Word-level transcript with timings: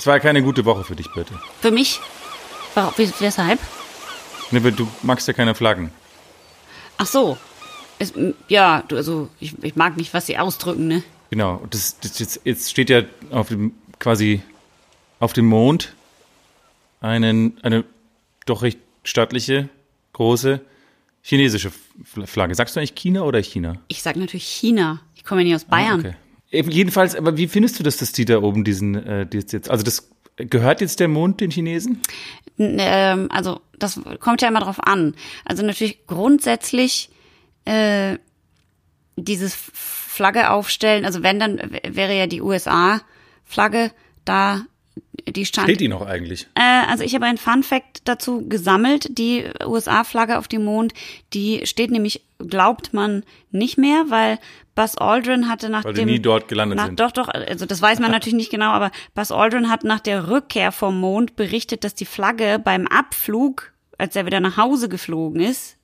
Es 0.00 0.06
war 0.06 0.18
keine 0.18 0.42
gute 0.42 0.64
Woche 0.64 0.82
für 0.82 0.96
dich, 0.96 1.12
bitte. 1.12 1.34
Für 1.60 1.70
mich? 1.70 2.00
Warum, 2.74 2.94
weshalb? 2.96 3.60
Ne, 4.50 4.64
weil 4.64 4.72
du 4.72 4.88
magst 5.02 5.28
ja 5.28 5.34
keine 5.34 5.54
Flaggen. 5.54 5.90
Ach 6.96 7.04
so. 7.04 7.36
Es, 7.98 8.14
ja, 8.48 8.82
du, 8.88 8.96
also 8.96 9.28
ich, 9.40 9.62
ich 9.62 9.76
mag 9.76 9.98
nicht, 9.98 10.14
was 10.14 10.24
sie 10.24 10.38
ausdrücken, 10.38 10.88
ne? 10.88 11.02
Genau. 11.28 11.62
Das, 11.68 12.00
das 12.00 12.18
jetzt, 12.18 12.40
jetzt 12.44 12.70
steht 12.70 12.88
ja 12.88 13.02
auf 13.30 13.48
dem 13.48 13.72
quasi 13.98 14.40
auf 15.18 15.34
dem 15.34 15.44
Mond 15.44 15.94
einen, 17.02 17.58
eine 17.62 17.84
doch 18.46 18.62
recht 18.62 18.78
stattliche, 19.04 19.68
große 20.14 20.62
chinesische 21.20 21.72
Flagge. 22.24 22.54
Sagst 22.54 22.74
du 22.74 22.80
eigentlich 22.80 22.94
China 22.94 23.24
oder 23.24 23.42
China? 23.42 23.76
Ich 23.88 24.00
sag 24.00 24.16
natürlich 24.16 24.46
China. 24.46 25.02
Ich 25.14 25.24
komme 25.24 25.42
ja 25.42 25.48
nicht 25.48 25.56
aus 25.56 25.66
ah, 25.68 25.70
Bayern. 25.70 26.06
Ah, 26.06 26.08
okay. 26.08 26.16
Jedenfalls, 26.50 27.14
aber 27.14 27.36
wie 27.36 27.46
findest 27.46 27.78
du 27.78 27.82
das, 27.82 27.98
dass 27.98 28.12
die 28.12 28.24
da 28.24 28.42
oben 28.42 28.64
diesen, 28.64 28.94
äh, 28.96 29.26
jetzt, 29.32 29.70
also 29.70 29.84
das 29.84 30.10
gehört 30.36 30.80
jetzt 30.80 30.98
der 31.00 31.08
Mond 31.08 31.40
den 31.40 31.50
Chinesen? 31.50 32.00
Ähm, 32.58 33.28
also 33.30 33.60
das 33.78 34.00
kommt 34.18 34.42
ja 34.42 34.48
immer 34.48 34.60
drauf 34.60 34.82
an. 34.84 35.14
Also 35.44 35.64
natürlich 35.64 36.06
grundsätzlich 36.06 37.10
äh, 37.64 38.18
dieses 39.16 39.54
Flagge 39.54 40.50
aufstellen, 40.50 41.04
also 41.04 41.22
wenn 41.22 41.38
dann 41.38 41.60
wäre 41.88 42.16
ja 42.16 42.26
die 42.26 42.42
USA 42.42 43.00
Flagge 43.44 43.92
da 44.24 44.62
die 45.28 45.44
stand. 45.44 45.68
Steht 45.68 45.80
die 45.80 45.88
noch 45.88 46.02
eigentlich? 46.02 46.46
Äh, 46.54 46.86
also 46.88 47.04
ich 47.04 47.14
habe 47.14 47.26
einen 47.26 47.38
Fun 47.38 47.62
Fact 47.62 48.02
dazu 48.04 48.46
gesammelt. 48.48 49.18
Die 49.18 49.44
USA-Flagge 49.64 50.38
auf 50.38 50.48
dem 50.48 50.64
Mond, 50.64 50.92
die 51.32 51.66
steht 51.66 51.90
nämlich, 51.90 52.22
glaubt 52.48 52.92
man, 52.92 53.24
nicht 53.50 53.78
mehr, 53.78 54.06
weil 54.08 54.38
Buzz 54.74 54.96
Aldrin 54.96 55.48
hatte 55.48 55.68
nach 55.68 55.84
weil 55.84 55.94
dem. 55.94 56.06
nie 56.06 56.20
dort 56.20 56.48
gelandet 56.48 56.78
nach, 56.78 56.86
sind. 56.86 57.00
Doch, 57.00 57.12
doch, 57.12 57.28
also 57.28 57.66
das 57.66 57.82
weiß 57.82 57.98
man 58.00 58.10
natürlich 58.10 58.36
nicht 58.36 58.50
genau, 58.50 58.70
aber 58.70 58.90
Buzz 59.14 59.30
Aldrin 59.30 59.70
hat 59.70 59.84
nach 59.84 60.00
der 60.00 60.28
Rückkehr 60.28 60.72
vom 60.72 60.98
Mond 60.98 61.36
berichtet, 61.36 61.84
dass 61.84 61.94
die 61.94 62.06
Flagge 62.06 62.60
beim 62.62 62.86
Abflug, 62.86 63.72
als 63.98 64.16
er 64.16 64.26
wieder 64.26 64.40
nach 64.40 64.56
Hause 64.56 64.88
geflogen 64.88 65.40
ist, 65.40 65.76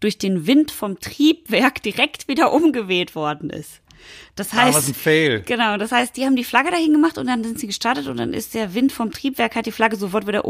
durch 0.00 0.18
den 0.18 0.46
Wind 0.46 0.70
vom 0.70 0.98
Triebwerk 1.00 1.82
direkt 1.82 2.28
wieder 2.28 2.52
umgeweht 2.52 3.14
worden 3.14 3.50
ist. 3.50 3.80
Das 4.34 4.52
heißt, 4.52 4.74
ah, 4.74 4.78
was 4.78 4.88
ein 4.88 4.94
Fail. 4.94 5.42
Genau, 5.46 5.76
das 5.76 5.92
heißt, 5.92 6.16
die 6.16 6.24
haben 6.24 6.36
die 6.36 6.44
Flagge 6.44 6.70
dahin 6.70 6.92
gemacht 6.92 7.18
und 7.18 7.26
dann 7.26 7.44
sind 7.44 7.58
sie 7.58 7.66
gestartet 7.66 8.06
und 8.06 8.16
dann 8.16 8.32
ist 8.34 8.54
der 8.54 8.74
Wind 8.74 8.92
vom 8.92 9.10
Triebwerk 9.10 9.56
hat 9.56 9.66
die 9.66 9.72
Flagge 9.72 9.96
sofort 9.96 10.26
wieder 10.26 10.44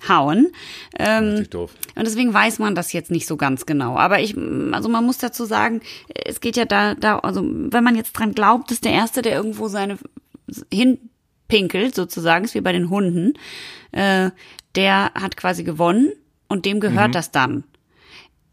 umgehauen. 0.00 0.52
Ähm, 0.98 1.48
doof. 1.50 1.72
Und 1.94 2.06
deswegen 2.06 2.32
weiß 2.32 2.58
man 2.58 2.74
das 2.74 2.92
jetzt 2.92 3.10
nicht 3.10 3.26
so 3.26 3.36
ganz 3.36 3.66
genau. 3.66 3.96
Aber 3.96 4.20
ich, 4.20 4.36
also 4.72 4.88
man 4.88 5.04
muss 5.04 5.18
dazu 5.18 5.44
sagen, 5.44 5.80
es 6.24 6.40
geht 6.40 6.56
ja 6.56 6.64
da, 6.64 6.94
da, 6.94 7.18
also 7.18 7.42
wenn 7.44 7.84
man 7.84 7.96
jetzt 7.96 8.12
dran 8.12 8.32
glaubt, 8.32 8.70
ist 8.70 8.84
der 8.84 8.92
Erste, 8.92 9.22
der 9.22 9.34
irgendwo 9.34 9.68
seine 9.68 9.98
hinpinkelt, 10.72 11.94
sozusagen, 11.94 12.44
ist 12.44 12.54
wie 12.54 12.60
bei 12.60 12.72
den 12.72 12.90
Hunden, 12.90 13.34
äh, 13.92 14.30
der 14.74 15.12
hat 15.14 15.36
quasi 15.36 15.64
gewonnen 15.64 16.12
und 16.48 16.64
dem 16.64 16.80
gehört 16.80 17.08
mhm. 17.08 17.12
das 17.12 17.30
dann. 17.30 17.64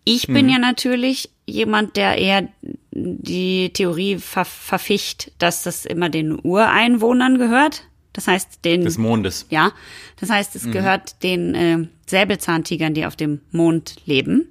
Ich 0.04 0.28
bin 0.28 0.45
mhm. 0.45 0.52
ja 0.54 0.59
natürlich 0.59 1.32
jemand, 1.45 1.98
der 1.98 2.17
eher 2.17 2.48
die 2.92 3.72
Theorie 3.73 4.17
ver 4.17 4.45
verficht, 4.45 5.32
dass 5.38 5.64
das 5.64 5.86
immer 5.86 6.09
den 6.09 6.39
Ureinwohnern 6.42 7.38
gehört. 7.38 7.84
Das 8.18 8.28
heißt, 8.28 8.66
den. 8.66 8.84
Des 8.84 8.98
Mondes. 8.98 9.46
Ja. 9.52 9.72
Das 10.20 10.32
heißt, 10.32 10.56
es 10.56 10.64
mhm. 10.64 10.72
gehört 10.72 11.22
den 11.22 11.54
äh, 11.54 11.88
Säbelzahntigern, 12.08 12.96
die 12.96 13.06
auf 13.06 13.16
dem 13.16 13.42
Mond 13.52 13.98
leben. 14.06 14.48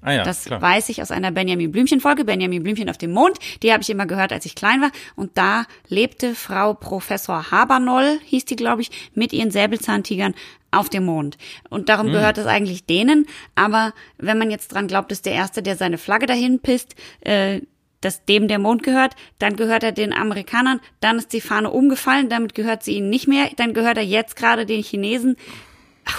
Ah 0.00 0.14
ja, 0.14 0.24
das 0.24 0.46
klar. 0.46 0.60
weiß 0.60 0.88
ich 0.88 1.00
aus 1.00 1.12
einer 1.12 1.30
Benjamin 1.30 1.70
Blümchen 1.70 2.00
Folge, 2.00 2.24
Benjamin 2.24 2.60
Blümchen 2.60 2.90
auf 2.90 2.98
dem 2.98 3.12
Mond. 3.12 3.38
Die 3.62 3.72
habe 3.72 3.84
ich 3.84 3.90
immer 3.90 4.06
gehört, 4.06 4.32
als 4.32 4.46
ich 4.46 4.56
klein 4.56 4.80
war. 4.80 4.90
Und 5.14 5.38
da 5.38 5.64
lebte 5.86 6.34
Frau 6.34 6.74
Professor 6.74 7.52
Habernoll, 7.52 8.18
hieß 8.24 8.46
die, 8.46 8.56
glaube 8.56 8.82
ich, 8.82 8.90
mit 9.14 9.32
ihren 9.32 9.52
Säbelzahntigern 9.52 10.34
auf 10.72 10.88
dem 10.88 11.04
Mond. 11.04 11.38
Und 11.70 11.88
darum 11.88 12.06
hm. 12.06 12.14
gehört 12.14 12.38
es 12.38 12.46
eigentlich 12.46 12.84
denen. 12.84 13.26
Aber 13.54 13.92
wenn 14.18 14.38
man 14.38 14.50
jetzt 14.50 14.72
dran 14.74 14.88
glaubt, 14.88 15.12
ist 15.12 15.24
der 15.24 15.34
Erste, 15.34 15.62
der 15.62 15.76
seine 15.76 15.98
Flagge 15.98 16.26
dahin 16.26 16.58
pisst, 16.58 16.96
äh, 17.20 17.60
dass 18.00 18.24
dem 18.24 18.48
der 18.48 18.58
Mond 18.58 18.82
gehört, 18.82 19.14
dann 19.38 19.56
gehört 19.56 19.82
er 19.82 19.92
den 19.92 20.12
Amerikanern, 20.12 20.80
dann 21.00 21.18
ist 21.18 21.32
die 21.32 21.40
Fahne 21.40 21.70
umgefallen, 21.70 22.28
damit 22.28 22.54
gehört 22.54 22.82
sie 22.82 22.92
ihnen 22.92 23.10
nicht 23.10 23.28
mehr, 23.28 23.50
dann 23.56 23.74
gehört 23.74 23.96
er 23.96 24.04
jetzt 24.04 24.36
gerade 24.36 24.66
den 24.66 24.82
Chinesen, 24.82 25.36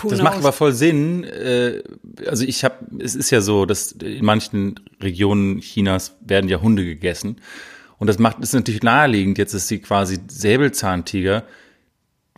Who 0.01 0.09
das 0.09 0.19
knows? 0.19 0.23
macht 0.23 0.37
aber 0.37 0.51
voll 0.51 0.73
Sinn. 0.73 1.23
Äh, 1.23 1.81
also 2.27 2.45
ich 2.45 2.63
habe, 2.63 2.75
es 2.99 3.15
ist 3.15 3.31
ja 3.31 3.41
so, 3.41 3.65
dass 3.65 3.91
in 3.93 4.23
manchen 4.23 4.79
Regionen 5.01 5.61
Chinas 5.61 6.15
werden 6.21 6.49
ja 6.49 6.61
Hunde 6.61 6.85
gegessen. 6.85 7.37
Und 7.97 8.07
das 8.07 8.19
macht 8.19 8.37
es 8.41 8.53
natürlich 8.53 8.83
naheliegend, 8.83 9.37
jetzt 9.37 9.53
ist 9.53 9.67
sie 9.67 9.79
quasi 9.79 10.19
Säbelzahntiger 10.27 11.43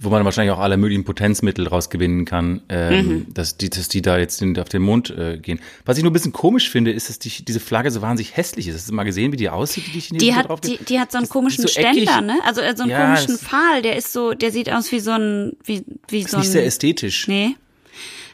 wo 0.01 0.09
man 0.09 0.25
wahrscheinlich 0.25 0.51
auch 0.51 0.59
alle 0.59 0.77
möglichen 0.77 1.03
Potenzmittel 1.03 1.67
rausgewinnen 1.67 2.25
kann, 2.25 2.61
ähm, 2.69 3.07
mhm. 3.07 3.33
dass, 3.33 3.57
die, 3.57 3.69
dass 3.69 3.87
die 3.87 4.01
da 4.01 4.17
jetzt 4.17 4.43
auf 4.57 4.67
den 4.67 4.81
Mond 4.81 5.11
äh, 5.11 5.37
gehen. 5.37 5.59
Was 5.85 5.97
ich 5.97 6.03
nur 6.03 6.09
ein 6.09 6.13
bisschen 6.13 6.33
komisch 6.33 6.69
finde, 6.69 6.91
ist, 6.91 7.07
dass 7.09 7.19
die, 7.19 7.29
diese 7.45 7.59
Flagge 7.59 7.91
so 7.91 8.01
wahnsinnig 8.01 8.35
hässlich 8.35 8.67
ist. 8.67 8.75
Hast 8.75 8.89
du 8.89 8.93
mal 8.93 9.03
gesehen, 9.03 9.31
wie 9.31 9.37
die 9.37 9.49
aussieht, 9.49 9.85
die 9.87 9.99
Chinesen 9.99 10.17
die 10.17 10.33
hat, 10.33 10.65
die, 10.65 10.77
die, 10.77 10.99
hat 10.99 11.11
so 11.11 11.19
einen 11.19 11.25
das, 11.25 11.29
komischen 11.29 11.61
so 11.61 11.67
Ständer, 11.67 12.21
ne? 12.21 12.39
Also 12.43 12.61
äh, 12.61 12.75
so 12.75 12.83
einen 12.83 12.91
ja, 12.91 13.05
komischen 13.05 13.37
Pfahl, 13.37 13.83
der 13.83 13.95
ist 13.95 14.11
so, 14.11 14.33
der 14.33 14.51
sieht 14.51 14.71
aus 14.71 14.91
wie 14.91 14.99
so 14.99 15.11
ein, 15.11 15.53
wie, 15.63 15.85
wie 16.07 16.23
so 16.23 16.37
ein. 16.37 16.41
Nicht 16.41 16.51
sehr 16.51 16.65
ästhetisch. 16.65 17.27
Nee. 17.27 17.55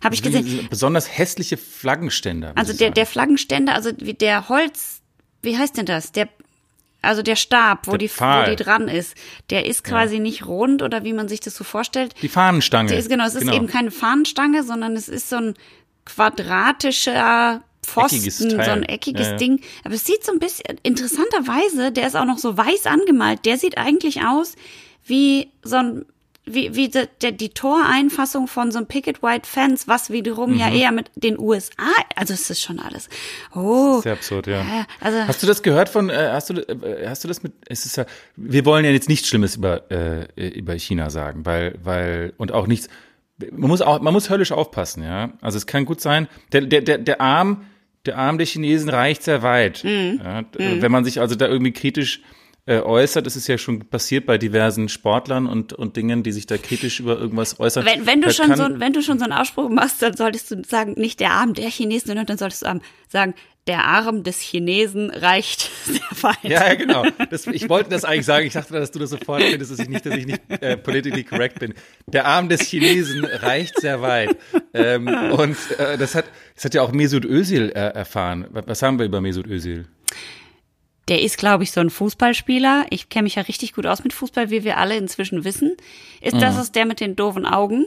Habe 0.01 0.15
ich 0.15 0.23
gesehen. 0.23 0.67
Besonders 0.69 1.17
hässliche 1.17 1.57
Flaggenständer. 1.57 2.53
Also 2.55 2.71
der, 2.71 2.91
der 2.91 3.05
Flaggenständer, 3.05 3.73
also 3.73 3.91
wie 3.97 4.13
der 4.13 4.47
Holz, 4.47 5.01
wie 5.41 5.57
heißt 5.57 5.75
denn 5.75 5.85
das? 5.85 6.11
Der 6.13 6.29
also 7.01 7.21
der 7.21 7.35
Stab, 7.35 7.87
wo, 7.87 7.91
der 7.91 7.99
die, 7.99 8.09
wo 8.09 8.49
die 8.49 8.55
dran 8.55 8.87
ist, 8.87 9.15
der 9.49 9.65
ist 9.65 9.83
quasi 9.83 10.15
ja. 10.15 10.21
nicht 10.21 10.45
rund 10.45 10.81
oder 10.81 11.03
wie 11.03 11.13
man 11.13 11.27
sich 11.27 11.39
das 11.39 11.55
so 11.55 11.63
vorstellt. 11.63 12.15
Die 12.21 12.27
Fahnenstange. 12.27 12.93
Ist, 12.93 13.09
genau, 13.09 13.25
es 13.25 13.35
ist 13.35 13.41
genau. 13.41 13.55
eben 13.55 13.67
keine 13.67 13.91
Fahnenstange, 13.91 14.63
sondern 14.63 14.95
es 14.95 15.07
ist 15.07 15.29
so 15.29 15.37
ein 15.37 15.53
quadratischer 16.05 17.61
Pfosten, 17.83 18.49
so 18.49 18.57
ein 18.57 18.83
eckiges 18.83 19.27
ja, 19.27 19.31
ja. 19.31 19.37
Ding. 19.37 19.61
Aber 19.83 19.93
es 19.93 20.05
sieht 20.05 20.25
so 20.25 20.31
ein 20.31 20.39
bisschen, 20.39 20.77
interessanterweise, 20.83 21.91
der 21.91 22.07
ist 22.07 22.15
auch 22.15 22.25
noch 22.25 22.37
so 22.37 22.57
weiß 22.57 22.85
angemalt, 22.87 23.45
der 23.45 23.57
sieht 23.57 23.77
eigentlich 23.77 24.23
aus 24.23 24.55
wie 25.05 25.49
so 25.63 25.77
ein 25.77 26.05
wie, 26.47 26.75
wie 26.75 26.89
de, 26.89 27.07
de, 27.21 27.31
die 27.31 27.49
Toreinfassung 27.49 28.47
von 28.47 28.71
so 28.71 28.77
einem 28.77 28.87
Picket 28.87 29.21
White 29.21 29.47
Fence, 29.47 29.87
was 29.87 30.09
wiederum 30.09 30.53
mhm. 30.53 30.59
ja 30.59 30.69
eher 30.71 30.91
mit 30.91 31.11
den 31.15 31.37
USA, 31.39 31.91
also 32.15 32.33
es 32.33 32.49
ist 32.49 32.61
schon 32.61 32.79
alles. 32.79 33.09
Oh. 33.53 34.01
Sehr 34.01 34.13
absurd, 34.13 34.47
ja. 34.47 34.61
Äh, 34.61 34.85
also, 34.99 35.27
hast 35.27 35.43
du 35.43 35.47
das 35.47 35.61
gehört 35.63 35.89
von, 35.89 36.09
äh, 36.09 36.29
hast 36.31 36.49
du, 36.49 36.53
äh, 36.53 37.07
hast 37.07 37.23
du 37.23 37.27
das 37.27 37.43
mit, 37.43 37.53
es 37.67 37.85
ist 37.85 37.97
ja, 37.97 38.05
wir 38.35 38.65
wollen 38.65 38.85
ja 38.85 38.91
jetzt 38.91 39.09
nichts 39.09 39.27
Schlimmes 39.27 39.55
über, 39.55 39.91
äh, 39.91 40.47
über 40.49 40.73
China 40.77 41.09
sagen, 41.09 41.45
weil, 41.45 41.75
weil, 41.83 42.33
und 42.37 42.51
auch 42.51 42.67
nichts, 42.67 42.89
man 43.51 43.69
muss 43.69 43.81
auch, 43.81 44.01
man 44.01 44.13
muss 44.13 44.29
höllisch 44.29 44.51
aufpassen, 44.51 45.03
ja. 45.03 45.33
Also 45.41 45.57
es 45.57 45.67
kann 45.67 45.85
gut 45.85 46.01
sein, 46.01 46.27
der, 46.51 46.61
der, 46.61 46.81
der, 46.81 46.97
der 46.97 47.21
Arm, 47.21 47.65
der 48.05 48.17
Arm 48.17 48.37
der 48.37 48.47
Chinesen 48.47 48.89
reicht 48.89 49.23
sehr 49.23 49.43
weit. 49.43 49.83
Mhm. 49.83 50.21
Ja, 50.23 50.41
mhm. 50.41 50.81
Wenn 50.81 50.91
man 50.91 51.05
sich 51.05 51.19
also 51.19 51.35
da 51.35 51.47
irgendwie 51.47 51.73
kritisch 51.73 52.21
äh, 52.67 52.81
äußert. 52.81 53.25
Das 53.25 53.35
ist 53.35 53.47
ja 53.47 53.57
schon 53.57 53.79
passiert 53.79 54.25
bei 54.25 54.37
diversen 54.37 54.89
Sportlern 54.89 55.47
und, 55.47 55.73
und 55.73 55.95
Dingen, 55.95 56.21
die 56.21 56.31
sich 56.31 56.45
da 56.45 56.57
kritisch 56.57 56.99
über 56.99 57.17
irgendwas 57.17 57.59
äußern. 57.59 57.85
Wenn, 57.85 58.05
wenn 58.05 58.21
du 58.21 58.31
schon 58.31 58.55
so, 58.55 58.67
wenn 58.79 58.93
du 58.93 59.01
schon 59.01 59.17
so 59.17 59.23
einen 59.23 59.33
Ausspruch 59.33 59.69
machst, 59.69 60.01
dann 60.01 60.15
solltest 60.15 60.51
du 60.51 60.61
sagen, 60.63 60.93
nicht 60.97 61.19
der 61.19 61.31
Arm 61.31 61.53
der 61.53 61.69
Chinesen, 61.69 62.07
sondern 62.07 62.25
dann 62.25 62.37
solltest 62.37 62.63
du 62.63 62.79
sagen, 63.07 63.33
der 63.67 63.85
Arm 63.85 64.23
des 64.23 64.41
Chinesen 64.41 65.09
reicht 65.11 65.69
sehr 65.85 66.23
weit. 66.23 66.43
Ja, 66.43 66.67
ja 66.67 66.73
genau. 66.75 67.05
Das, 67.29 67.47
ich 67.47 67.69
wollte 67.69 67.89
das 67.89 68.05
eigentlich 68.05 68.25
sagen. 68.25 68.47
Ich 68.47 68.53
dachte, 68.53 68.73
dass 68.73 68.91
du 68.91 68.99
das 68.99 69.11
sofort 69.11 69.43
findest, 69.43 69.71
dass 69.71 69.79
ich 69.79 69.89
nicht, 69.89 70.05
dass 70.05 70.15
ich 70.15 70.25
nicht 70.25 70.41
äh, 70.49 70.77
politically 70.77 71.23
correct 71.23 71.59
bin. 71.59 71.73
Der 72.07 72.25
Arm 72.25 72.49
des 72.49 72.61
Chinesen 72.61 73.25
reicht 73.25 73.79
sehr 73.79 74.01
weit. 74.01 74.35
Ähm, 74.73 75.07
und 75.07 75.57
äh, 75.77 75.97
das 75.97 76.15
hat, 76.15 76.25
das 76.55 76.65
hat 76.65 76.73
ja 76.73 76.81
auch 76.81 76.91
Mesut 76.91 77.25
Özil 77.25 77.69
äh, 77.69 77.79
erfahren. 77.79 78.47
Was 78.51 78.81
haben 78.81 78.99
wir 78.99 79.05
über 79.05 79.21
Mesut 79.21 79.47
Özil? 79.47 79.85
Der 81.07 81.21
ist, 81.21 81.37
glaube 81.37 81.63
ich, 81.63 81.71
so 81.71 81.79
ein 81.79 81.89
Fußballspieler. 81.89 82.87
Ich 82.89 83.09
kenne 83.09 83.23
mich 83.23 83.35
ja 83.35 83.43
richtig 83.43 83.73
gut 83.73 83.85
aus 83.85 84.03
mit 84.03 84.13
Fußball, 84.13 84.49
wie 84.49 84.63
wir 84.63 84.77
alle 84.77 84.97
inzwischen 84.97 85.43
wissen. 85.43 85.77
Ist 86.21 86.35
mhm. 86.35 86.39
das 86.39 86.57
ist 86.57 86.75
der 86.75 86.85
mit 86.85 86.99
den 86.99 87.15
doofen 87.15 87.45
Augen? 87.45 87.85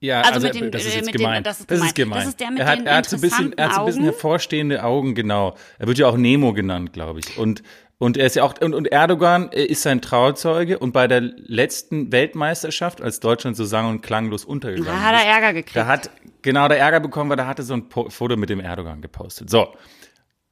Ja, 0.00 0.20
also, 0.22 0.34
also 0.34 0.46
mit 0.46 0.56
den, 0.56 0.70
das 0.70 0.84
ist 0.86 0.94
äh, 0.94 0.98
jetzt 0.98 1.12
gemein. 1.12 1.42
Den, 1.42 1.44
das, 1.44 1.60
ist 1.60 1.68
gemein. 1.68 1.80
das 1.80 1.88
ist 1.88 1.94
gemein. 1.94 2.18
Das 2.18 2.28
ist 2.28 2.40
der 2.40 2.50
mit 2.50 2.60
er 2.60 2.66
hat, 2.66 2.78
den 2.78 2.86
er 2.86 2.96
hat 2.96 3.06
so 3.06 3.16
ein 3.16 3.20
bisschen, 3.20 3.52
er 3.58 3.66
hat 3.66 3.74
so 3.74 3.80
ein 3.80 3.86
bisschen 3.86 4.04
hervorstehende 4.04 4.82
Augen, 4.82 5.14
genau. 5.14 5.56
Er 5.78 5.86
wird 5.88 5.98
ja 5.98 6.06
auch 6.06 6.16
Nemo 6.16 6.52
genannt, 6.54 6.92
glaube 6.92 7.20
ich. 7.20 7.36
Und 7.36 7.62
und 7.98 8.16
er 8.16 8.24
ist 8.24 8.34
ja 8.34 8.44
auch 8.44 8.54
und, 8.62 8.72
und 8.72 8.90
Erdogan 8.90 9.52
äh, 9.52 9.62
ist 9.62 9.82
sein 9.82 10.00
Trauzeuge 10.00 10.78
und 10.78 10.92
bei 10.92 11.06
der 11.06 11.20
letzten 11.20 12.10
Weltmeisterschaft, 12.10 13.02
als 13.02 13.20
Deutschland 13.20 13.58
so 13.58 13.66
sang 13.66 13.90
und 13.90 14.00
klanglos 14.00 14.46
untergegangen 14.46 14.90
da 14.90 15.02
hat 15.02 15.22
er 15.22 15.30
Ärger 15.30 15.52
gekriegt. 15.52 15.76
Da 15.76 15.86
hat 15.86 16.10
genau 16.40 16.66
der 16.68 16.78
Ärger 16.78 17.00
bekommen, 17.00 17.28
weil 17.28 17.36
da 17.36 17.46
hatte 17.46 17.62
so 17.62 17.74
ein 17.74 17.84
Foto 17.90 18.38
mit 18.38 18.48
dem 18.48 18.60
Erdogan 18.60 19.02
gepostet. 19.02 19.50
So, 19.50 19.74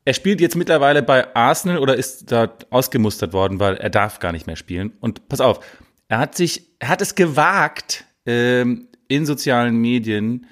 er 0.08 0.14
spielt 0.14 0.40
jetzt 0.40 0.56
mittlerweile 0.56 1.02
bei 1.02 1.36
Arsenal 1.36 1.76
oder 1.80 1.94
ist 1.94 2.32
da 2.32 2.50
ausgemustert 2.70 3.34
worden, 3.34 3.60
weil 3.60 3.76
er 3.76 3.90
darf 3.90 4.20
gar 4.20 4.32
nicht 4.32 4.46
mehr 4.46 4.56
spielen. 4.56 4.92
Und 5.00 5.28
pass 5.28 5.42
auf, 5.42 5.60
er 6.08 6.16
hat 6.16 6.34
sich, 6.34 6.62
er 6.78 6.88
hat 6.88 7.02
es 7.02 7.14
gewagt, 7.14 8.06
ähm, 8.24 8.88
in 9.08 9.26
sozialen 9.26 9.76
Medien 9.76 10.46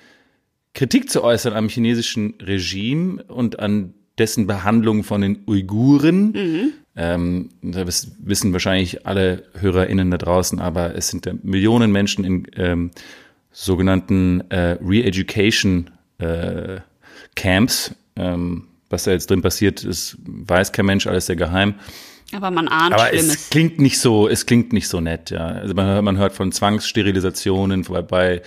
Kritik 0.75 1.09
zu 1.09 1.25
äußern 1.25 1.55
am 1.55 1.71
chinesischen 1.71 2.35
Regime 2.43 3.25
und 3.29 3.59
an 3.59 3.95
dessen 4.19 4.47
Behandlung 4.47 5.05
von 5.05 5.23
den 5.23 5.39
Uiguren. 5.47 6.33
Mhm. 6.33 6.73
Ähm, 6.95 7.49
das 7.63 8.13
wissen 8.19 8.53
wahrscheinlich 8.53 9.07
alle 9.07 9.45
HörerInnen 9.59 10.11
da 10.11 10.19
draußen, 10.19 10.61
aber 10.61 10.95
es 10.97 11.09
sind 11.09 11.45
Millionen 11.45 11.93
Menschen 11.93 12.27
in 12.27 12.47
ähm, 12.57 12.91
sogenannten 13.53 14.43
äh, 14.51 14.77
Re-Education 14.83 15.93
äh, 16.19 16.81
Camps. 17.37 17.95
Ähm, 18.17 18.69
was 18.91 19.05
da 19.05 19.13
jetzt 19.13 19.31
drin 19.31 19.43
passiert, 19.43 19.85
ist, 19.85 20.17
weiß 20.27 20.73
kein 20.73 20.87
Mensch, 20.87 21.07
alles 21.07 21.27
sehr 21.27 21.37
geheim. 21.37 21.75
Aber 22.33 22.51
man 22.51 22.67
ahnt 22.67 22.95
Aber 22.95 23.07
Schlimmes. 23.07 23.35
es 23.35 23.51
klingt 23.51 23.79
nicht 23.79 24.01
so, 24.01 24.29
es 24.29 24.47
klingt 24.47 24.73
nicht 24.73 24.89
so 24.89 25.01
nett, 25.01 25.31
ja. 25.31 25.47
Also 25.47 25.75
man, 25.75 26.05
man 26.05 26.19
hört 26.19 26.33
von 26.33 26.51
Zwangssterilisationen 26.51 27.83
bei, 27.83 28.03
bei 28.03 28.43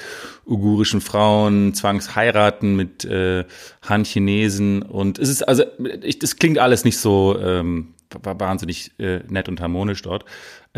ugurischen 0.45 0.99
Frauen, 0.99 1.73
Zwangsheiraten 1.73 2.75
mit 2.75 3.05
äh, 3.05 3.45
Han-Chinesen 3.87 4.81
und 4.81 5.17
es 5.17 5.29
ist, 5.29 5.47
also 5.47 5.63
ich, 6.01 6.19
das 6.19 6.35
klingt 6.35 6.59
alles 6.59 6.83
nicht 6.83 6.97
so 6.97 7.39
ähm, 7.41 7.93
wahnsinnig 8.21 8.91
äh, 8.99 9.19
nett 9.29 9.47
und 9.47 9.61
harmonisch 9.61 10.01
dort. 10.01 10.25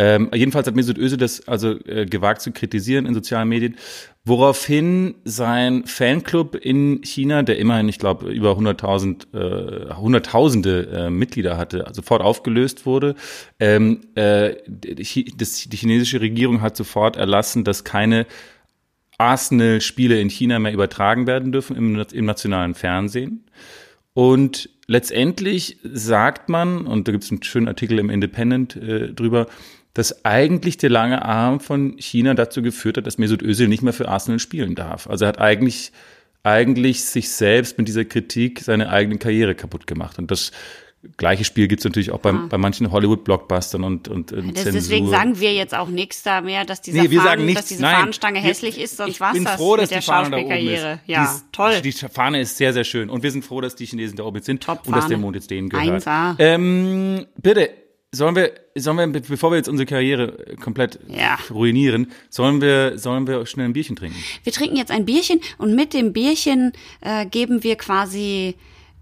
Ähm, 0.03 0.31
jedenfalls 0.33 0.65
hat 0.65 0.75
Mesut 0.75 0.97
Özil 0.97 1.19
das 1.19 1.47
also 1.47 1.77
äh, 1.85 2.07
gewagt 2.07 2.41
zu 2.41 2.51
kritisieren 2.51 3.05
in 3.05 3.13
sozialen 3.13 3.47
Medien, 3.47 3.75
woraufhin 4.25 5.13
sein 5.25 5.85
Fanclub 5.85 6.55
in 6.55 7.03
China, 7.03 7.43
der 7.43 7.59
immerhin, 7.59 7.87
ich 7.87 7.99
glaube, 7.99 8.31
über 8.31 8.53
100.000, 8.53 9.91
äh, 9.91 9.93
Hunderttausende 9.93 10.87
äh, 10.91 11.09
Mitglieder 11.11 11.55
hatte, 11.55 11.85
sofort 11.91 12.23
aufgelöst 12.23 12.87
wurde. 12.87 13.13
Ähm, 13.59 14.01
äh, 14.15 14.55
die, 14.65 15.31
das, 15.37 15.69
die 15.69 15.77
chinesische 15.77 16.19
Regierung 16.19 16.63
hat 16.63 16.75
sofort 16.75 17.15
erlassen, 17.15 17.63
dass 17.63 17.83
keine 17.83 18.25
Arsenal-Spiele 19.19 20.19
in 20.19 20.31
China 20.31 20.57
mehr 20.57 20.73
übertragen 20.73 21.27
werden 21.27 21.51
dürfen 21.51 21.75
im, 21.75 22.03
im 22.11 22.25
nationalen 22.25 22.73
Fernsehen. 22.73 23.45
Und 24.13 24.67
letztendlich 24.87 25.77
sagt 25.83 26.49
man, 26.49 26.87
und 26.87 27.07
da 27.07 27.11
gibt 27.11 27.23
es 27.23 27.29
einen 27.29 27.43
schönen 27.43 27.67
Artikel 27.67 27.99
im 27.99 28.09
Independent 28.09 28.75
äh, 28.77 29.13
drüber, 29.13 29.45
dass 29.93 30.25
eigentlich 30.25 30.77
der 30.77 30.89
lange 30.89 31.23
Arm 31.23 31.59
von 31.59 31.97
China 31.97 32.33
dazu 32.33 32.61
geführt 32.61 32.97
hat, 32.97 33.07
dass 33.07 33.17
Mesut 33.17 33.41
Özil 33.41 33.67
nicht 33.67 33.83
mehr 33.83 33.93
für 33.93 34.07
Arsenal 34.07 34.39
spielen 34.39 34.75
darf. 34.75 35.07
Also 35.09 35.25
er 35.25 35.29
hat 35.29 35.39
eigentlich 35.39 35.91
eigentlich 36.43 37.03
sich 37.03 37.29
selbst 37.29 37.77
mit 37.77 37.87
dieser 37.87 38.05
Kritik 38.05 38.61
seine 38.61 38.89
eigene 38.89 39.19
Karriere 39.19 39.53
kaputt 39.55 39.85
gemacht. 39.85 40.17
Und 40.17 40.31
das 40.31 40.51
gleiche 41.17 41.43
Spiel 41.43 41.67
gibt 41.67 41.81
es 41.81 41.85
natürlich 41.85 42.11
auch 42.11 42.19
bei, 42.19 42.31
ah. 42.31 42.47
bei 42.49 42.57
manchen 42.57 42.91
Hollywood-Blockbustern 42.91 43.83
und, 43.83 44.07
und, 44.07 44.31
und 44.31 44.55
das, 44.57 44.65
Deswegen 44.65 45.09
sagen 45.09 45.39
wir 45.39 45.53
jetzt 45.53 45.73
auch 45.75 45.87
nichts 45.87 46.23
da 46.23 46.41
mehr, 46.41 46.65
dass, 46.65 46.81
dieser 46.81 47.03
nee, 47.03 47.09
wir 47.09 47.19
Fahnen, 47.19 47.31
sagen 47.31 47.45
nichts, 47.45 47.61
dass 47.61 47.69
diese 47.69 47.81
nein, 47.81 47.95
Fahnenstange 47.95 48.39
hässlich 48.39 48.79
ist, 48.79 48.97
sonst 48.97 49.19
war 49.19 49.35
es 49.35 49.43
das 49.43 49.55
froh, 49.55 49.77
mit 49.77 49.89
der 49.89 50.01
Schauspielkarriere. 50.01 50.99
Ja, 51.05 51.23
die 51.23 51.29
ist, 51.29 51.45
toll. 51.51 51.81
Die 51.81 51.91
Fahne 51.91 52.41
ist 52.41 52.57
sehr, 52.57 52.73
sehr 52.73 52.83
schön. 52.83 53.09
Und 53.09 53.23
wir 53.23 53.31
sind 53.31 53.43
froh, 53.43 53.61
dass 53.61 53.75
die 53.75 53.85
Chinesen 53.85 54.17
da 54.17 54.23
oben 54.23 54.41
sind 54.41 54.63
Top 54.63 54.87
und 54.87 54.95
dass 54.95 55.07
der 55.07 55.17
Mond 55.17 55.35
jetzt 55.35 55.49
denen 55.49 55.69
gehört. 55.69 56.05
Ähm, 56.39 57.25
bitte, 57.37 57.69
Sollen 58.13 58.35
wir, 58.35 58.51
sollen 58.75 59.13
wir, 59.13 59.21
bevor 59.21 59.51
wir 59.51 59.57
jetzt 59.57 59.69
unsere 59.69 59.85
Karriere 59.85 60.55
komplett 60.59 60.99
ja. 61.07 61.37
ruinieren, 61.49 62.11
sollen 62.29 62.59
wir, 62.59 62.97
sollen 62.99 63.25
wir 63.25 63.45
schnell 63.45 63.67
ein 63.67 63.73
Bierchen 63.73 63.95
trinken? 63.95 64.21
Wir 64.43 64.51
trinken 64.51 64.75
jetzt 64.75 64.91
ein 64.91 65.05
Bierchen 65.05 65.39
und 65.57 65.75
mit 65.75 65.93
dem 65.93 66.11
Bierchen 66.11 66.73
äh, 66.99 67.25
geben 67.25 67.63
wir 67.63 67.77
quasi 67.77 68.55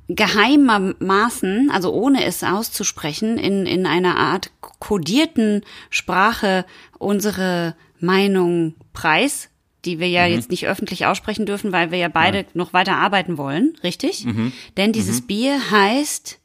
geheimermaßen, 0.09 1.71
also 1.71 1.91
ohne 1.91 2.23
es 2.23 2.43
auszusprechen, 2.43 3.39
in, 3.39 3.65
in 3.65 3.87
einer 3.87 4.17
Art 4.17 4.51
kodierten 4.61 5.63
Sprache 5.89 6.65
unsere 6.99 7.75
Meinung 7.99 8.75
preis, 8.93 9.49
die 9.85 9.99
wir 9.99 10.07
ja 10.07 10.27
mhm. 10.27 10.35
jetzt 10.35 10.51
nicht 10.51 10.67
öffentlich 10.67 11.07
aussprechen 11.07 11.47
dürfen, 11.47 11.71
weil 11.71 11.89
wir 11.89 11.97
ja 11.97 12.09
beide 12.09 12.39
ja. 12.39 12.45
noch 12.53 12.73
weiter 12.73 12.97
arbeiten 12.97 13.39
wollen, 13.39 13.75
richtig? 13.83 14.25
Mhm. 14.25 14.51
Denn 14.77 14.93
dieses 14.93 15.23
mhm. 15.23 15.27
Bier 15.27 15.71
heißt 15.71 16.39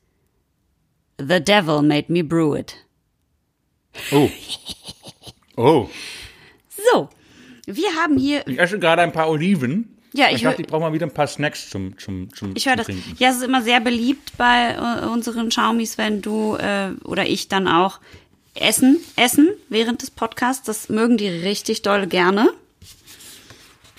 The 1.19 1.41
devil 1.41 1.83
made 1.83 2.11
me 2.11 2.23
brew 2.23 2.55
it. 2.55 2.77
Oh. 4.13 4.31
Oh. 5.57 5.89
So, 6.93 7.09
wir 7.67 7.95
haben 7.95 8.19
hier. 8.19 8.47
Ich 8.49 8.59
esse 8.59 8.79
gerade 8.79 9.03
ein 9.03 9.13
paar 9.13 9.29
Oliven. 9.29 9.97
Ja, 10.13 10.29
ich, 10.29 10.37
ich 10.37 10.43
dachte, 10.43 10.63
ich 10.63 10.69
brauche 10.69 10.81
mal 10.81 10.93
wieder 10.93 11.07
ein 11.07 11.15
paar 11.15 11.27
Snacks 11.27 11.71
zum, 11.71 11.99
zum, 11.99 12.33
zum, 12.35 12.55
ich 12.55 12.67
höre 12.67 12.77
das. 12.77 12.87
Trinken. 12.87 13.17
Ja, 13.19 13.31
es 13.31 13.37
ist 13.37 13.43
immer 13.43 13.63
sehr 13.63 13.81
beliebt 13.81 14.37
bei 14.37 14.75
äh, 14.75 15.07
unseren 15.07 15.51
Schaumis, 15.51 15.99
wenn 15.99 16.23
du 16.23 16.57
äh, 16.57 16.91
oder 17.05 17.27
ich 17.27 17.49
dann 17.49 17.67
auch 17.67 18.01
essen, 18.55 19.01
essen 19.17 19.49
während 19.69 20.03
des 20.03 20.11
Podcasts. 20.11 20.65
Das 20.65 20.89
mögen 20.89 21.17
die 21.17 21.29
richtig 21.29 21.83
doll 21.83 22.07
gerne. 22.07 22.49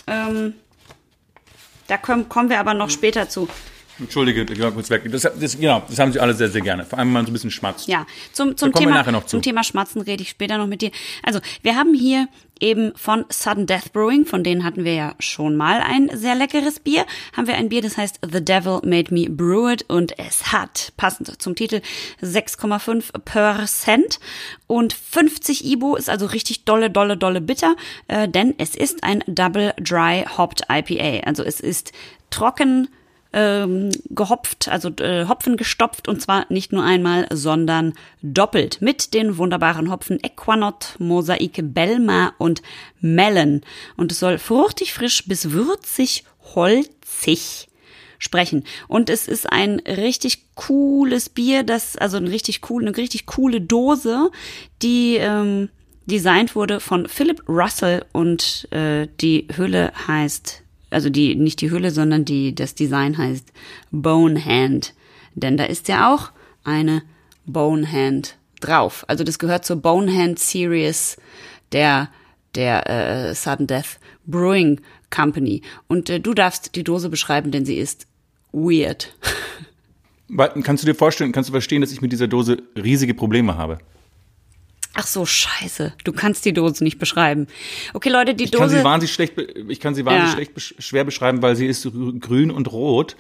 Ähm, 0.08 0.54
da 1.88 1.98
kommen, 1.98 2.30
kommen 2.30 2.50
wir 2.50 2.60
aber 2.60 2.74
noch 2.74 2.90
später 2.90 3.28
zu. 3.28 3.50
Entschuldige, 4.00 4.46
ich 4.52 4.60
war 4.60 4.72
kurz 4.72 4.90
weg. 4.90 5.04
Das, 5.10 5.22
das, 5.22 5.58
genau, 5.58 5.84
das 5.88 6.00
haben 6.00 6.12
sie 6.12 6.20
alle 6.20 6.34
sehr, 6.34 6.50
sehr 6.50 6.62
gerne. 6.62 6.86
Vor 6.86 7.00
allem, 7.00 7.10
wenn 7.10 7.14
man 7.14 7.26
so 7.26 7.32
ein 7.32 7.34
bisschen 7.34 7.52
schmatzt. 7.52 7.88
Ja, 7.88 8.06
zum, 8.34 8.58
zum, 8.58 8.74
Thema, 8.74 9.26
zum 9.26 9.42
Thema 9.42 9.64
Schmatzen 9.64 10.02
rede 10.02 10.24
ich 10.24 10.30
später 10.30 10.58
noch 10.58 10.68
mit 10.68 10.82
dir. 10.82 10.92
Also, 11.24 11.40
wir 11.62 11.76
haben 11.76 11.94
hier 11.94 12.28
eben 12.60 12.94
von 12.96 13.26
Sudden 13.30 13.68
Death 13.68 13.92
Brewing, 13.94 14.26
von 14.26 14.44
denen 14.44 14.64
hatten 14.64 14.84
wir 14.84 14.94
ja 14.94 15.16
schon 15.20 15.56
mal 15.56 15.82
ein 15.82 16.10
sehr 16.14 16.36
leckeres 16.36 16.80
Bier, 16.80 17.06
haben 17.36 17.48
wir 17.48 17.56
ein 17.56 17.70
Bier, 17.70 17.82
das 17.82 17.98
heißt 17.98 18.20
The 18.30 18.44
Devil 18.44 18.80
Made 18.84 19.14
Me 19.14 19.30
Brew 19.30 19.72
It 19.72 19.86
und 19.90 20.18
es 20.18 20.52
hat, 20.52 20.94
passend 20.98 21.42
zum 21.42 21.56
Titel, 21.56 21.82
6,5 22.22 23.12
Prozent 23.24 24.20
und 24.68 24.94
50 24.94 25.66
Ibo 25.66 25.96
ist 25.96 26.10
also 26.10 26.28
richtig 26.28 26.66
dolle, 26.66 26.90
dolle, 26.90 27.18
dolle 27.18 27.42
bitter, 27.42 27.76
äh, 28.08 28.28
denn 28.28 28.56
es 28.58 28.76
ist 28.76 29.04
ein 29.04 29.24
Double 29.28 29.74
Dry 29.80 30.26
Hopped 30.38 30.64
IPA. 30.70 31.26
Also 31.26 31.44
es 31.44 31.60
ist 31.60 31.92
trocken, 32.30 32.88
ähm, 33.36 33.90
gehopft, 34.10 34.70
also 34.70 34.90
äh, 35.02 35.28
Hopfen 35.28 35.58
gestopft 35.58 36.08
und 36.08 36.22
zwar 36.22 36.46
nicht 36.50 36.72
nur 36.72 36.84
einmal, 36.84 37.28
sondern 37.32 37.94
doppelt 38.22 38.82
mit 38.82 39.14
den 39.14 39.38
wunderbaren 39.38 39.92
Hopfen 39.92 40.20
Equanot, 40.24 40.96
Mosaik, 41.00 41.60
Belma 41.62 42.34
und 42.38 42.62
Melon. 43.02 43.62
Und 43.98 44.14
es 44.14 44.20
soll 44.20 44.38
fruchtig, 44.38 44.94
frisch 44.94 45.28
bis 45.28 45.52
würzig, 45.52 46.24
holzig 46.56 47.68
sprechen. 48.18 48.64
Und 48.88 49.10
es 49.10 49.28
ist 49.28 49.52
ein 49.52 49.82
richtig 49.82 50.56
cooles 50.56 51.28
Bier, 51.28 51.64
das, 51.64 51.98
also 51.98 52.16
ein 52.16 52.28
richtig 52.28 52.70
cool, 52.70 52.84
eine 52.84 52.96
richtig 52.96 53.26
coole 53.26 53.60
Dose, 53.60 54.32
die 54.82 55.18
ähm, 55.18 55.68
designt 56.06 56.56
wurde 56.56 56.80
von 56.80 57.10
Philip 57.10 57.44
Russell 57.50 58.06
und 58.14 58.70
äh, 58.72 59.08
die 59.20 59.50
Hülle 59.58 59.92
heißt 60.08 60.65
also 60.96 61.10
die, 61.10 61.36
nicht 61.36 61.60
die 61.60 61.72
Hülle, 61.72 61.92
sondern 61.92 62.24
die, 62.24 62.56
das 62.56 62.74
Design 62.74 63.18
heißt 63.18 63.52
Bonehand. 63.92 64.94
Denn 65.34 65.58
da 65.58 65.66
ist 65.66 65.90
ja 65.90 66.14
auch 66.14 66.32
eine 66.64 67.04
Bonehand 67.46 68.38
drauf. 68.62 69.04
Also 69.10 69.26
das 69.26 69.38
gehört 69.38 69.66
zur 69.66 69.76
Bonehand 69.76 70.40
Series 70.40 71.18
der, 71.74 72.10
der 72.56 72.90
äh, 72.90 73.36
Sudden 73.36 73.68
Death 73.68 74.00
Brewing 74.26 74.80
Company. 75.10 75.64
Und 75.88 76.10
äh, 76.10 76.22
du 76.22 76.34
darfst 76.34 76.76
die 76.78 76.86
Dose 76.86 77.10
beschreiben, 77.10 77.52
denn 77.52 77.66
sie 77.66 77.76
ist 77.76 78.08
weird. 78.54 79.14
Kannst 80.64 80.82
du 80.82 80.88
dir 80.88 80.96
vorstellen, 80.96 81.32
kannst 81.32 81.50
du 81.50 81.52
verstehen, 81.52 81.82
dass 81.82 81.92
ich 81.92 82.02
mit 82.02 82.12
dieser 82.12 82.28
Dose 82.28 82.58
riesige 82.76 83.14
Probleme 83.14 83.58
habe? 83.58 83.78
Ach 84.96 85.06
so, 85.06 85.26
scheiße. 85.26 85.94
Du 86.04 86.14
kannst 86.14 86.46
die 86.46 86.54
Dose 86.54 86.84
nicht 86.84 87.00
beschreiben. 87.00 87.48
Okay, 87.94 88.10
Leute, 88.10 88.34
die 88.34 88.46
ich 88.46 88.52
Dose. 88.52 88.62
Kann 88.62 88.70
sie 88.70 88.84
wahnsinnig 88.84 89.14
schlecht, 89.14 89.34
ich 89.68 89.80
kann 89.80 89.94
sie 89.94 90.06
wahnsinnig 90.06 90.48
ja. 90.48 90.52
schlecht 90.52 90.84
schwer 90.84 91.04
beschreiben, 91.04 91.42
weil 91.42 91.56
sie 91.56 91.68
ist 91.68 91.88
grün 92.20 92.50
und 92.50 92.72
rot. 92.72 93.18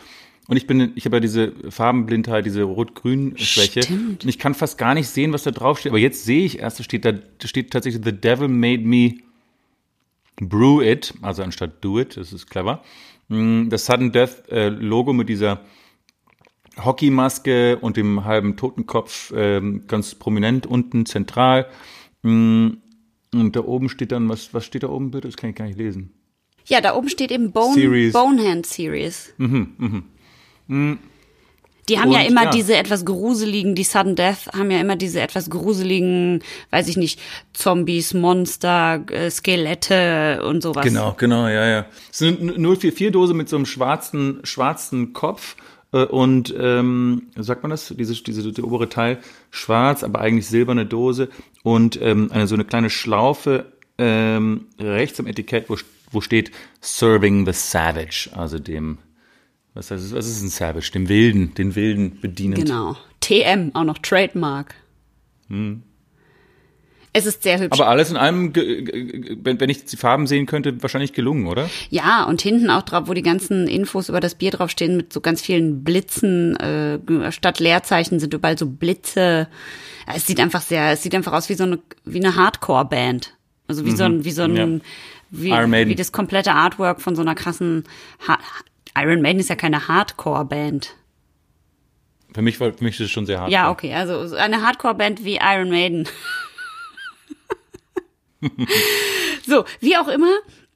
Und 0.48 0.58
ich 0.58 0.68
bin, 0.68 0.94
ich 0.96 1.06
habe 1.06 1.18
ja 1.18 1.20
diese 1.20 1.54
Farbenblindheit, 1.70 2.46
diese 2.46 2.64
Rot-Grün-Schwäche. 2.64 3.82
Und 3.92 4.26
ich 4.26 4.38
kann 4.38 4.54
fast 4.54 4.78
gar 4.78 4.94
nicht 4.94 5.10
sehen, 5.10 5.34
was 5.34 5.44
da 5.44 5.52
drauf 5.52 5.80
steht. 5.80 5.92
Aber 5.92 6.00
jetzt 6.00 6.24
sehe 6.24 6.46
ich 6.46 6.60
erst, 6.60 6.80
da 6.80 6.84
steht 6.84 7.04
da, 7.04 7.14
steht 7.44 7.72
tatsächlich 7.72 8.04
The 8.06 8.12
Devil 8.12 8.48
made 8.48 8.84
me 8.84 9.16
brew 10.38 10.82
it, 10.82 11.14
also 11.22 11.44
anstatt 11.44 11.84
do 11.84 12.00
it. 12.00 12.16
Das 12.16 12.32
ist 12.32 12.50
clever. 12.50 12.84
Mm, 13.28 13.70
das 13.70 13.86
Sudden 13.86 14.12
Death 14.12 14.48
äh, 14.50 14.70
Logo 14.70 15.14
mit 15.14 15.30
dieser 15.30 15.62
Hockeymaske 16.84 17.78
und 17.78 17.98
dem 17.98 18.26
halben 18.26 18.58
Totenkopf 18.58 19.34
ähm, 19.36 19.84
ganz 19.88 20.16
prominent 20.16 20.66
unten 20.66 21.06
zentral. 21.06 21.68
Mm, 22.24 22.70
und 23.34 23.56
da 23.56 23.62
oben 23.62 23.90
steht 23.90 24.12
dann, 24.12 24.30
was, 24.30 24.54
was 24.54 24.66
steht 24.66 24.84
da 24.84 24.90
oben 24.90 25.12
bitte? 25.12 25.28
Das 25.28 25.38
kann 25.38 25.50
ich 25.50 25.56
gar 25.56 25.66
nicht 25.66 25.78
lesen. 25.78 26.14
Ja, 26.66 26.82
da 26.82 26.96
oben 26.96 27.10
steht 27.10 27.32
eben 27.32 27.52
Bone, 27.52 27.74
Series. 27.74 28.14
Bonehand 28.14 28.66
Series. 28.66 29.34
Mhm, 29.38 29.76
mhm. 29.78 30.04
Mhm. 30.68 31.00
Die 31.88 32.00
haben 32.00 32.10
und, 32.10 32.16
ja 32.16 32.22
immer 32.22 32.46
ja. 32.46 32.50
diese 32.50 32.76
etwas 32.76 33.06
gruseligen, 33.06 33.76
die 33.76 33.84
Sudden 33.84 34.16
Death 34.16 34.48
haben 34.54 34.72
ja 34.72 34.80
immer 34.80 34.96
diese 34.96 35.22
etwas 35.22 35.52
gruseligen, 35.52 36.42
weiß 36.72 36.88
ich 36.88 36.98
nicht, 36.98 37.20
Zombies, 37.54 38.16
Monster, 38.16 39.06
äh, 39.12 39.30
Skelette 39.30 40.44
und 40.44 40.64
sowas. 40.64 40.84
Genau, 40.84 41.14
genau, 41.16 41.48
ja, 41.48 41.68
ja. 41.68 41.86
Es 42.12 42.22
ist 42.22 42.42
eine 42.42 42.54
044-Dose 42.54 43.36
mit 43.36 43.50
so 43.50 43.56
einem 43.56 43.68
schwarzen, 43.68 44.40
schwarzen 44.44 45.14
Kopf 45.14 45.56
und 46.04 46.54
ähm, 46.58 47.28
sagt 47.38 47.64
man 47.64 47.70
das? 47.70 47.94
Diese, 47.98 48.22
diese 48.22 48.52
der 48.52 48.66
obere 48.66 48.90
Teil 48.90 49.20
schwarz, 49.50 50.04
aber 50.04 50.20
eigentlich 50.20 50.48
silberne 50.48 50.86
Dose 50.86 51.30
und 51.64 52.00
ähm, 52.02 52.30
eine 52.32 52.48
so 52.48 52.56
eine 52.56 52.66
kleine 52.66 52.90
Schlaufe 52.90 53.72
ähm, 53.98 54.66
rechts 54.80 55.20
am 55.20 55.28
Etikett, 55.28 55.70
wo, 55.70 55.78
wo 56.12 56.22
steht 56.22 56.52
Serving 56.82 57.46
the 57.46 57.54
Savage, 57.54 58.30
also 58.34 58.60
dem 58.60 58.98
was 59.74 59.92
heißt 59.92 60.16
was 60.16 60.28
ist 60.28 60.42
ein 60.42 60.50
Savage? 60.50 60.92
Dem 60.92 61.10
Wilden, 61.10 61.54
den 61.54 61.76
Wilden 61.76 62.20
bedienend. 62.22 62.60
Genau. 62.60 62.96
TM, 63.20 63.72
auch 63.74 63.84
noch 63.84 63.98
Trademark. 63.98 64.76
Hm. 65.50 65.84
Es 67.16 67.26
ist 67.26 67.44
sehr 67.44 67.62
hübsch. 67.62 67.80
Aber 67.80 67.88
alles 67.88 68.12
in 68.12 68.18
allem, 68.18 68.54
wenn, 68.54 69.70
ich 69.70 69.86
die 69.86 69.96
Farben 69.96 70.28
sehen 70.28 70.48
könnte, 70.48 70.84
wahrscheinlich 70.84 71.14
gelungen, 71.14 71.48
oder? 71.48 71.70
Ja, 71.90 72.26
und 72.26 72.42
hinten 72.42 72.70
auch 72.70 72.82
drauf, 72.82 73.08
wo 73.08 73.14
die 73.14 73.22
ganzen 73.22 73.70
Infos 73.70 74.10
über 74.10 74.20
das 74.20 74.36
Bier 74.36 74.52
draufstehen, 74.52 74.98
mit 74.98 75.14
so 75.14 75.22
ganz 75.22 75.42
vielen 75.42 75.86
Blitzen, 75.86 76.58
äh, 76.58 77.32
statt 77.32 77.62
Leerzeichen 77.62 78.20
sind 78.20 78.34
überall 78.34 78.58
so 78.58 78.66
Blitze. 78.66 79.48
Es 80.14 80.28
sieht 80.28 80.42
einfach 80.42 80.60
sehr, 80.60 80.92
es 80.92 81.04
sieht 81.04 81.16
einfach 81.16 81.32
aus 81.32 81.48
wie 81.48 81.54
so 81.54 81.64
eine, 81.64 81.80
wie 82.04 82.20
eine 82.20 82.36
Hardcore-Band. 82.36 83.34
Also 83.70 83.86
wie 83.86 83.92
mhm. 83.92 83.96
so 83.96 84.04
ein, 84.04 84.26
wie 84.26 84.32
so 84.32 84.44
ein, 84.44 84.56
ja. 84.58 84.68
wie, 85.32 85.88
wie 85.88 85.96
das 85.96 86.12
komplette 86.12 86.52
Artwork 86.52 87.00
von 87.00 87.16
so 87.16 87.22
einer 87.22 87.34
krassen, 87.34 87.86
ha 88.28 88.38
Iron 88.98 89.22
Maiden 89.22 89.40
ist 89.40 89.48
ja 89.48 89.56
keine 89.56 89.88
Hardcore-Band. 89.88 90.94
Für 92.34 92.42
mich, 92.42 92.58
für 92.58 92.74
mich 92.82 93.00
ist 93.00 93.06
es 93.06 93.12
schon 93.12 93.26
sehr 93.26 93.40
hart. 93.40 93.52
Ja, 93.52 93.72
okay, 93.72 93.94
also 93.94 94.36
eine 94.36 94.62
Hardcore-Band 94.62 95.24
wie 95.24 95.40
Iron 95.42 95.70
Maiden. 95.70 96.10
so, 99.46 99.66
wie 99.80 99.98
auch 99.98 100.08
immer, 100.08 100.34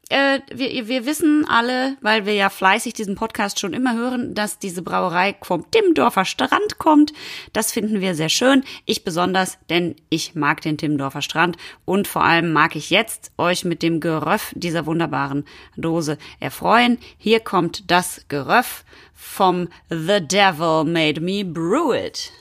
äh, 0.10 0.40
wir, 0.52 0.88
wir 0.88 1.06
wissen 1.06 1.46
alle, 1.48 1.96
weil 2.02 2.26
wir 2.26 2.34
ja 2.34 2.50
fleißig 2.50 2.94
diesen 2.94 3.14
Podcast 3.16 3.60
schon 3.60 3.74
immer 3.74 3.96
hören, 3.96 4.34
dass 4.34 4.58
diese 4.58 4.82
Brauerei 4.82 5.36
vom 5.44 5.70
Timmendorfer 5.70 6.26
Strand 6.26 6.80
kommt. 6.80 7.14
Das 7.54 7.72
finden 7.72 8.02
wir 8.02 8.16
sehr 8.16 8.30
schön. 8.30 8.64
Ich 8.86 9.04
besonders, 9.04 9.60
denn 9.70 9.96
ich 10.10 10.34
mag 10.34 10.62
den 10.62 10.80
Timmendorfer 10.80 11.22
Strand 11.22 11.58
und 11.86 12.08
vor 12.08 12.24
allem 12.24 12.52
mag 12.52 12.76
ich 12.76 12.90
jetzt 12.90 13.32
euch 13.38 13.66
mit 13.66 13.84
dem 13.84 14.00
Geröff 14.00 14.52
dieser 14.56 14.88
wunderbaren 14.88 15.46
Dose 15.78 16.18
erfreuen. 16.40 16.98
Hier 17.20 17.40
kommt 17.40 17.92
das 17.92 18.26
Geröff 18.30 18.84
vom 19.14 19.70
The 19.90 20.26
Devil 20.26 20.86
Made 20.86 21.22
Me 21.22 21.46
Brew 21.46 21.94
It. 21.94 22.32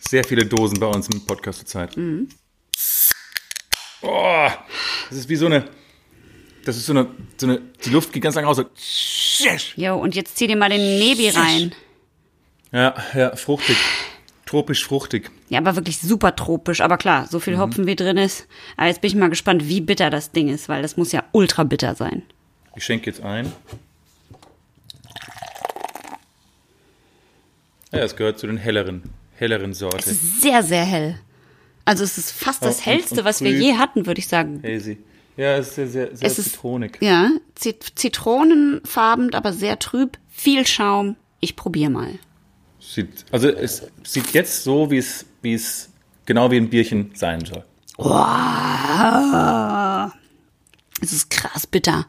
Sehr 0.00 0.24
viele 0.24 0.44
Dosen 0.44 0.80
bei 0.80 0.86
uns 0.86 1.08
im 1.08 1.24
Podcast 1.24 1.60
zurzeit. 1.60 1.96
Mhm. 1.96 2.28
Oh, 4.02 4.48
das 5.08 5.18
ist 5.18 5.28
wie 5.28 5.36
so 5.36 5.46
eine. 5.46 5.68
Das 6.64 6.76
ist 6.76 6.86
so 6.86 6.92
eine, 6.92 7.08
so 7.36 7.46
eine. 7.46 7.60
Die 7.84 7.90
Luft 7.90 8.12
geht 8.12 8.22
ganz 8.22 8.34
lang 8.34 8.44
raus. 8.44 8.56
So. 8.56 9.46
Jo, 9.76 9.96
und 9.96 10.14
jetzt 10.14 10.36
zieh 10.36 10.46
dir 10.46 10.56
mal 10.56 10.68
den 10.68 10.98
Nebi 10.98 11.28
rein. 11.30 11.74
Ja, 12.72 12.94
ja, 13.14 13.36
fruchtig. 13.36 13.76
Tropisch 14.46 14.84
fruchtig. 14.84 15.30
Ja, 15.48 15.58
aber 15.58 15.76
wirklich 15.76 15.98
super 15.98 16.34
tropisch. 16.34 16.80
Aber 16.80 16.98
klar, 16.98 17.26
so 17.28 17.38
viel 17.38 17.54
mhm. 17.54 17.60
Hopfen 17.60 17.86
wie 17.86 17.96
drin 17.96 18.16
ist. 18.16 18.46
Aber 18.76 18.88
jetzt 18.88 19.00
bin 19.00 19.08
ich 19.08 19.14
mal 19.14 19.30
gespannt, 19.30 19.68
wie 19.68 19.80
bitter 19.80 20.10
das 20.10 20.32
Ding 20.32 20.48
ist, 20.48 20.68
weil 20.68 20.82
das 20.82 20.96
muss 20.96 21.12
ja 21.12 21.24
ultra 21.32 21.62
bitter 21.62 21.94
sein. 21.94 22.22
Ich 22.74 22.84
schenke 22.84 23.06
jetzt 23.06 23.22
ein. 23.22 23.52
Ja, 27.92 28.00
es 28.00 28.16
gehört 28.16 28.38
zu 28.38 28.46
den 28.46 28.56
helleren, 28.56 29.02
helleren 29.36 29.74
Sorten. 29.74 29.98
Es 29.98 30.06
ist 30.06 30.42
sehr, 30.42 30.62
sehr 30.62 30.84
hell. 30.84 31.18
Also 31.84 32.04
es 32.04 32.18
ist 32.18 32.30
fast 32.30 32.64
das 32.64 32.80
oh, 32.80 32.84
hellste, 32.84 33.24
was 33.24 33.42
wir 33.42 33.50
je 33.50 33.74
hatten, 33.74 34.06
würde 34.06 34.20
ich 34.20 34.28
sagen. 34.28 34.62
Hazy. 34.62 34.98
Ja, 35.36 35.56
es 35.56 35.68
ist 35.68 35.74
sehr, 35.76 35.88
sehr, 35.88 36.16
sehr 36.16 36.28
es 36.28 36.36
zitronig. 36.36 36.96
Ist, 36.96 37.02
ja, 37.02 37.30
zitronenfarben, 37.94 39.34
aber 39.34 39.52
sehr 39.52 39.78
trüb. 39.78 40.18
Viel 40.28 40.66
Schaum. 40.66 41.16
Ich 41.40 41.56
probiere 41.56 41.90
mal. 41.90 42.18
Sieht, 42.78 43.24
also 43.30 43.48
es 43.48 43.86
sieht 44.04 44.32
jetzt 44.32 44.64
so, 44.64 44.90
wie 44.90 44.98
es, 44.98 45.26
wie 45.42 45.54
es 45.54 45.90
genau 46.26 46.50
wie 46.50 46.58
ein 46.58 46.70
Bierchen 46.70 47.10
sein 47.14 47.44
soll. 47.44 47.64
Wow. 47.96 50.12
Es 51.00 51.12
ist 51.12 51.30
krass 51.30 51.66
bitter. 51.66 52.06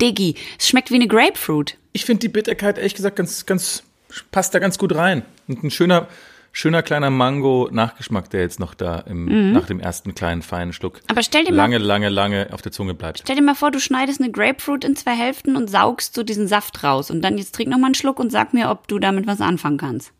Diggi, 0.00 0.36
es 0.58 0.68
schmeckt 0.68 0.90
wie 0.90 0.96
eine 0.96 1.08
Grapefruit. 1.08 1.78
Ich 1.92 2.04
finde 2.04 2.20
die 2.20 2.28
Bitterkeit 2.28 2.78
ehrlich 2.78 2.94
gesagt 2.94 3.16
ganz, 3.16 3.46
ganz 3.46 3.84
passt 4.30 4.54
da 4.54 4.58
ganz 4.58 4.78
gut 4.78 4.94
rein. 4.94 5.22
Und 5.48 5.62
ein 5.64 5.70
schöner, 5.70 6.08
schöner 6.52 6.82
kleiner 6.82 7.10
Mango-Nachgeschmack, 7.10 8.30
der 8.30 8.40
jetzt 8.42 8.60
noch 8.60 8.74
da 8.74 9.00
im, 9.00 9.24
mhm. 9.24 9.52
nach 9.52 9.66
dem 9.66 9.80
ersten 9.80 10.14
kleinen 10.14 10.42
feinen 10.42 10.72
Schluck 10.72 11.00
Aber 11.08 11.22
stell 11.22 11.44
dir 11.44 11.52
lange, 11.52 11.78
mal, 11.78 11.84
lange, 11.84 12.08
lange 12.08 12.48
auf 12.52 12.62
der 12.62 12.72
Zunge 12.72 12.94
bleibt. 12.94 13.20
Stell 13.20 13.36
dir 13.36 13.42
mal 13.42 13.54
vor, 13.54 13.70
du 13.70 13.80
schneidest 13.80 14.20
eine 14.20 14.30
Grapefruit 14.30 14.84
in 14.84 14.96
zwei 14.96 15.12
Hälften 15.14 15.56
und 15.56 15.68
saugst 15.68 16.14
so 16.14 16.22
diesen 16.22 16.46
Saft 16.46 16.84
raus. 16.84 17.10
Und 17.10 17.22
dann 17.22 17.38
jetzt 17.38 17.54
trink 17.54 17.70
noch 17.70 17.78
mal 17.78 17.86
einen 17.86 17.94
Schluck 17.94 18.18
und 18.18 18.30
sag 18.30 18.54
mir, 18.54 18.70
ob 18.70 18.88
du 18.88 18.98
damit 18.98 19.26
was 19.26 19.40
anfangen 19.40 19.78
kannst. 19.78 20.12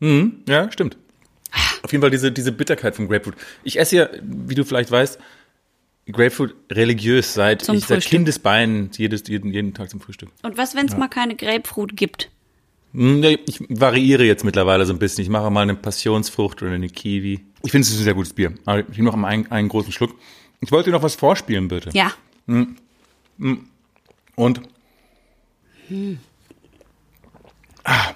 Mhm, 0.00 0.42
ja, 0.48 0.70
stimmt. 0.70 0.96
Auf 1.82 1.92
jeden 1.92 2.02
Fall 2.02 2.10
diese, 2.10 2.30
diese 2.32 2.52
Bitterkeit 2.52 2.96
vom 2.96 3.08
Grapefruit. 3.08 3.36
Ich 3.64 3.78
esse 3.78 3.96
ja, 3.96 4.08
wie 4.22 4.54
du 4.54 4.64
vielleicht 4.64 4.90
weißt, 4.90 5.18
Grapefruit 6.12 6.54
religiös 6.70 7.34
seit, 7.34 7.68
ich, 7.68 7.84
seit 7.84 8.04
Kindesbeinen 8.04 8.90
jedes, 8.96 9.24
jeden, 9.28 9.52
jeden 9.52 9.74
Tag 9.74 9.90
zum 9.90 10.00
Frühstück. 10.00 10.30
Und 10.42 10.56
was, 10.56 10.74
wenn 10.74 10.86
es 10.86 10.92
ja. 10.92 10.98
mal 10.98 11.08
keine 11.08 11.36
Grapefruit 11.36 11.96
gibt? 11.96 12.30
Hm, 12.92 13.22
ich 13.22 13.60
variiere 13.68 14.24
jetzt 14.24 14.44
mittlerweile 14.44 14.86
so 14.86 14.92
ein 14.92 14.98
bisschen. 14.98 15.22
Ich 15.22 15.28
mache 15.28 15.50
mal 15.50 15.62
eine 15.62 15.74
Passionsfrucht 15.74 16.62
oder 16.62 16.72
eine 16.72 16.88
Kiwi. 16.88 17.40
Ich 17.62 17.70
finde 17.70 17.82
es 17.82 17.90
ist 17.90 18.00
ein 18.00 18.04
sehr 18.04 18.14
gutes 18.14 18.32
Bier. 18.32 18.54
Aber 18.64 18.80
ich 18.80 18.96
nehme 18.96 19.10
noch 19.10 19.22
einen, 19.22 19.50
einen 19.50 19.68
großen 19.68 19.92
Schluck. 19.92 20.14
Ich 20.60 20.72
wollte 20.72 20.90
dir 20.90 20.96
noch 20.96 21.02
was 21.02 21.14
vorspielen, 21.14 21.68
bitte. 21.68 21.90
Ja. 21.92 22.12
Hm. 22.46 22.76
Hm. 23.38 23.66
Und. 24.34 24.62
Hm. 25.88 26.18
Ah. 27.84 28.12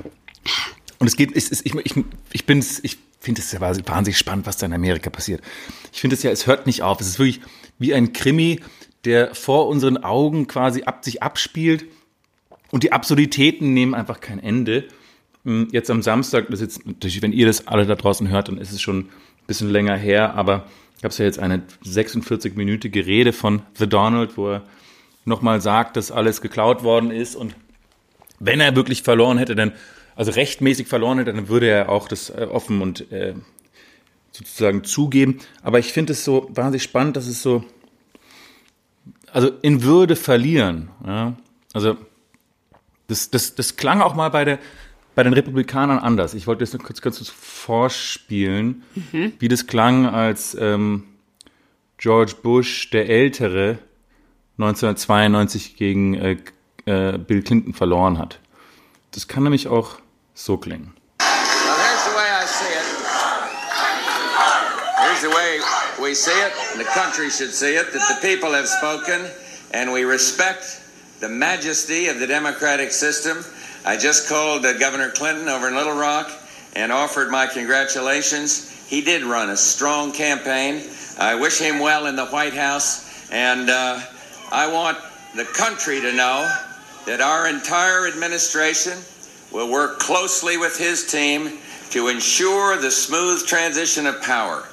Und 0.99 1.07
es 1.07 1.17
geht, 1.17 1.37
ich, 1.37 1.51
ich, 1.51 1.75
ich, 1.75 1.97
ich 2.33 2.47
ich 2.83 2.99
finde 3.25 3.41
es 3.41 3.53
ja 3.53 3.61
wahnsinnig 3.61 4.19
spannend, 4.19 4.47
was 4.47 4.57
da 4.57 4.67
in 4.67 4.73
Amerika 4.73 5.09
passiert. 5.09 5.43
Ich 5.93 6.01
finde 6.01 6.17
es 6.17 6.23
ja, 6.23 6.31
es 6.31 6.47
hört 6.47 6.67
nicht 6.67 6.83
auf. 6.83 7.01
Es 7.01 7.07
ist 7.07 7.19
wirklich, 7.19 7.41
wie 7.83 7.95
ein 7.95 8.13
Krimi, 8.13 8.61
der 9.05 9.35
vor 9.35 9.69
unseren 9.69 9.99
Augen 9.99 10.47
quasi 10.47 10.85
ab 10.85 11.05
sich 11.05 11.23
abspielt. 11.23 11.85
Und 12.71 12.85
die 12.85 12.93
Absurditäten 12.93 13.75
nehmen 13.75 13.95
einfach 13.95 14.21
kein 14.21 14.39
Ende. 14.39 14.85
Hm, 15.45 15.69
jetzt 15.73 15.91
am 15.91 16.03
Samstag, 16.03 16.47
das 16.49 16.61
ist 16.61 16.77
jetzt 16.77 16.87
natürlich, 16.87 17.21
wenn 17.21 17.33
ihr 17.33 17.47
das 17.47 17.67
alle 17.67 17.85
da 17.85 17.95
draußen 17.95 18.29
hört, 18.29 18.49
dann 18.49 18.59
ist 18.59 18.73
es 18.73 18.81
schon 18.81 19.01
ein 19.01 19.09
bisschen 19.47 19.71
länger 19.71 19.97
her, 19.97 20.35
aber 20.35 20.67
gab 21.03 21.11
es 21.11 21.19
ja 21.19 21.25
jetzt 21.25 21.41
eine 21.41 21.63
46-minütige 21.85 23.05
Rede 23.07 23.33
von 23.33 23.63
The 23.77 23.89
Donald, 23.89 24.37
wo 24.37 24.51
er 24.51 24.63
nochmal 25.25 25.61
sagt, 25.61 25.97
dass 25.97 26.13
alles 26.13 26.41
geklaut 26.41 26.85
worden 26.85 27.11
ist 27.11 27.35
und 27.35 27.55
wenn 28.39 28.61
er 28.61 28.75
wirklich 28.75 29.03
verloren 29.03 29.39
hätte, 29.39 29.55
dann, 29.55 29.73
also 30.17 30.33
rechtmäßig 30.33 30.89
verloren 30.89 31.19
hätte, 31.19 31.33
dann 31.33 31.49
würde 31.49 31.69
er 31.69 31.89
auch 31.89 32.09
das 32.09 32.31
äh, 32.31 32.47
offen 32.51 32.83
und 32.83 33.11
äh, 33.13 33.35
sozusagen 34.33 34.85
zugeben. 34.85 35.39
Aber 35.63 35.79
ich 35.79 35.93
finde 35.93 36.15
es 36.15 36.25
so 36.25 36.49
wahnsinnig 36.53 36.83
spannend, 36.83 37.17
dass 37.17 37.27
es 37.27 37.43
so, 37.43 37.65
also 39.31 39.51
in 39.63 39.83
Würde 39.83 40.17
verlieren. 40.17 40.89
Ja? 41.07 41.37
Also 41.73 41.97
das, 43.07 43.31
das, 43.31 43.55
das 43.55 43.77
klang 43.77 44.01
auch 44.01 44.15
mal 44.15 44.31
bei, 44.31 44.45
der, 44.45 44.59
bei 45.15 45.23
den 45.23 45.33
Republikanern 45.33 45.99
anders. 45.99 46.35
Ich 46.35 46.47
wollte 46.47 46.61
das 46.61 46.73
nur 46.73 46.83
kurz, 46.83 47.03
kurz 47.03 47.29
vorspielen, 47.29 48.83
mhm. 48.95 49.33
wie 49.39 49.49
das 49.49 49.67
klang, 49.67 50.07
als 50.07 50.57
ähm, 50.59 51.05
George 51.99 52.35
Bush, 52.43 52.91
der 52.91 53.09
Ältere, 53.09 53.79
1992 54.59 55.77
gegen 55.77 56.15
äh, 56.15 56.37
äh, 56.85 57.19
Bill 57.19 57.43
Clinton 57.43 57.75
verloren 57.75 58.19
hat. 58.19 58.41
Das 59.13 59.29
kann 59.29 59.43
nämlich 59.43 59.69
auch 59.69 59.99
so 60.35 60.57
klingen. 60.57 60.95
We 66.13 66.17
see 66.17 66.43
it, 66.43 66.53
and 66.73 66.79
the 66.79 66.85
country 66.85 67.31
should 67.31 67.55
see 67.55 67.75
it, 67.75 67.91
that 67.91 68.07
the 68.07 68.19
people 68.21 68.53
have 68.53 68.69
spoken, 68.69 69.25
and 69.71 69.91
we 69.91 70.05
respect 70.05 70.83
the 71.21 71.29
majesty 71.31 72.09
of 72.09 72.21
the 72.21 72.27
democratic 72.27 72.93
system. 72.93 73.43
I 73.87 73.97
just 73.97 74.29
called 74.29 74.67
uh, 74.67 74.75
Governor 74.75 75.11
Clinton 75.11 75.49
over 75.49 75.69
in 75.69 75.75
Little 75.75 75.99
Rock 75.99 76.31
and 76.77 76.93
offered 76.93 77.31
my 77.31 77.47
congratulations. 77.47 78.87
He 78.87 79.01
did 79.01 79.23
run 79.23 79.49
a 79.49 79.57
strong 79.57 80.13
campaign. 80.13 80.87
I 81.19 81.35
wish 81.35 81.59
him 81.59 81.79
well 81.79 82.05
in 82.05 82.15
the 82.15 82.27
White 82.27 82.53
House, 82.53 83.31
and 83.33 83.71
uh, 83.71 83.99
I 84.53 84.71
want 84.71 84.99
the 85.35 85.47
country 85.47 85.99
to 86.03 86.13
know 86.13 86.47
that 87.07 87.23
our 87.23 87.49
entire 87.49 88.07
administration 88.07 88.99
will 89.51 89.73
work 89.73 89.99
closely 89.99 90.59
with 90.59 90.77
his 90.77 91.11
team 91.11 91.57
to 91.89 92.09
ensure 92.09 92.77
the 92.77 92.91
smooth 92.91 93.47
transition 93.47 94.05
of 94.05 94.21
power. 94.21 94.69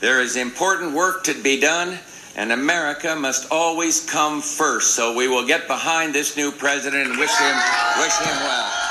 There 0.00 0.22
is 0.22 0.36
important 0.36 0.94
work 0.94 1.24
to 1.24 1.32
be 1.42 1.58
done, 1.58 1.98
and 2.36 2.52
America 2.52 3.16
must 3.16 3.50
always 3.50 4.00
come 4.00 4.42
first. 4.42 4.94
So 4.94 5.16
we 5.16 5.28
will 5.28 5.46
get 5.46 5.66
behind 5.66 6.14
this 6.14 6.36
new 6.36 6.50
president 6.52 7.08
and 7.08 7.18
wish 7.18 7.34
him, 7.38 7.56
wish 7.98 8.16
him 8.18 8.36
well. 8.42 8.84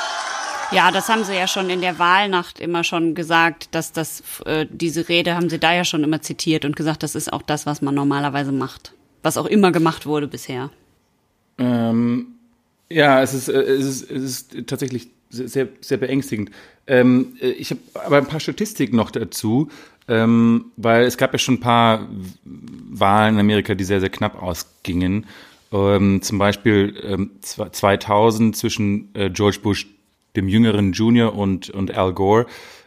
Ja, 0.72 0.90
das 0.92 1.08
haben 1.08 1.24
sie 1.24 1.36
ja 1.36 1.48
schon 1.48 1.70
in 1.70 1.82
der 1.82 2.00
Wahlnacht 2.00 2.60
immer 2.60 2.84
schon 2.84 3.14
gesagt, 3.14 3.70
dass 3.76 3.92
das 3.92 4.24
äh, 4.46 4.66
diese 4.70 5.08
Rede 5.08 5.36
haben 5.36 5.50
sie 5.50 5.60
da 5.60 5.74
ja 5.74 5.86
schon 5.86 6.04
immer 6.04 6.22
zitiert 6.22 6.66
und 6.66 6.76
gesagt, 6.76 7.04
das 7.04 7.14
ist 7.14 7.32
auch 7.32 7.44
das, 7.44 7.68
was 7.68 7.84
man 7.84 7.94
normalerweise 7.94 8.52
macht, 8.52 8.94
was 9.22 9.38
auch 9.38 9.46
immer 9.46 9.72
gemacht 9.72 10.08
wurde 10.08 10.28
bisher. 10.28 10.72
Ähm, 11.60 12.40
ja, 12.90 13.22
es 13.22 13.36
ist, 13.36 13.50
äh, 13.50 13.62
es 13.62 13.86
ist, 13.86 14.10
es 14.10 14.24
ist 14.24 14.68
tatsächlich 14.68 15.10
sehr, 15.30 15.68
sehr 15.82 15.98
beängstigend. 15.98 16.52
Ähm, 16.88 17.38
äh, 17.42 17.50
ich 17.50 17.72
habe 17.72 17.82
aber 17.94 18.18
ein 18.18 18.28
paar 18.28 18.40
Statistiken 18.40 18.96
noch 18.96 19.12
dazu. 19.12 19.70
Ähm, 20.08 20.66
weil 20.76 21.06
es 21.06 21.18
gab 21.18 21.32
ja 21.34 21.40
schon 21.40 21.56
ein 21.56 21.60
paar 21.60 22.08
Wahlen 22.44 23.36
in 23.36 23.40
Amerika, 23.40 23.76
die 23.76 23.84
sehr, 23.84 24.00
sehr 24.00 24.10
knapp 24.10 24.42
ausgingen. 24.42 25.26
Ähm, 25.72 26.22
zum 26.22 26.38
Beispiel 26.38 26.96
ähm, 27.04 27.32
2000 27.42 28.56
zwischen 28.56 29.14
äh, 29.16 29.30
George 29.30 29.60
Bush, 29.62 29.88
dem 30.36 30.48
jüngeren 30.48 30.94
Junior 30.94 31.34
und, 31.36 31.70
und 31.70 31.96
Al 31.98 32.14
Gore. 32.14 32.46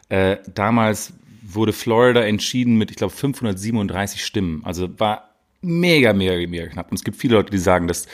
Äh, 0.08 0.36
damals 0.54 1.12
wurde 1.42 1.72
Florida 1.72 2.22
entschieden 2.22 2.76
mit, 2.76 2.90
ich 2.90 2.96
glaube, 2.96 3.14
537 3.14 4.24
Stimmen. 4.24 4.62
Also 4.64 4.88
war 4.98 5.30
mega, 5.62 6.12
mega, 6.12 6.34
mega 6.48 6.66
knapp. 6.66 6.90
Und 6.90 6.96
es 6.96 7.04
gibt 7.04 7.16
viele 7.16 7.36
Leute, 7.36 7.50
die 7.50 7.58
sagen, 7.58 7.88
dass 7.88 8.06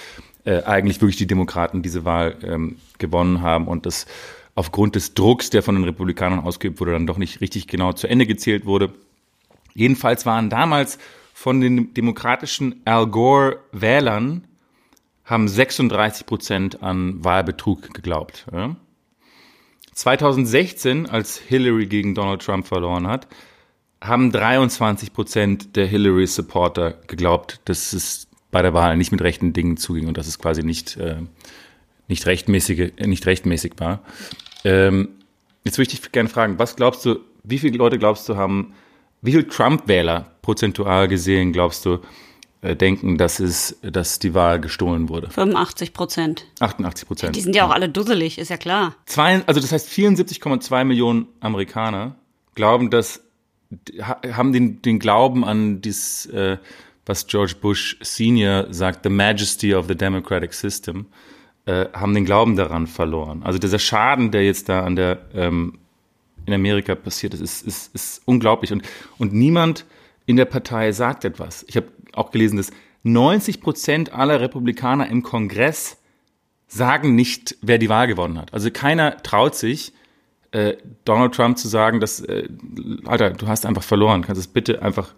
äh, 0.45 0.63
eigentlich 0.63 1.01
wirklich 1.01 1.17
die 1.17 1.27
Demokraten 1.27 1.83
diese 1.83 2.05
Wahl 2.05 2.37
ähm, 2.43 2.77
gewonnen 2.99 3.43
haben 3.43 3.69
und 3.69 3.87
das 3.87 4.07
aufgrund 4.55 4.95
des 4.95 5.15
Drucks, 5.15 5.51
der 5.51 5.63
von 5.63 5.75
den 5.75 5.85
Republikanern 5.85 6.41
ausgeübt 6.41 6.81
wurde, 6.81 6.93
dann 6.93 7.07
doch 7.07 7.19
nicht 7.19 7.41
richtig 7.41 7.67
genau 7.67 7.93
zu 7.93 8.07
Ende 8.09 8.27
gezählt 8.27 8.67
wurde. 8.67 8.93
Jedenfalls 9.75 10.27
waren 10.27 10.51
damals 10.51 10.99
von 11.33 11.61
den 11.61 11.95
demokratischen 11.95 12.83
Al 12.85 13.07
Gore 13.07 13.61
Wählern 13.73 14.45
haben 15.25 15.49
36 15.49 16.27
Prozent 16.27 16.83
an 16.83 17.25
Wahlbetrug 17.25 17.95
geglaubt. 17.95 18.47
Ja? 18.53 18.77
2016, 19.95 21.09
als 21.09 21.39
Hillary 21.39 21.87
gegen 21.87 22.15
Donald 22.15 22.43
Trump 22.43 22.67
verloren 22.67 23.07
hat, 23.07 23.29
haben 24.01 24.33
23 24.33 25.13
Prozent 25.13 25.77
der 25.77 25.87
Hillary-Supporter 25.87 26.93
geglaubt, 27.07 27.61
dass 27.67 27.93
es 27.93 28.27
bei 28.51 28.63
der 28.63 28.75
Wahl 28.75 28.97
nicht 28.97 29.13
mit 29.13 29.23
rechten 29.23 29.53
Dingen 29.53 29.77
zuging 29.77 30.09
und 30.09 30.19
dass 30.19 30.27
es 30.27 30.39
quasi 30.39 30.63
nicht, 30.63 30.97
äh, 30.97 31.17
nicht, 32.13 32.27
rechtmäßige, 32.27 32.93
nicht 33.05 33.27
rechtmäßig 33.27 33.73
war. 33.79 34.03
Ähm, 34.65 35.09
jetzt 35.65 35.79
würde 35.79 35.91
ich 35.91 36.01
dich 36.01 36.13
gerne 36.13 36.29
fragen, 36.29 36.59
was 36.59 36.77
glaubst 36.77 37.05
du, 37.05 37.21
wie 37.43 37.59
viele 37.59 37.77
Leute 37.79 37.99
glaubst 37.99 38.29
du 38.29 38.37
haben, 38.37 38.75
wie 39.23 39.33
viele 39.33 39.49
Trump-Wähler 39.49 40.31
prozentual 40.43 41.09
gesehen 41.09 41.53
glaubst 41.53 41.85
du, 41.87 41.99
äh, 42.61 42.77
denken, 42.77 43.19
dass, 43.19 43.41
es, 43.41 43.79
dass 43.83 44.19
die 44.19 44.35
Wahl 44.35 44.61
gestohlen 44.61 45.09
wurde. 45.09 45.31
85 45.31 45.93
Prozent. 45.93 46.47
88 46.61 47.09
Prozent. 47.09 47.37
Die 47.37 47.41
sind 47.41 47.57
ja 47.57 47.67
auch 47.67 47.73
alle 47.73 47.89
dusselig, 47.89 48.39
ist 48.39 48.51
ja 48.51 48.57
klar. 48.57 48.95
Zwei, 49.07 49.43
also 49.47 49.61
das 49.61 49.73
heißt 49.73 49.89
74,2 49.89 50.85
Millionen 50.85 51.27
Amerikaner 51.41 52.15
glauben, 52.55 52.91
dass 52.91 53.23
haben 54.31 54.53
den, 54.53 54.83
den 54.83 54.99
Glauben 54.99 55.45
an 55.45 55.81
dies, 55.81 56.27
äh, 56.27 56.59
was 57.07 57.27
George 57.27 57.55
Bush 57.61 57.97
Senior 58.01 58.67
sagt, 58.71 59.05
the 59.05 59.09
majesty 59.09 59.75
of 59.75 59.89
the 59.89 59.95
democratic 59.95 60.53
system, 60.53 61.07
äh, 61.67 61.87
haben 61.93 62.15
den 62.15 62.25
Glauben 62.25 62.57
daran 62.57 62.87
verloren. 62.87 63.43
Also 63.43 63.59
dieser 63.59 63.79
Schaden, 63.79 64.31
der 64.31 64.45
jetzt 64.45 64.69
da 64.69 64.85
an 64.85 64.97
der 64.97 65.19
ähm, 65.35 65.79
in 66.47 66.55
Amerika 66.55 66.95
passiert 66.95 67.35
ist, 67.35 67.41
ist, 67.41 67.63
ist, 67.63 67.95
ist 67.95 68.23
unglaublich. 68.25 68.73
Und, 68.73 68.83
und 69.19 69.33
niemand 69.33 69.87
in 70.27 70.37
der 70.37 70.45
Partei 70.45 70.93
sagt 70.93 71.25
etwas. 71.25 71.65
Ich 71.69 71.77
habe 71.77 71.87
auch 72.15 72.31
gelesen, 72.31 72.57
dass 72.57 72.71
90 73.05 73.61
Prozent 73.61 74.13
aller 74.13 74.41
Republikaner 74.41 75.09
im 75.09 75.23
Kongress 75.23 75.99
sagen 76.69 77.15
nicht, 77.15 77.57
wer 77.61 77.79
die 77.79 77.89
Wahl 77.89 78.07
gewonnen 78.07 78.39
hat. 78.39 78.53
Also 78.55 78.71
keiner 78.71 79.23
traut 79.23 79.55
sich, 79.55 79.93
äh, 80.53 80.77
Donald 81.05 81.35
Trump 81.35 81.59
zu 81.59 81.69
sagen, 81.69 82.01
dass, 82.01 82.21
äh, 82.21 82.49
Alter, 83.05 83.31
du 83.31 83.47
hast 83.47 83.67
einfach 83.67 83.83
verloren, 83.83 84.23
kannst 84.23 84.41
es 84.41 84.49
bitte 84.49 84.83
einfach, 84.83 85.15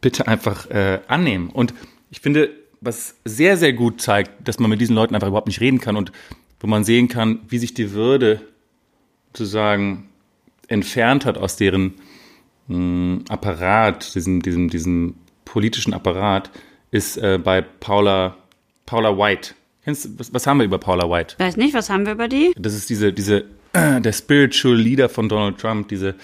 bitte 0.00 0.28
einfach 0.28 0.70
äh, 0.70 1.00
annehmen. 1.08 1.50
Und 1.50 1.74
ich 2.10 2.20
finde, 2.20 2.50
was 2.86 3.16
sehr, 3.24 3.56
sehr 3.56 3.72
gut 3.72 4.00
zeigt, 4.00 4.48
dass 4.48 4.58
man 4.58 4.70
mit 4.70 4.80
diesen 4.80 4.94
Leuten 4.94 5.14
einfach 5.14 5.28
überhaupt 5.28 5.48
nicht 5.48 5.60
reden 5.60 5.80
kann 5.80 5.96
und 5.96 6.12
wo 6.60 6.66
man 6.66 6.84
sehen 6.84 7.08
kann, 7.08 7.40
wie 7.48 7.58
sich 7.58 7.74
die 7.74 7.92
Würde 7.92 8.40
sozusagen 9.32 10.08
entfernt 10.68 11.26
hat 11.26 11.36
aus 11.36 11.56
deren 11.56 11.94
mh, 12.68 12.76
hm, 12.76 13.24
Apparat, 13.28 14.14
diesem, 14.14 14.40
diesem, 14.40 14.70
diesem 14.70 15.14
politischen 15.44 15.92
Apparat, 15.92 16.50
ist 16.90 17.18
äh, 17.18 17.38
bei 17.42 17.60
Paula, 17.60 18.36
Paula 18.86 19.16
White. 19.18 19.54
Kennst, 19.84 20.18
was, 20.18 20.32
was 20.32 20.46
haben 20.46 20.58
wir 20.58 20.64
über 20.64 20.78
Paula 20.78 21.10
White? 21.10 21.36
Weiß 21.38 21.56
nicht, 21.56 21.74
was 21.74 21.90
haben 21.90 22.06
wir 22.06 22.12
über 22.12 22.28
die? 22.28 22.52
Das 22.58 22.74
ist 22.74 22.88
diese, 22.88 23.12
diese, 23.12 23.44
äh, 23.72 24.00
der 24.00 24.12
Spiritual 24.12 24.76
Leader 24.76 25.08
von 25.08 25.28
Donald 25.28 25.58
Trump, 25.58 25.88
diese, 25.88 26.14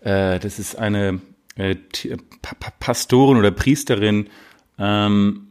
äh, 0.00 0.38
das 0.38 0.58
ist 0.58 0.78
eine 0.78 1.20
äh, 1.56 1.76
Pastorin 2.78 3.36
oder 3.36 3.50
Priesterin, 3.50 4.28
ähm, 4.78 5.48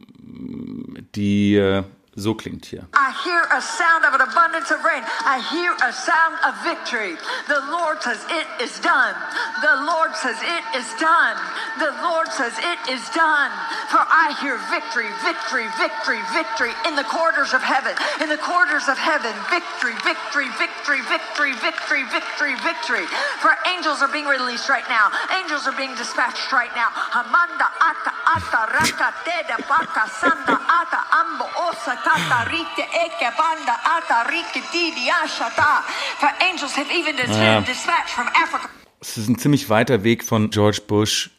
die 1.14 1.56
äh, 1.56 1.84
So 2.20 2.34
klingt 2.34 2.66
hier. 2.66 2.84
I 2.92 3.14
hear 3.22 3.40
a 3.54 3.62
sound 3.62 4.04
of 4.04 4.12
an 4.18 4.20
abundance 4.20 4.74
of 4.74 4.82
rain. 4.82 5.06
I 5.22 5.38
hear 5.54 5.70
a 5.78 5.92
sound 5.94 6.36
of 6.42 6.58
victory. 6.66 7.14
The 7.46 7.62
Lord 7.70 8.02
says 8.02 8.18
it 8.28 8.48
is 8.58 8.74
done. 8.82 9.14
The 9.62 9.86
Lord 9.86 10.10
says 10.18 10.34
it 10.42 10.64
is 10.74 10.90
done. 10.98 11.38
The 11.78 11.94
Lord 12.02 12.26
says 12.34 12.52
it 12.58 12.80
is 12.90 13.00
done. 13.14 13.54
For 13.94 14.02
I 14.02 14.34
hear 14.42 14.58
victory, 14.74 15.06
victory, 15.22 15.70
victory, 15.78 16.18
victory 16.34 16.74
in 16.82 16.98
the 16.98 17.06
quarters 17.06 17.54
of 17.54 17.62
heaven. 17.62 17.94
In 18.18 18.28
the 18.28 18.42
quarters 18.42 18.90
of 18.90 18.98
heaven, 18.98 19.30
victory, 19.46 19.94
victory, 20.02 20.50
victory, 20.58 21.00
victory, 21.06 21.54
victory, 21.62 22.02
victory, 22.10 22.54
victory. 22.58 23.06
For 23.38 23.54
angels 23.70 24.02
are 24.02 24.10
being 24.10 24.26
released 24.26 24.68
right 24.68 24.86
now. 24.90 25.14
Angels 25.40 25.64
are 25.70 25.76
being 25.78 25.94
dispatched 25.94 26.50
right 26.50 26.74
now. 26.74 26.90
Hamanda 27.14 27.70
ata 27.80 28.12
ata 28.36 28.60
raka 28.76 29.08
teda 29.24 29.56
paka 29.70 30.04
sanda 30.20 30.56
ata 30.80 31.00
ambo 31.20 31.46
osa 31.68 31.94
katarike 32.06 32.84
eke 33.04 33.28
banda 33.38 33.74
atarike 33.96 34.60
didi 34.72 35.10
ashata. 35.22 35.82
For 36.20 36.30
angels 36.48 36.72
have 36.74 36.90
even 36.90 37.16
been 37.16 37.64
dispatched 37.64 38.10
from 38.16 38.28
Africa. 38.28 38.68
Es 39.00 39.16
ist 39.16 39.28
ein 39.28 39.38
ziemlich 39.38 39.70
weiter 39.70 40.04
Weg 40.04 40.22
von 40.24 40.50
George 40.50 40.82
Bush, 40.86 41.30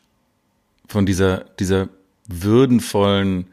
von 0.88 1.06
dieser, 1.06 1.46
dieser 1.60 1.90
würdenvollen 2.28 3.48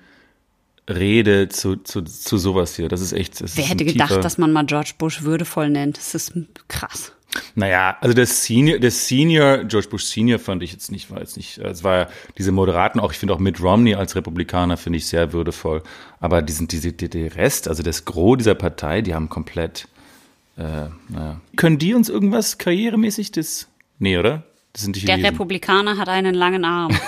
Rede 0.89 1.49
zu, 1.49 1.77
zu, 1.77 2.03
zu 2.03 2.39
sowas 2.39 2.75
hier. 2.77 2.89
Das 2.89 3.01
ist 3.01 3.13
echt. 3.13 3.41
Das 3.41 3.57
Wer 3.57 3.65
ist 3.65 3.71
hätte 3.71 3.85
gedacht, 3.85 4.25
dass 4.25 4.39
man 4.39 4.53
mal 4.53 4.65
George 4.65 4.95
Bush 4.97 5.23
würdevoll 5.23 5.69
nennt? 5.69 5.99
Das 5.99 6.15
ist 6.15 6.33
krass. 6.69 7.13
Naja, 7.55 7.97
also 8.01 8.15
der 8.15 8.27
Senior, 8.27 8.79
der 8.79 8.91
Senior, 8.91 9.65
George 9.65 9.89
Bush 9.89 10.05
Senior 10.05 10.39
fand 10.39 10.63
ich 10.63 10.73
jetzt 10.73 10.91
nicht, 10.93 11.11
war 11.11 11.21
jetzt 11.21 11.37
nicht, 11.37 11.59
es 11.59 11.85
war 11.85 11.97
ja 11.97 12.09
diese 12.37 12.53
Moderaten 12.53 13.01
auch, 13.01 13.13
ich 13.13 13.19
finde 13.19 13.35
auch 13.35 13.39
Mitt 13.39 13.61
Romney 13.61 13.95
als 13.95 14.17
Republikaner 14.17 14.77
finde 14.77 14.99
ich 14.99 15.07
sehr 15.07 15.33
würdevoll. 15.33 15.83
Aber 16.21 16.43
die 16.43 16.53
sind, 16.53 16.73
diese, 16.73 16.93
die, 16.93 17.09
der 17.09 17.35
Rest, 17.37 17.69
also 17.69 17.83
das 17.83 18.05
Gros 18.05 18.39
dieser 18.39 18.55
Partei, 18.55 19.03
die 19.03 19.15
haben 19.15 19.29
komplett, 19.29 19.89
äh, 20.57 20.89
naja. 21.09 21.41
Können 21.57 21.79
die 21.79 21.95
uns 21.95 22.09
irgendwas 22.09 22.59
karrieremäßig 22.59 23.33
das, 23.33 23.69
nee, 23.99 24.19
oder? 24.19 24.45
Das 24.73 24.83
sind 24.83 24.97
die 24.97 25.05
Der 25.05 25.23
Republikaner 25.23 25.97
hat 25.99 26.09
einen 26.09 26.35
langen 26.35 26.65
Arm. 26.65 26.97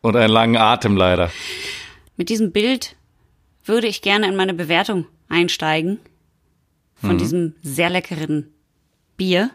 Und 0.00 0.16
einen 0.16 0.32
langen 0.32 0.56
Atem 0.56 0.96
leider. 0.96 1.30
Mit 2.16 2.28
diesem 2.28 2.52
Bild 2.52 2.96
würde 3.64 3.86
ich 3.86 4.02
gerne 4.02 4.26
in 4.28 4.36
meine 4.36 4.54
Bewertung 4.54 5.06
einsteigen 5.28 5.98
von 7.02 7.14
mhm. 7.14 7.18
diesem 7.18 7.54
sehr 7.62 7.90
leckeren 7.90 8.48
Bier, 9.16 9.50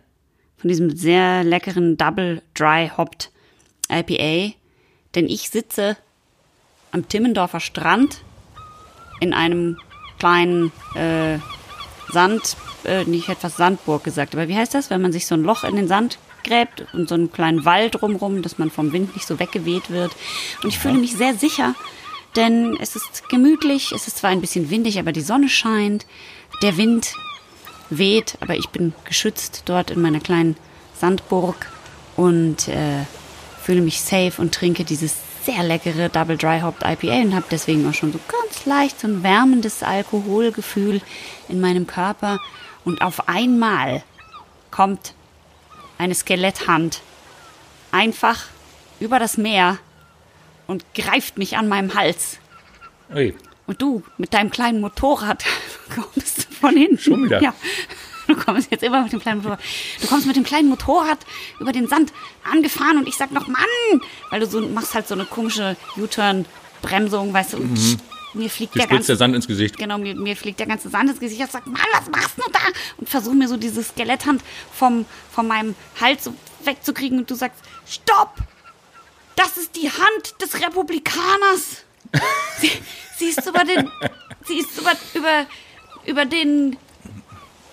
von 0.57 0.67
diesem 0.67 0.95
sehr 0.95 1.43
leckeren 1.43 1.97
Double 1.97 2.41
Dry 2.53 2.91
Hopped 2.95 3.31
IPA, 3.89 4.53
denn 5.15 5.27
ich 5.27 5.49
sitze 5.49 5.97
am 6.91 7.07
Timmendorfer 7.07 7.60
Strand 7.60 8.21
in 9.19 9.33
einem 9.33 9.77
kleinen 10.19 10.71
äh, 10.95 11.39
Sand, 12.12 12.55
äh, 12.86 13.03
nicht 13.05 13.29
etwas 13.29 13.57
Sandburg 13.57 14.03
gesagt, 14.03 14.36
aber 14.36 14.47
wie 14.47 14.55
heißt 14.55 14.73
das, 14.73 14.89
wenn 14.89 15.01
man 15.01 15.12
sich 15.12 15.25
so 15.25 15.36
ein 15.36 15.43
Loch 15.43 15.63
in 15.63 15.75
den 15.75 15.88
Sand 15.88 16.19
gräbt 16.43 16.86
und 16.93 17.10
so 17.10 17.15
einen 17.15 17.31
kleinen 17.31 17.65
Wall 17.65 17.89
drumrum, 17.89 18.41
dass 18.41 18.57
man 18.57 18.71
vom 18.71 18.93
Wind 18.93 19.15
nicht 19.15 19.27
so 19.27 19.39
weggeweht 19.39 19.89
wird. 19.89 20.12
Und 20.63 20.69
ich 20.69 20.79
fühle 20.79 20.97
mich 20.97 21.13
sehr 21.13 21.33
sicher, 21.33 21.75
denn 22.36 22.77
es 22.79 22.95
ist 22.95 23.29
gemütlich, 23.29 23.91
es 23.91 24.07
ist 24.07 24.17
zwar 24.17 24.29
ein 24.29 24.41
bisschen 24.41 24.69
windig, 24.69 24.99
aber 24.99 25.12
die 25.12 25.21
Sonne 25.21 25.49
scheint, 25.49 26.05
der 26.62 26.77
Wind 26.77 27.13
weht, 27.89 28.38
aber 28.41 28.56
ich 28.56 28.69
bin 28.69 28.93
geschützt 29.06 29.63
dort 29.65 29.91
in 29.91 30.02
meiner 30.02 30.19
kleinen 30.19 30.56
Sandburg 31.00 31.69
und 32.15 32.67
äh, 32.67 33.06
fühle 33.62 33.82
mich 33.82 34.02
safe 34.02 34.41
und 34.41 34.54
trinke 34.54 34.84
dieses 34.84 35.15
sehr 35.43 35.63
leckere 35.63 36.10
Double 36.10 36.38
Dry 36.38 36.60
Hopped 36.60 36.84
IPA 36.84 37.21
und 37.21 37.36
habe 37.36 37.45
deswegen 37.50 37.88
auch 37.88 37.93
schon 37.93 38.12
so 38.12 38.19
ganz 38.28 38.65
leicht 38.65 39.00
so 39.00 39.08
ein 39.08 39.23
wärmendes 39.23 39.82
Alkoholgefühl 39.82 41.02
in 41.47 41.62
meinem 41.62 41.88
Körper. 41.88 42.39
Und 42.84 43.02
auf 43.02 43.30
einmal 43.30 44.04
kommt 44.71 45.13
eine 45.97 46.15
Skeletthand 46.15 47.02
einfach 47.91 48.45
über 49.00 49.19
das 49.19 49.38
Meer 49.38 49.78
und 50.67 50.84
greift 50.93 51.38
mich 51.38 51.58
an 51.58 51.67
meinem 51.67 51.95
Hals. 51.95 52.39
Ui. 53.13 53.34
Und 53.67 53.82
du 53.82 54.04
mit 54.17 54.34
deinem 54.34 54.50
kleinen 54.50 54.82
Motorrad 54.82 55.43
kommst 55.89 56.47
von 56.60 56.76
hinten. 56.76 56.97
Schon 56.97 57.26
wieder. 57.26 57.41
Ja. 57.41 57.54
Du 58.28 58.36
kommst 58.36 58.69
jetzt 58.71 58.84
immer 58.84 59.04
mit 59.04 59.13
dem 59.13 59.21
kleinen 59.21 59.38
Motorrad. 59.38 59.60
Du 60.02 60.08
kommst 60.08 60.28
mit 60.28 60.36
dem 60.36 60.43
kleinen 60.43 60.67
Motorrad 60.67 61.19
über 61.60 61.71
den 61.71 61.88
Sand 61.88 62.12
angefahren 62.43 62.97
und 62.97 63.08
ich 63.08 63.15
sag 63.15 63.32
noch, 63.32 63.47
Mann! 63.47 64.02
Weil 64.30 64.41
du 64.41 64.45
so 64.47 64.62
machst 64.67 64.93
halt 64.93 65.08
so 65.08 65.15
eine 65.15 65.26
komische 65.26 65.78
U-Turn-Bremsung, 65.95 67.34
weißt 67.34 67.54
du, 67.54 67.58
und 67.58 67.71
mhm. 67.71 67.97
mir 68.34 68.50
fliegt 68.50 68.76
der 68.76 68.88
ganze 68.88 69.08
der 69.08 69.15
Sand 69.15 69.34
ins 69.34 69.47
Gesicht. 69.47 69.78
Genau, 69.78 69.97
mir, 69.97 70.13
mir 70.13 70.36
fliegt 70.36 70.60
der 70.60 70.67
ganze 70.67 70.89
Sand 70.89 71.10
ins 71.10 71.21
Gesicht. 71.21 71.41
Ich 71.41 71.52
sag, 71.52 71.65
Mann, 71.67 71.82
was 71.93 72.10
machst 72.10 72.38
du 72.38 72.43
da? 72.52 72.60
Und 72.97 73.08
versuche 73.08 73.36
mir 73.36 73.47
so 73.47 73.56
diese 73.56 73.82
Skeletthand 73.82 74.41
vom, 74.73 75.06
von 75.32 75.47
meinem 75.47 75.76
Hals 76.02 76.26
so 76.26 76.34
wegzukriegen 76.65 77.19
und 77.19 77.32
du 77.32 77.36
sagst, 77.36 77.63
stopp! 77.88 78.36
Das 79.38 79.56
ist 79.56 79.76
die 79.76 79.89
Hand 79.89 80.41
des 80.41 80.62
Republikaners! 80.62 81.84
sie, 82.60 82.71
sie 83.17 83.26
ist 83.26 83.45
über 83.45 83.63
den, 83.63 83.89
sie 84.45 84.60
ist 84.60 84.78
über, 84.78 84.91
über, 85.13 85.45
über 86.08 86.26
den, 86.26 86.78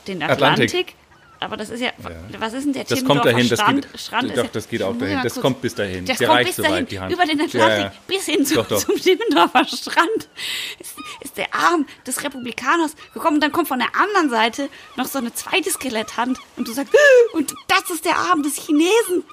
den 0.07 0.23
Atlantik. 0.23 0.71
Atlantik. 0.71 0.95
Aber 1.41 1.59
das 1.59 1.69
ist 1.69 1.81
ja, 1.81 1.89
ja. 2.03 2.41
was 2.41 2.55
ist 2.55 2.65
denn 2.65 2.73
der 2.73 2.85
Das 2.85 3.05
kommt 3.05 3.25
dahin, 3.25 3.45
Strand? 3.45 3.85
das 3.85 3.91
geht, 3.91 4.01
Strand 4.01 4.37
doch, 4.37 4.47
das 4.47 4.69
geht 4.69 4.83
auch 4.83 4.97
dahin. 4.97 5.21
Das 5.23 5.39
kommt 5.39 5.61
bis 5.61 5.75
dahin. 5.75 6.07
Das 6.07 6.17
der 6.17 6.29
kommt 6.29 6.45
bis 6.45 6.57
dahin, 6.57 6.87
die 6.87 6.99
Hand. 6.99 7.13
über 7.13 7.27
den 7.27 7.41
Atlantik 7.41 7.59
ja, 7.59 7.79
ja. 7.79 7.93
bis 8.07 8.25
hin 8.25 8.47
zu, 8.47 8.55
doch, 8.55 8.69
doch. 8.69 8.79
zum 8.79 8.97
Timmendorfer 8.97 9.67
Strand. 9.67 10.29
Ist, 10.79 10.95
ist 11.21 11.37
der 11.37 11.55
Arm 11.55 11.87
des 12.07 12.25
Republikaners 12.25 12.95
gekommen 13.13 13.37
und 13.37 13.43
dann 13.43 13.53
kommt 13.53 13.69
von 13.69 13.79
der 13.79 13.89
anderen 13.95 14.31
Seite 14.31 14.71
noch 14.97 15.07
so 15.07 15.19
eine 15.19 15.35
zweite 15.35 15.71
Skeletthand 15.71 16.39
und 16.57 16.67
du 16.67 16.73
sagst, 16.73 16.95
und 17.35 17.55
das 17.69 17.91
ist 17.91 18.07
der 18.07 18.17
Arm 18.17 18.43
des 18.43 18.57
Chinesen. 18.57 19.25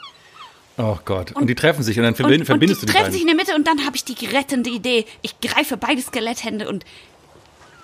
Oh 0.77 0.97
Gott. 1.05 1.31
Und, 1.31 1.43
und, 1.43 1.47
die 1.47 1.55
treffen 1.55 1.83
sich 1.83 1.97
und 1.97 2.03
dann 2.03 2.15
verbind, 2.15 2.41
und, 2.41 2.45
verbindest 2.45 2.81
und 2.81 2.89
die 2.89 2.91
du 2.91 2.97
die 2.97 2.99
treffen 2.99 3.13
sich 3.13 3.21
in 3.21 3.27
der 3.27 3.35
Mitte 3.35 3.55
und 3.55 3.67
dann 3.67 3.85
habe 3.85 3.95
ich 3.95 4.03
die 4.03 4.25
rettende 4.25 4.69
Idee. 4.69 5.05
Ich 5.21 5.39
greife 5.39 5.77
beide 5.77 6.01
Skeletthände 6.01 6.67
und 6.67 6.85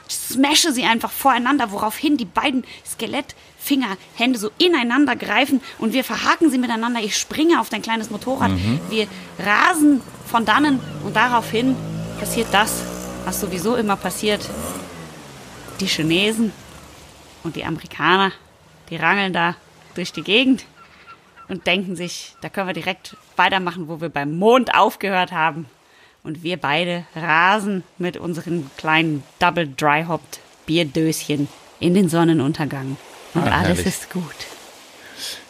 smashe 0.10 0.72
sie 0.72 0.86
einfach 0.86 1.12
voreinander, 1.12 1.72
woraufhin 1.72 2.18
die 2.18 2.26
beiden 2.26 2.64
Skelettfingerhände 2.86 4.40
so 4.40 4.52
ineinander 4.58 5.16
greifen 5.16 5.62
und 5.80 5.94
wir 5.94 6.04
verhaken 6.04 6.50
sie 6.50 6.58
miteinander. 6.58 7.00
Ich 7.02 7.18
springe 7.18 7.60
auf 7.60 7.70
dein 7.70 7.82
kleines 7.82 8.10
Motorrad. 8.10 8.52
Mhm. 8.52 8.80
Wir 8.90 9.08
rasen 9.40 10.02
von 10.26 10.46
dannen 10.46 10.80
und 11.04 11.16
daraufhin 11.16 11.76
passiert 12.20 12.48
das, 12.52 12.84
was 13.26 13.40
sowieso 13.40 13.76
immer 13.76 13.96
passiert. 13.96 14.48
Die 15.80 15.88
Chinesen 15.88 16.52
und 17.44 17.56
die 17.56 17.64
Amerikaner, 17.64 18.32
die 18.90 18.96
rangeln 18.96 19.34
da 19.34 19.56
durch 19.96 20.12
die 20.12 20.24
Gegend 20.24 20.66
und 21.48 21.68
denken 21.68 21.96
sich, 21.96 22.36
da 22.42 22.50
können 22.50 22.68
wir 22.68 22.74
direkt 22.74 23.16
weitermachen, 23.36 23.88
wo 23.88 24.02
wir 24.02 24.10
beim 24.10 24.38
Mond 24.38 24.74
aufgehört 24.74 25.32
haben. 25.32 25.68
Und 26.28 26.44
wir 26.44 26.58
beide 26.58 27.06
rasen 27.16 27.84
mit 27.98 28.18
unseren 28.18 28.70
kleinen 28.76 29.24
Double 29.40 29.66
Dry 29.66 30.04
Hopped 30.04 30.42
Bierdöschen 30.66 31.48
in 31.80 31.94
den 31.94 32.10
Sonnenuntergang. 32.10 32.98
Und 33.34 33.44
ah, 33.44 33.60
alles 33.60 33.78
herrlich. 33.78 33.86
ist 33.86 34.10
gut. 34.10 34.24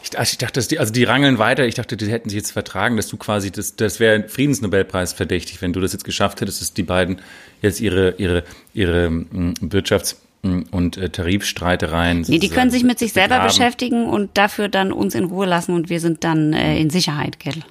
Ich, 0.04 0.16
ich 0.16 0.38
dachte, 0.38 0.54
dass 0.54 0.68
die, 0.68 0.78
also 0.78 0.94
die 0.94 1.04
rangeln 1.04 1.40
weiter. 1.40 1.66
Ich 1.66 1.74
dachte, 1.74 1.98
die 1.98 2.06
hätten 2.12 2.30
sich 2.30 2.38
jetzt 2.38 2.52
vertragen, 2.52 2.96
dass 2.96 3.08
du 3.08 3.18
quasi, 3.18 3.50
das, 3.50 3.76
das 3.76 4.00
wäre 4.00 4.30
Friedensnobelpreis 4.30 5.13
verdächtig, 5.13 5.63
wenn 5.63 5.74
du 5.74 5.80
das 5.80 5.94
jetzt 5.94 6.06
geschafft 6.06 6.42
hättest, 6.42 6.62
dass 6.62 6.74
die 6.76 6.84
beiden 6.84 7.22
jetzt 7.63 7.82
ihre, 7.82 8.12
ihre, 8.20 8.44
ihre 8.76 9.10
mm, 9.10 9.56
Wirtschafts- 9.62 10.18
und 10.44 10.98
äh, 10.98 11.10
Tarifstreitereien. 11.10 12.24
Nee, 12.28 12.38
die 12.38 12.50
können 12.50 12.70
sich 12.70 12.84
mit 12.84 13.00
sich 13.00 13.13
selber 13.13 13.38
begraben. 13.38 13.48
beschäftigen 13.48 14.06
und 14.06 14.38
dafür 14.38 14.70
dann 14.70 14.92
uns 14.92 15.16
in 15.16 15.24
Ruhe 15.24 15.48
lassen 15.48 15.74
und 15.74 15.90
wir 15.90 16.00
sind 16.00 16.24
dann 16.24 16.54
äh, 16.54 16.80
in 16.80 16.92
Sicherheit, 16.92 17.40
Kettel. 17.40 17.63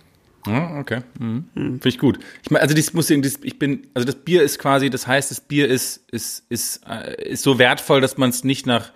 Ja, 0.46 0.78
okay. 0.78 1.00
Mhm. 1.18 1.44
Mhm. 1.54 1.62
Finde 1.80 1.88
ich 1.88 1.98
gut. 1.98 2.18
Ich 2.42 2.50
meine, 2.50 2.62
also 2.62 2.74
das 2.74 2.92
muss 2.92 3.10
ich 3.10 3.58
bin, 3.58 3.86
also 3.94 4.06
das 4.06 4.16
Bier 4.16 4.42
ist 4.42 4.58
quasi, 4.58 4.90
das 4.90 5.06
heißt, 5.06 5.30
das 5.30 5.40
Bier 5.40 5.68
ist, 5.68 6.04
ist, 6.10 6.44
ist, 6.48 6.80
äh, 6.88 7.30
ist 7.30 7.42
so 7.42 7.58
wertvoll, 7.58 8.00
dass 8.00 8.16
man 8.16 8.30
es 8.30 8.44
nicht 8.44 8.66
nach, 8.66 8.90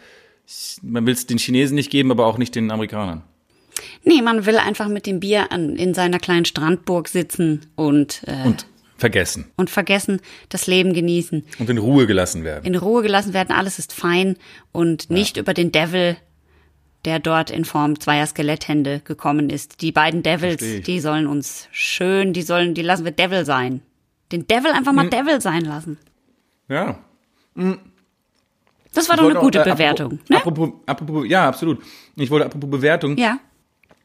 man 0.83 1.07
will 1.07 1.15
es 1.15 1.27
den 1.27 1.39
Chinesen 1.39 1.75
nicht 1.75 1.91
geben, 1.91 2.11
aber 2.11 2.27
auch 2.27 2.39
nicht 2.39 2.55
den 2.55 2.71
Amerikanern. 2.71 3.23
Nee, 4.05 4.23
man 4.23 4.47
will 4.47 4.57
einfach 4.57 4.89
mit 4.89 5.07
dem 5.07 5.21
Bier 5.21 5.53
an, 5.53 5.77
in 5.77 5.95
seiner 5.95 6.19
kleinen 6.19 6.45
Strandburg 6.45 7.09
sitzen 7.09 7.67
und, 7.77 8.23
äh, 8.27 8.47
und 8.47 8.67
vergessen. 8.97 9.47
Und 9.57 9.71
vergessen, 9.71 10.21
das 10.49 10.67
Leben 10.67 10.93
genießen. 10.93 11.45
Und 11.59 11.71
in 11.71 11.79
Ruhe 11.79 12.07
gelassen 12.07 12.45
werden. 12.45 12.65
In 12.65 12.77
Ruhe 12.77 13.03
gelassen 13.03 13.33
werden, 13.33 13.53
alles 13.53 13.79
ist 13.79 13.93
fein 13.93 14.37
und 14.73 15.09
ja. 15.09 15.15
nicht 15.15 15.37
über 15.37 15.55
den 15.55 15.73
Devil 15.73 16.17
der 17.05 17.19
dort 17.19 17.51
in 17.51 17.65
Form 17.65 17.99
zweier 17.99 18.27
Skeletthände 18.27 19.01
gekommen 19.01 19.51
ist. 19.51 19.81
Die 19.83 19.93
beiden 19.93 20.23
Devils, 20.23 20.83
die 20.85 21.01
sollen 21.01 21.27
uns 21.27 21.69
schön, 21.71 22.33
die 22.33 22.43
sollen, 22.43 22.75
die 22.75 22.83
lassen 22.83 23.05
wir 23.05 23.13
Devil 23.13 23.45
sein. 23.45 23.83
Den 24.33 24.47
Devil 24.47 24.71
einfach 24.73 24.93
mal 24.93 25.05
hm. 25.05 25.11
Devil 25.11 25.41
sein 25.41 25.65
lassen. 25.65 25.99
Ja. 26.69 26.99
Hm. 27.57 27.79
Das 28.93 29.09
war 29.09 29.17
ich 29.17 29.23
doch 29.23 29.31
eine 29.31 29.39
gute 29.39 29.63
auch, 29.63 29.67
äh, 29.67 29.73
Bewertung. 29.73 30.19
Apropos, 30.31 30.69
ne? 30.69 30.75
apropos, 30.77 30.81
apropos, 30.87 31.29
ja, 31.29 31.49
absolut. 31.49 31.83
Ich 32.17 32.31
wollte 32.31 32.47
apropos 32.47 32.71
Bewertung. 32.71 33.17
Ja. 33.17 33.39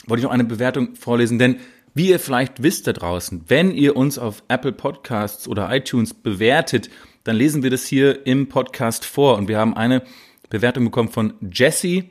Wollte 0.07 0.19
ich 0.19 0.23
noch 0.23 0.31
eine 0.31 0.43
Bewertung 0.43 0.95
vorlesen, 0.95 1.39
denn 1.39 1.57
wie 1.93 2.09
ihr 2.09 2.19
vielleicht 2.19 2.61
wisst 2.61 2.87
da 2.87 2.93
draußen, 2.93 3.45
wenn 3.47 3.71
ihr 3.71 3.95
uns 3.95 4.19
auf 4.19 4.43
Apple 4.47 4.73
Podcasts 4.73 5.47
oder 5.47 5.73
iTunes 5.73 6.13
bewertet, 6.13 6.89
dann 7.23 7.35
lesen 7.35 7.63
wir 7.63 7.69
das 7.69 7.85
hier 7.85 8.27
im 8.27 8.49
Podcast 8.49 9.05
vor 9.05 9.37
und 9.37 9.47
wir 9.47 9.57
haben 9.57 9.75
eine 9.75 10.03
Bewertung 10.49 10.85
bekommen 10.85 11.09
von 11.09 11.33
Jesse 11.41 12.03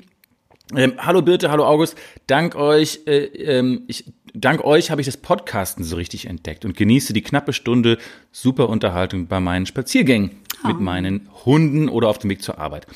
ähm, 0.75 0.95
hallo 0.99 1.23
Birte, 1.23 1.51
hallo 1.51 1.65
August. 1.65 1.97
Dank 2.27 2.57
euch, 2.57 3.01
äh, 3.07 3.25
ähm, 3.25 3.83
ich, 3.87 4.13
dank 4.33 4.65
euch 4.65 4.91
habe 4.91 5.01
ich 5.01 5.07
das 5.07 5.17
Podcasten 5.17 5.85
so 5.85 5.97
richtig 5.97 6.27
entdeckt 6.27 6.65
und 6.65 6.77
genieße 6.77 7.13
die 7.13 7.23
knappe 7.23 7.53
Stunde 7.53 7.99
super 8.33 8.69
Unterhaltung 8.69 9.27
bei 9.27 9.41
meinen 9.41 9.67
Spaziergängen 9.67 10.31
oh. 10.65 10.69
mit 10.69 10.81
meinen 10.81 11.29
Hunden 11.45 11.89
oder 11.89 12.09
auf 12.09 12.19
dem 12.19 12.31
Weg 12.31 12.43
zur 12.43 12.59
Arbeit. 12.59 12.87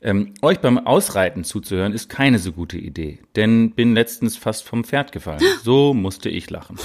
Ähm, 0.00 0.34
euch 0.42 0.60
beim 0.60 0.78
Ausreiten 0.78 1.44
zuzuhören 1.44 1.92
ist 1.92 2.08
keine 2.08 2.38
so 2.38 2.52
gute 2.52 2.78
Idee, 2.78 3.18
denn 3.34 3.72
bin 3.72 3.94
letztens 3.94 4.36
fast 4.36 4.64
vom 4.64 4.84
Pferd 4.84 5.12
gefallen. 5.12 5.42
So 5.62 5.92
musste 5.92 6.28
ich 6.28 6.48
lachen. 6.50 6.78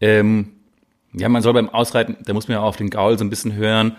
Ähm, 0.00 0.52
ja, 1.12 1.28
man 1.28 1.42
soll 1.42 1.52
beim 1.52 1.68
Ausreiten, 1.68 2.16
da 2.24 2.32
muss 2.32 2.48
man 2.48 2.56
ja 2.56 2.62
auch 2.62 2.68
auf 2.68 2.76
den 2.76 2.90
Gaul 2.90 3.16
so 3.18 3.24
ein 3.24 3.30
bisschen 3.30 3.54
hören. 3.54 3.96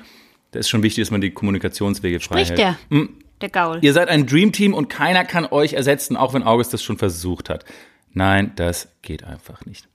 Da 0.51 0.59
ist 0.59 0.69
schon 0.69 0.83
wichtig, 0.83 1.03
dass 1.03 1.11
man 1.11 1.21
die 1.21 1.31
Kommunikationswege 1.31 2.19
frei 2.19 2.45
Spricht 2.45 2.49
hält. 2.49 2.59
der? 2.59 2.77
Hm, 2.89 3.09
der 3.41 3.49
Gaul. 3.49 3.79
Ihr 3.81 3.93
seid 3.93 4.09
ein 4.09 4.25
Dreamteam 4.25 4.73
und 4.73 4.89
keiner 4.89 5.25
kann 5.25 5.45
euch 5.45 5.73
ersetzen, 5.73 6.17
auch 6.17 6.33
wenn 6.33 6.43
August 6.43 6.73
das 6.73 6.83
schon 6.83 6.97
versucht 6.97 7.49
hat. 7.49 7.65
Nein, 8.13 8.53
das 8.55 8.89
geht 9.01 9.23
einfach 9.23 9.65
nicht. 9.65 9.87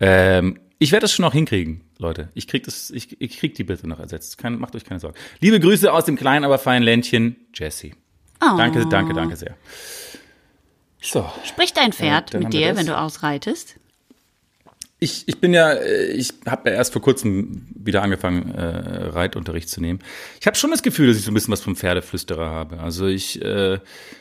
Ähm, 0.00 0.60
ich 0.78 0.92
werde 0.92 1.04
das 1.04 1.12
schon 1.12 1.24
noch 1.24 1.32
hinkriegen, 1.32 1.82
Leute. 1.98 2.28
Ich 2.34 2.48
krieg 2.48 2.64
das, 2.64 2.90
ich, 2.90 3.20
ich 3.20 3.38
krieg 3.38 3.54
die 3.54 3.64
bitte 3.64 3.86
noch 3.86 4.00
ersetzt. 4.00 4.36
Keine, 4.36 4.56
macht 4.56 4.74
euch 4.74 4.84
keine 4.84 5.00
Sorgen. 5.00 5.16
Liebe 5.40 5.60
Grüße 5.60 5.92
aus 5.92 6.04
dem 6.04 6.16
kleinen, 6.16 6.44
aber 6.44 6.58
feinen 6.58 6.82
Ländchen, 6.82 7.36
Jesse. 7.54 7.92
Oh. 8.40 8.56
Danke, 8.56 8.86
danke, 8.86 9.14
danke 9.14 9.36
sehr. 9.36 9.56
So. 11.00 11.30
Spricht 11.44 11.76
dein 11.76 11.92
Pferd 11.92 12.34
äh, 12.34 12.38
mit 12.38 12.52
dir, 12.52 12.76
wenn 12.76 12.86
du 12.86 12.98
ausreitest? 12.98 13.76
Ich, 15.02 15.24
ich 15.26 15.40
bin 15.40 15.52
ja, 15.52 15.72
äh, 15.72 16.12
ich 16.12 16.32
habe 16.46 16.70
ja 16.70 16.76
erst 16.76 16.92
vor 16.92 17.02
kurzem 17.02 17.66
wieder 17.74 18.02
angefangen, 18.02 18.54
äh, 18.54 19.08
Reitunterricht 19.08 19.68
zu 19.68 19.80
nehmen. 19.80 19.98
Ich 20.40 20.46
habe 20.46 20.56
schon 20.56 20.70
das 20.70 20.82
Gefühl, 20.82 21.08
dass 21.08 21.16
ich 21.16 21.24
so 21.24 21.32
ein 21.32 21.34
bisschen 21.34 21.52
was 21.52 21.60
vom 21.60 21.74
Pferdeflüsterer 21.74 22.48
habe. 22.48 22.78
Also 22.78 23.06
ich, 23.06 23.42
äh, 23.42 23.80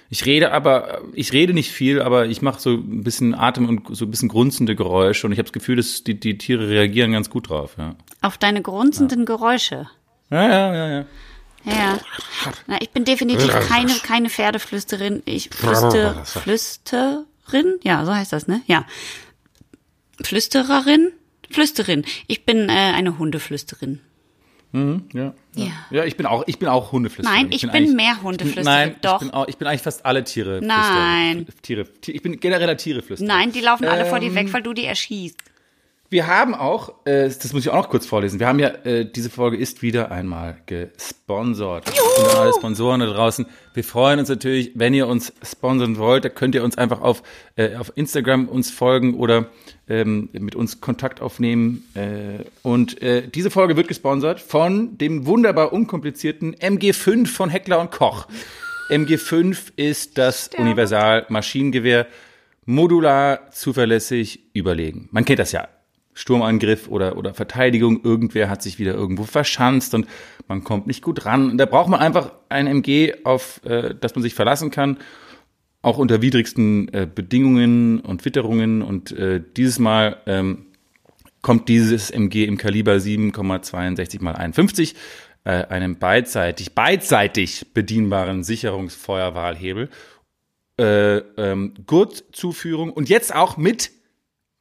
ich 0.09 0.25
rede 0.25 0.51
aber, 0.51 1.01
ich 1.13 1.33
rede 1.33 1.53
nicht 1.53 1.71
viel, 1.71 2.01
aber 2.01 2.25
ich 2.25 2.41
mache 2.41 2.59
so 2.59 2.71
ein 2.71 3.03
bisschen 3.03 3.35
Atem 3.35 3.69
und 3.69 3.95
so 3.95 4.05
ein 4.05 4.11
bisschen 4.11 4.27
grunzende 4.27 4.75
Geräusche 4.75 5.27
und 5.27 5.33
ich 5.33 5.37
habe 5.37 5.47
das 5.47 5.53
Gefühl, 5.53 5.75
dass 5.75 6.03
die, 6.03 6.19
die 6.19 6.39
Tiere 6.39 6.67
reagieren 6.67 7.11
ganz 7.11 7.29
gut 7.29 7.49
drauf. 7.49 7.75
Ja. 7.77 7.95
Auf 8.21 8.39
deine 8.39 8.63
grunzenden 8.63 9.19
ja. 9.19 9.25
Geräusche? 9.25 9.87
Ja, 10.31 10.49
ja, 10.49 10.73
ja, 10.73 10.89
ja. 10.89 11.05
Ja, 11.63 11.99
Na, 12.65 12.81
ich 12.81 12.89
bin 12.89 13.05
definitiv 13.05 13.53
keine, 13.69 13.93
keine 14.01 14.31
Pferdeflüsterin. 14.31 15.21
Ich 15.25 15.51
flüster, 15.51 16.25
Flüsterin? 16.25 17.77
Ja, 17.83 18.03
so 18.03 18.15
heißt 18.15 18.33
das, 18.33 18.47
ne? 18.47 18.63
Ja. 18.65 18.87
Flüstererin? 20.23 21.11
Flüsterin. 21.49 22.05
Ich 22.27 22.45
bin 22.45 22.69
äh, 22.69 22.71
eine 22.71 23.17
Hundeflüsterin. 23.17 23.99
Mhm, 24.73 25.03
ja, 25.13 25.33
ja. 25.55 25.65
ja. 25.89 26.05
ich 26.05 26.15
bin 26.15 26.25
auch, 26.25 26.43
ich 26.47 26.57
bin 26.57 26.69
auch 26.69 26.93
Hundeflüsterin. 26.93 27.41
Nein, 27.41 27.47
ich, 27.51 27.63
ich 27.63 27.71
bin, 27.71 27.87
bin 27.87 27.95
mehr 27.95 28.21
Hundeflüsterin. 28.21 28.65
Nein, 28.65 28.95
doch. 29.01 29.21
Ich 29.21 29.27
bin, 29.27 29.31
auch, 29.31 29.47
ich 29.47 29.57
bin 29.57 29.67
eigentlich 29.67 29.81
fast 29.81 30.05
alle 30.05 30.23
Tiere. 30.23 30.61
Nein. 30.63 31.45
Tiere, 31.61 31.85
ich 32.05 32.21
bin 32.21 32.39
genereller 32.39 32.77
Tiereflüsterer. 32.77 33.27
Nein, 33.27 33.51
die 33.51 33.59
laufen 33.59 33.85
alle 33.85 34.05
vor 34.05 34.19
dir 34.19 34.33
weg, 34.33 34.47
ähm, 34.47 34.53
weil 34.53 34.63
du 34.63 34.73
die 34.73 34.85
erschießt. 34.85 35.37
Wir 36.09 36.27
haben 36.27 36.55
auch, 36.55 37.05
äh, 37.05 37.23
das 37.29 37.53
muss 37.53 37.63
ich 37.63 37.69
auch 37.69 37.83
noch 37.83 37.89
kurz 37.89 38.05
vorlesen, 38.05 38.37
wir 38.41 38.47
haben 38.47 38.59
ja, 38.59 38.67
äh, 38.83 39.09
diese 39.09 39.29
Folge 39.29 39.55
ist 39.55 39.81
wieder 39.81 40.11
einmal 40.11 40.57
gesponsert. 40.65 41.87
Juhu! 41.87 42.27
Und 42.27 42.35
alle 42.37 42.53
Sponsoren 42.53 42.99
da 42.99 43.05
draußen. 43.05 43.45
Wir 43.73 43.85
freuen 43.85 44.19
uns 44.19 44.27
natürlich, 44.27 44.71
wenn 44.75 44.93
ihr 44.93 45.07
uns 45.07 45.31
sponsern 45.41 45.97
wollt, 45.97 46.25
da 46.25 46.29
könnt 46.29 46.53
ihr 46.53 46.65
uns 46.65 46.77
einfach 46.77 46.99
auf, 46.99 47.23
äh, 47.55 47.75
auf 47.77 47.93
Instagram 47.95 48.49
uns 48.49 48.71
folgen 48.71 49.13
oder 49.13 49.49
ähm, 49.91 50.29
mit 50.31 50.55
uns 50.55 50.79
Kontakt 50.79 51.21
aufnehmen. 51.21 51.83
Äh, 51.95 52.45
und 52.63 53.01
äh, 53.01 53.27
diese 53.27 53.51
Folge 53.51 53.75
wird 53.75 53.89
gesponsert 53.89 54.39
von 54.39 54.97
dem 54.97 55.25
wunderbar 55.25 55.73
unkomplizierten 55.73 56.55
MG5 56.55 57.27
von 57.27 57.49
Heckler 57.49 57.81
und 57.81 57.91
Koch. 57.91 58.27
MG5 58.89 59.73
ist 59.75 60.17
das 60.17 60.49
Universal-Maschinengewehr. 60.57 62.07
Modular, 62.65 63.51
zuverlässig, 63.51 64.39
überlegen. 64.53 65.09
Man 65.11 65.25
kennt 65.25 65.39
das 65.39 65.51
ja 65.51 65.67
Sturmangriff 66.13 66.87
oder, 66.87 67.17
oder 67.17 67.33
Verteidigung, 67.33 68.01
irgendwer 68.03 68.49
hat 68.49 68.61
sich 68.61 68.79
wieder 68.79 68.93
irgendwo 68.93 69.23
verschanzt 69.23 69.93
und 69.93 70.07
man 70.47 70.63
kommt 70.63 70.87
nicht 70.87 71.01
gut 71.01 71.25
ran. 71.25 71.51
Und 71.51 71.57
da 71.57 71.65
braucht 71.65 71.89
man 71.89 71.99
einfach 71.99 72.31
ein 72.49 72.67
MG, 72.67 73.13
auf 73.23 73.61
äh, 73.65 73.95
das 73.99 74.15
man 74.15 74.21
sich 74.21 74.35
verlassen 74.35 74.71
kann, 74.71 74.97
auch 75.81 75.97
unter 75.97 76.21
widrigsten 76.21 76.93
äh, 76.93 77.07
Bedingungen 77.13 77.99
und 77.99 78.23
Witterungen. 78.25 78.81
Und 78.81 79.11
äh, 79.11 79.41
dieses 79.55 79.79
Mal 79.79 80.17
ähm, 80.25 80.67
kommt 81.41 81.69
dieses 81.69 82.11
MG 82.11 82.45
im 82.45 82.57
Kaliber 82.57 82.93
7,62 82.93 84.21
mal 84.21 84.35
51, 84.35 84.95
äh, 85.43 85.49
einem 85.49 85.97
beidseitig, 85.97 86.73
beidseitig 86.73 87.73
bedienbaren 87.73 88.43
Sicherungsfeuerwahlhebel, 88.43 89.89
äh, 90.79 91.17
ähm, 91.17 91.73
Gurtzuführung 91.87 92.93
und 92.93 93.09
jetzt 93.09 93.33
auch 93.33 93.57
mit, 93.57 93.91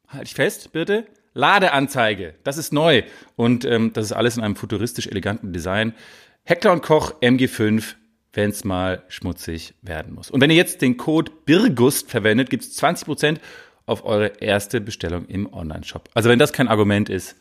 halt 0.08 0.26
ich 0.26 0.34
fest, 0.34 0.72
bitte, 0.72 1.06
Ladeanzeige. 1.32 2.34
Das 2.42 2.56
ist 2.56 2.72
neu. 2.72 3.02
Und 3.36 3.64
ähm, 3.64 3.92
das 3.92 4.06
ist 4.06 4.12
alles 4.12 4.36
in 4.36 4.42
einem 4.42 4.56
futuristisch 4.56 5.06
eleganten 5.06 5.52
Design. 5.52 5.94
Heckler 6.42 6.72
und 6.72 6.82
Koch 6.82 7.14
MG5, 7.20 7.94
wenn 8.32 8.50
es 8.50 8.64
mal 8.64 9.02
schmutzig 9.08 9.74
werden 9.82 10.14
muss. 10.14 10.30
Und 10.30 10.40
wenn 10.40 10.50
ihr 10.50 10.56
jetzt 10.56 10.82
den 10.82 10.96
Code 10.96 11.32
BIRGUST 11.44 12.10
verwendet, 12.10 12.50
gibt 12.50 12.64
es 12.64 12.80
20% 12.80 13.38
auf 13.86 14.04
eure 14.04 14.28
erste 14.40 14.80
Bestellung 14.80 15.26
im 15.26 15.52
Online-Shop. 15.52 16.08
Also 16.14 16.28
wenn 16.28 16.38
das 16.38 16.52
kein 16.52 16.68
Argument 16.68 17.08
ist, 17.08 17.36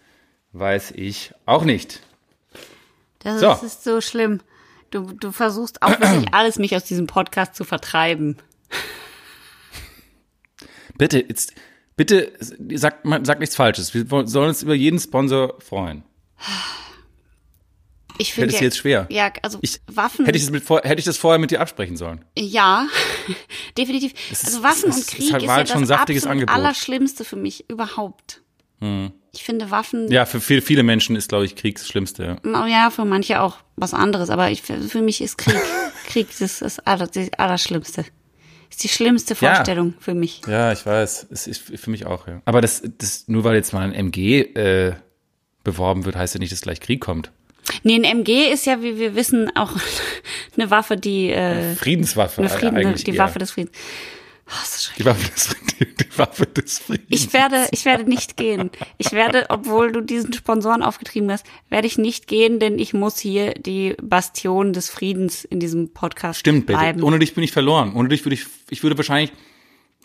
weiß 0.54 0.91
ich 0.91 1.34
auch 1.45 1.63
nicht. 1.63 2.02
Das 3.19 3.39
so. 3.39 3.65
ist 3.65 3.84
so 3.84 4.02
schlimm. 4.02 4.39
Du, 4.91 5.13
du 5.13 5.32
versuchst 5.32 5.82
auch 5.82 5.99
wirklich 5.99 6.25
alles, 6.34 6.58
mich 6.58 6.75
aus 6.75 6.86
diesem 6.86 7.06
Podcast 7.06 7.56
zu 7.56 7.63
vertreiben. 7.63 8.38
Bitte, 10.97 11.19
jetzt, 11.19 11.54
bitte 11.95 12.34
sag, 12.39 13.04
sag 13.23 13.39
nichts 13.39 13.56
Falsches. 13.56 13.93
Wir 13.93 14.06
sollen 14.28 14.49
uns 14.49 14.63
über 14.63 14.73
jeden 14.73 14.99
Sponsor 14.99 15.56
freuen. 15.60 16.04
Ich 18.19 18.34
finde 18.34 18.53
es 18.53 18.60
jetzt 18.60 18.77
schwer. 18.77 19.08
Ja, 19.10 19.32
also 19.41 19.60
ich, 19.62 19.79
Waffen. 19.88 20.25
Hätte 20.25 20.38
ich, 20.38 20.43
das 20.43 20.51
mit, 20.51 20.69
hätte 20.69 20.99
ich 20.99 21.05
das 21.05 21.17
vorher 21.17 21.39
mit 21.39 21.51
dir 21.51 21.62
absprechen 21.62 21.95
sollen? 21.95 22.25
Ja, 22.38 22.86
definitiv. 23.77 24.13
Ist, 24.29 24.45
also 24.45 24.62
Waffen 24.62 24.91
und 24.91 25.08
Krieg 25.08 25.27
ist, 25.27 25.34
halt 25.34 25.43
ist 25.69 25.73
ja 25.73 25.79
das 25.79 25.91
absolut 25.91 26.25
Angebot. 26.25 26.53
Allerschlimmste 26.53 27.23
für 27.23 27.38
mich 27.38 27.69
überhaupt. 27.69 28.41
Hm. 28.82 29.13
Ich 29.34 29.43
finde 29.43 29.71
Waffen. 29.71 30.12
Ja, 30.12 30.25
für 30.25 30.41
viele, 30.41 30.62
viele 30.62 30.84
Menschen 30.84 31.15
ist, 31.15 31.29
glaube 31.29 31.45
ich, 31.45 31.55
Krieg 31.55 31.75
das 31.75 31.88
Schlimmste. 31.88 32.39
Ja. 32.43 32.67
ja, 32.67 32.89
für 32.89 33.05
manche 33.05 33.41
auch 33.41 33.58
was 33.77 33.93
anderes, 33.93 34.29
aber 34.29 34.51
ich, 34.51 34.63
für 34.63 35.01
mich 35.01 35.21
ist 35.21 35.38
Krieg, 35.38 35.55
Krieg 36.08 36.27
das, 36.39 36.60
das, 36.60 36.79
Aller, 36.79 37.08
das 37.08 37.32
Allerschlimmste. 37.38 38.03
Ist 38.69 38.84
die 38.84 38.89
schlimmste 38.89 39.34
Vorstellung 39.34 39.93
ja. 39.95 40.01
für 40.01 40.13
mich. 40.13 40.41
Ja, 40.45 40.73
ich 40.73 40.86
weiß. 40.86 41.27
Es 41.32 41.47
ist 41.47 41.62
für 41.62 41.89
mich 41.89 42.05
auch, 42.05 42.27
ja. 42.27 42.41
Aber 42.45 42.60
das, 42.62 42.84
das, 42.97 43.27
nur 43.27 43.45
weil 43.45 43.55
jetzt 43.55 43.71
mal 43.71 43.82
ein 43.82 43.93
MG 43.93 44.41
äh, 44.41 44.95
beworben 45.63 46.05
wird, 46.05 46.15
heißt 46.15 46.36
ja 46.36 46.39
nicht, 46.39 46.51
dass 46.51 46.62
gleich 46.62 46.79
Krieg 46.79 46.99
kommt. 47.01 47.32
Nee, 47.84 47.95
ein 47.95 48.03
MG 48.03 48.51
ist 48.51 48.65
ja, 48.65 48.82
wie 48.82 48.97
wir 48.97 49.15
wissen, 49.15 49.55
auch 49.55 49.71
eine 50.58 50.71
Waffe, 50.71 50.97
die 50.97 51.32
äh, 51.32 51.75
Friedenswaffe. 51.75 52.41
Eine 52.41 52.49
Frieden, 52.49 52.77
eigentlich 52.77 53.03
die 53.03 53.12
eher. 53.12 53.19
Waffe 53.19 53.39
des 53.39 53.51
Friedens. 53.51 53.75
Oh, 54.51 54.93
die, 54.97 55.05
Waffe 55.05 55.32
des, 55.32 55.55
die, 55.79 55.86
die 55.86 56.17
Waffe 56.17 56.47
des 56.47 56.79
Friedens. 56.79 57.05
Ich 57.10 57.34
werde, 57.34 57.67
ich 57.69 57.86
werde 57.86 58.10
nicht 58.10 58.36
gehen. 58.36 58.71
Ich 58.97 59.12
werde, 59.12 59.45
obwohl 59.49 59.91
du 59.91 60.01
diesen 60.01 60.34
Sponsoren 60.34 60.82
aufgetrieben 60.82 61.32
hast, 61.32 61.45
werde 61.69 61.86
ich 61.86 61.99
nicht 61.99 62.27
gehen, 62.27 62.60
denn 62.60 62.79
ich 62.79 62.93
muss 62.93 63.19
hier 63.19 63.53
die 63.53 63.95
Bastion 64.01 64.73
des 64.73 64.89
Friedens 64.89 65.45
in 65.45 65.60
diesem 65.60 65.93
Podcast 65.93 66.39
Stimmt, 66.39 66.65
bleiben. 66.65 66.97
Bitte. 66.97 67.05
Ohne 67.05 67.19
dich 67.19 67.36
bin 67.36 67.43
ich 67.43 67.51
verloren. 67.51 67.93
Ohne 67.93 68.10
dich 68.10 68.25
würde 68.25 68.34
ich, 68.34 68.47
ich 68.71 68.82
würde 68.82 68.97
wahrscheinlich 68.97 69.32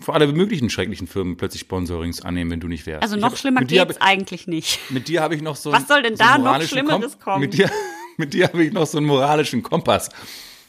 vor 0.01 0.15
alle 0.15 0.27
möglichen 0.27 0.71
schrecklichen 0.71 1.07
Firmen 1.07 1.37
plötzlich 1.37 1.61
Sponsorings 1.61 2.23
annehmen, 2.23 2.51
wenn 2.51 2.61
du 2.61 2.69
nicht 2.69 2.87
wärst. 2.87 3.03
Also 3.03 3.17
noch 3.17 3.31
hab, 3.31 3.39
schlimmer 3.39 3.65
geht's 3.65 4.01
eigentlich 4.01 4.47
nicht. 4.47 4.79
Mit 4.91 5.09
dir 5.09 5.23
habe 5.23 5.35
ich 5.35 5.43
noch 5.43 5.57
so 5.57 5.73
Was 5.73 5.87
soll 5.87 6.03
denn 6.03 6.17
so 6.17 6.25
da 6.25 6.39
noch 6.39 6.61
Schlimmeres 6.63 7.13
Kom 7.19 7.21
kommen? 7.21 7.41
Mit 7.41 7.55
dir, 7.55 7.71
mit 8.17 8.35
dir 8.35 8.49
habe 8.49 8.65
ich 8.65 8.73
noch 8.73 8.87
so 8.87 8.99
einen 8.99 9.07
moralischen 9.07 9.63
Kompass, 9.63 10.11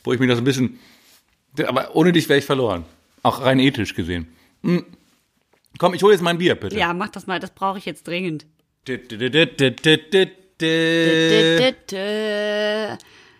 wo 0.03 0.13
ich 0.13 0.19
mich 0.19 0.29
noch 0.29 0.35
so 0.35 0.41
ein 0.41 0.45
bisschen, 0.45 0.79
aber 1.65 1.95
ohne 1.95 2.11
dich 2.11 2.29
wäre 2.29 2.39
ich 2.39 2.45
verloren. 2.45 2.85
Auch 3.23 3.41
rein 3.41 3.59
ethisch 3.59 3.95
gesehen. 3.95 4.27
Hm. 4.63 4.85
Komm, 5.77 5.93
ich 5.93 6.03
hole 6.03 6.13
jetzt 6.13 6.21
mein 6.21 6.37
Bier, 6.37 6.55
bitte. 6.55 6.77
Ja, 6.77 6.93
mach 6.93 7.09
das 7.09 7.27
mal, 7.27 7.39
das 7.39 7.51
brauche 7.51 7.79
ich 7.79 7.85
jetzt 7.85 8.07
dringend. 8.07 8.45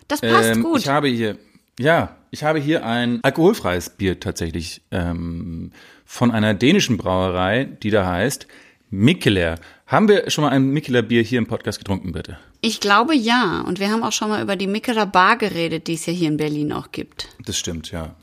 Das 0.08 0.20
passt 0.20 0.50
ähm, 0.50 0.62
gut. 0.62 0.80
Ich 0.80 0.88
habe 0.88 1.08
hier, 1.08 1.38
ja, 1.78 2.16
ich 2.36 2.44
habe 2.44 2.58
hier 2.58 2.84
ein 2.84 3.20
alkoholfreies 3.22 3.88
Bier 3.88 4.20
tatsächlich 4.20 4.82
ähm, 4.90 5.72
von 6.04 6.30
einer 6.30 6.52
dänischen 6.52 6.98
Brauerei, 6.98 7.64
die 7.64 7.88
da 7.88 8.04
heißt 8.04 8.46
Mikkeler. 8.90 9.54
Haben 9.86 10.06
wir 10.08 10.28
schon 10.28 10.44
mal 10.44 10.50
ein 10.50 10.68
Mikkeler 10.68 11.00
Bier 11.00 11.22
hier 11.22 11.38
im 11.38 11.46
Podcast 11.46 11.78
getrunken, 11.78 12.12
bitte? 12.12 12.36
Ich 12.60 12.80
glaube 12.80 13.16
ja. 13.16 13.64
Und 13.66 13.80
wir 13.80 13.90
haben 13.90 14.02
auch 14.02 14.12
schon 14.12 14.28
mal 14.28 14.42
über 14.42 14.54
die 14.56 14.66
Mikkeler 14.66 15.06
Bar 15.06 15.38
geredet, 15.38 15.86
die 15.86 15.94
es 15.94 16.04
ja 16.04 16.12
hier 16.12 16.28
in 16.28 16.36
Berlin 16.36 16.74
auch 16.74 16.92
gibt. 16.92 17.28
Das 17.42 17.56
stimmt, 17.56 17.90
ja. 17.90 18.14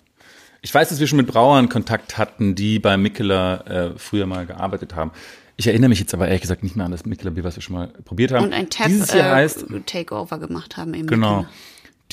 Ich 0.62 0.72
weiß, 0.72 0.90
dass 0.90 1.00
wir 1.00 1.08
schon 1.08 1.18
mit 1.18 1.26
Brauern 1.26 1.68
Kontakt 1.68 2.20
hatten, 2.20 2.54
die 2.54 2.78
bei 2.78 2.98
Mikkeler 2.98 3.66
äh, 3.68 3.98
früher 3.98 4.28
mal 4.28 4.46
gearbeitet 4.46 4.94
haben. 4.94 5.10
Ich 5.58 5.66
erinnere 5.66 5.90
mich 5.90 6.00
jetzt 6.00 6.14
aber 6.14 6.28
ehrlich 6.28 6.42
gesagt 6.42 6.62
nicht 6.62 6.76
mehr 6.76 6.86
an 6.86 6.92
das 6.92 7.08
Mikkeler 7.08 7.32
Bier, 7.32 7.46
was 7.46 7.56
wir 7.56 7.64
schon 7.64 7.78
mal 7.78 7.88
probiert 8.06 8.32
haben. 8.32 8.46
Und 8.46 8.54
ein 8.54 8.70
Tab 8.70 8.90
äh, 8.90 9.24
heißt, 9.24 9.66
Takeover 9.88 10.38
gemacht 10.38 10.78
haben. 10.78 10.94
Eben 10.94 11.08
genau. 11.08 11.38
Mikkeler. 11.38 11.54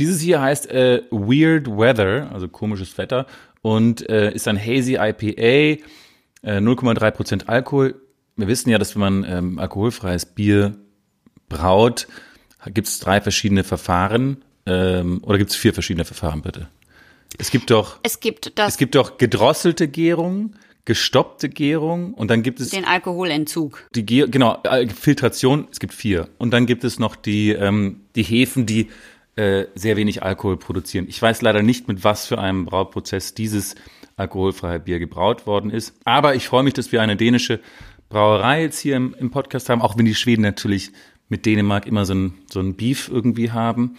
Dieses 0.01 0.21
hier 0.21 0.41
heißt 0.41 0.71
äh, 0.71 1.03
Weird 1.11 1.69
Weather, 1.69 2.31
also 2.33 2.49
komisches 2.49 2.97
Wetter, 2.97 3.27
und 3.61 4.09
äh, 4.09 4.33
ist 4.33 4.49
ein 4.49 4.59
Hazy 4.59 4.95
IPA, 4.95 5.83
äh, 6.43 6.57
0,3% 6.57 7.47
Alkohol. 7.47 8.01
Wir 8.35 8.49
wissen 8.49 8.71
ja, 8.71 8.79
dass 8.79 8.95
wenn 8.95 9.01
man 9.01 9.25
ähm, 9.25 9.59
alkoholfreies 9.59 10.25
Bier 10.25 10.75
braut, 11.51 12.09
gibt 12.69 12.89
es 12.89 12.99
drei 12.99 13.21
verschiedene 13.21 13.63
Verfahren. 13.63 14.43
Ähm, 14.65 15.23
oder 15.23 15.37
gibt 15.37 15.51
es 15.51 15.57
vier 15.57 15.75
verschiedene 15.75 16.07
Verfahren, 16.07 16.41
bitte? 16.41 16.69
Es 17.37 17.51
gibt 17.51 17.71
doch. 17.71 17.99
Es 18.03 18.21
gibt 18.21 18.59
das. 18.59 18.73
Es 18.73 18.79
gibt 18.79 18.95
doch 18.95 19.19
gedrosselte 19.19 19.87
Gärung, 19.87 20.55
gestoppte 20.87 21.51
Gärung 21.51 22.15
und 22.15 22.31
dann 22.31 22.43
gibt 22.43 22.61
es 22.61 22.71
den 22.71 22.87
Alkoholentzug. 22.87 23.87
Die 23.95 24.07
Gär, 24.07 24.29
genau 24.29 24.63
Filtration. 24.99 25.69
Es 25.71 25.79
gibt 25.79 25.93
vier 25.93 26.31
und 26.39 26.53
dann 26.53 26.65
gibt 26.65 26.85
es 26.85 26.99
noch 26.99 27.17
die 27.17 27.51
ähm, 27.51 28.01
die 28.17 28.23
Hefen, 28.23 28.65
die 28.65 28.89
äh, 29.37 29.67
sehr 29.75 29.97
wenig 29.97 30.23
Alkohol 30.23 30.57
produzieren. 30.57 31.07
Ich 31.09 31.21
weiß 31.21 31.43
leider 31.43 31.63
nicht, 31.63 31.89
mit 31.89 32.05
was 32.05 32.27
für 32.27 32.39
einem 32.39 32.65
Brauprozess 32.65 33.35
dieses 33.35 33.75
alkoholfreie 34.17 34.81
Bier 34.81 34.99
gebraut 34.99 35.47
worden 35.47 35.71
ist. 35.71 35.95
Aber 36.05 36.35
ich 36.35 36.47
freue 36.47 36.63
mich, 36.63 36.75
dass 36.75 36.93
wir 36.93 37.03
eine 37.03 37.17
dänische 37.17 37.61
Brauerei 38.09 38.63
jetzt 38.63 38.81
hier 38.81 38.97
im, 38.97 39.15
im 39.19 39.31
Podcast 39.31 39.69
haben, 39.69 39.83
auch 39.83 39.97
wenn 39.97 40.05
die 40.05 40.15
Schweden 40.15 40.43
natürlich 40.43 40.93
mit 41.29 41.47
Dänemark 41.47 41.87
immer 41.87 42.05
so 42.05 42.15
ein, 42.15 42.35
so 42.51 42.61
ein 42.61 42.75
Beef 42.75 43.09
irgendwie 43.09 43.53
haben. 43.53 43.95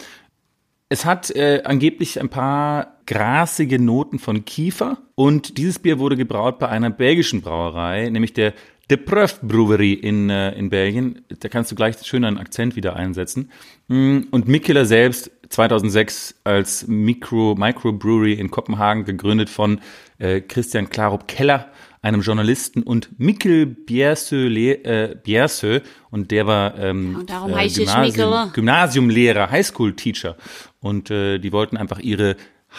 Es 0.88 1.06
hat 1.06 1.30
äh, 1.30 1.62
angeblich 1.64 2.20
ein 2.20 2.28
paar 2.28 2.98
grasige 3.06 3.80
Noten 3.80 4.18
von 4.18 4.44
Kiefer 4.44 4.98
und 5.14 5.56
dieses 5.56 5.78
Bier 5.78 5.98
wurde 5.98 6.16
gebraut 6.16 6.58
bei 6.58 6.68
einer 6.68 6.90
belgischen 6.90 7.40
Brauerei, 7.40 8.10
nämlich 8.10 8.34
der 8.34 8.52
De 8.92 8.98
Preuve 8.98 9.36
Brewery 9.40 9.94
in, 9.94 10.28
äh, 10.28 10.52
in 10.52 10.68
Belgien. 10.68 11.24
Da 11.40 11.48
kannst 11.48 11.70
du 11.70 11.74
gleich 11.74 11.96
schön 12.04 12.26
einen 12.26 12.36
Akzent 12.36 12.76
wieder 12.76 12.94
einsetzen. 12.94 13.50
Mm, 13.88 14.24
und 14.30 14.48
Mikkeler 14.48 14.84
selbst 14.84 15.30
2006 15.48 16.34
als 16.44 16.86
Micro, 16.88 17.54
Microbrewery 17.54 18.34
in 18.34 18.50
Kopenhagen 18.50 19.06
gegründet 19.06 19.48
von 19.48 19.80
äh, 20.18 20.42
Christian 20.42 20.90
Klarup 20.90 21.26
Keller, 21.26 21.70
einem 22.02 22.20
Journalisten 22.20 22.82
und 22.82 23.18
Mikkel 23.18 23.64
Biersö, 23.64 24.48
äh, 24.48 25.16
Biersö 25.22 25.80
und 26.10 26.30
der 26.30 26.46
war 26.46 26.78
ähm, 26.78 27.16
und 27.18 27.30
darum 27.30 27.56
äh, 27.56 27.68
Gymnasium, 27.68 28.52
Gymnasiumlehrer, 28.52 29.50
Highschool-Teacher 29.50 30.36
und 30.80 31.10
äh, 31.10 31.38
die 31.38 31.50
wollten 31.50 31.78
einfach 31.78 31.98
ihre 32.00 32.36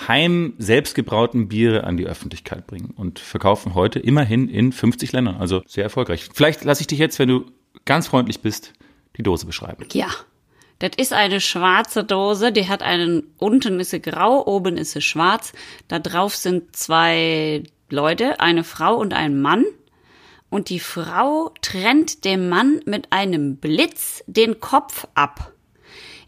heim 0.07 0.53
selbstgebrauten 0.57 1.47
Biere 1.47 1.83
an 1.83 1.97
die 1.97 2.05
Öffentlichkeit 2.05 2.67
bringen 2.67 2.93
und 2.95 3.19
verkaufen 3.19 3.75
heute 3.75 3.99
immerhin 3.99 4.49
in 4.49 4.71
50 4.71 5.11
Ländern. 5.11 5.35
Also 5.35 5.61
sehr 5.67 5.83
erfolgreich. 5.83 6.29
Vielleicht 6.33 6.63
lasse 6.63 6.81
ich 6.81 6.87
dich 6.87 6.99
jetzt, 6.99 7.19
wenn 7.19 7.29
du 7.29 7.45
ganz 7.85 8.07
freundlich 8.07 8.41
bist, 8.41 8.73
die 9.17 9.23
Dose 9.23 9.45
beschreiben. 9.45 9.85
Ja. 9.93 10.07
Das 10.79 10.91
ist 10.97 11.13
eine 11.13 11.39
schwarze 11.39 12.03
Dose, 12.03 12.51
die 12.51 12.67
hat 12.67 12.81
einen, 12.81 13.23
unten 13.37 13.79
ist 13.79 13.91
sie 13.91 14.01
grau, 14.01 14.45
oben 14.45 14.75
ist 14.75 14.91
sie 14.91 15.01
schwarz. 15.01 15.53
Da 15.87 15.99
drauf 15.99 16.35
sind 16.35 16.75
zwei 16.75 17.63
Leute, 17.89 18.41
eine 18.41 18.65
Frau 18.65 18.95
und 18.95 19.13
ein 19.13 19.41
Mann. 19.41 19.63
Und 20.49 20.69
die 20.69 20.81
Frau 20.81 21.53
trennt 21.61 22.25
dem 22.25 22.49
Mann 22.49 22.81
mit 22.85 23.13
einem 23.13 23.57
Blitz 23.57 24.23
den 24.27 24.59
Kopf 24.59 25.07
ab. 25.13 25.52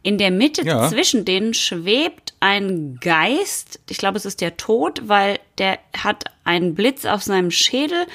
In 0.06 0.20
der 0.20 0.30
Mitte 0.30 0.64
ja. 0.64 0.88
zwischen 0.88 1.26
denen 1.26 1.56
schwebt 1.56 2.36
ein 2.40 3.00
Geist. 3.02 3.80
Ich 3.90 3.98
glaube, 3.98 4.18
es 4.18 4.26
ist 4.28 4.40
der 4.40 4.56
Tod, 4.56 5.02
weil 5.06 5.40
der 5.58 5.80
hat 5.98 6.26
einen 6.44 6.76
Blitz 6.76 7.06
auf 7.06 7.24
seinem 7.24 7.50
Schädel 7.50 8.06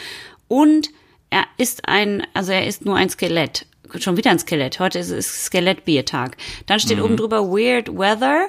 und 0.46 0.90
er 1.31 1.42
ist 1.57 1.88
ein, 1.88 2.24
also 2.33 2.53
er 2.53 2.64
ist 2.64 2.85
nur 2.85 2.94
ein 2.94 3.11
Skelett. 3.11 3.66
Schon 3.98 4.16
wieder 4.16 4.31
ein 4.31 4.38
Skelett. 4.38 4.79
Heute 4.79 5.00
ist 5.00 5.11
es 5.11 5.46
Skelettbiertag. 5.46 6.37
Dann 6.66 6.79
steht 6.79 6.98
mhm. 6.98 7.07
oben 7.07 7.16
drüber 7.16 7.50
Weird 7.50 7.88
Weather. 7.88 8.46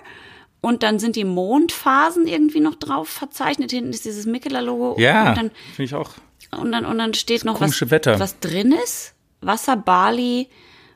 Und 0.61 0.83
dann 0.83 0.99
sind 0.99 1.15
die 1.15 1.23
Mondphasen 1.23 2.27
irgendwie 2.27 2.59
noch 2.59 2.75
drauf 2.75 3.09
verzeichnet. 3.09 3.71
Hinten 3.71 3.89
ist 3.89 4.05
dieses 4.05 4.27
Mikkeler-Logo. 4.27 4.99
Ja, 4.99 5.33
finde 5.33 5.51
ich 5.79 5.95
auch. 5.95 6.11
Und 6.51 6.71
dann, 6.73 6.85
und 6.85 6.99
dann 6.99 7.15
steht 7.15 7.43
noch 7.43 7.59
was, 7.59 7.89
Wetter. 7.89 8.19
was 8.19 8.39
drin 8.39 8.71
ist. 8.83 9.15
Wasser, 9.41 9.77
Barley, 9.77 10.47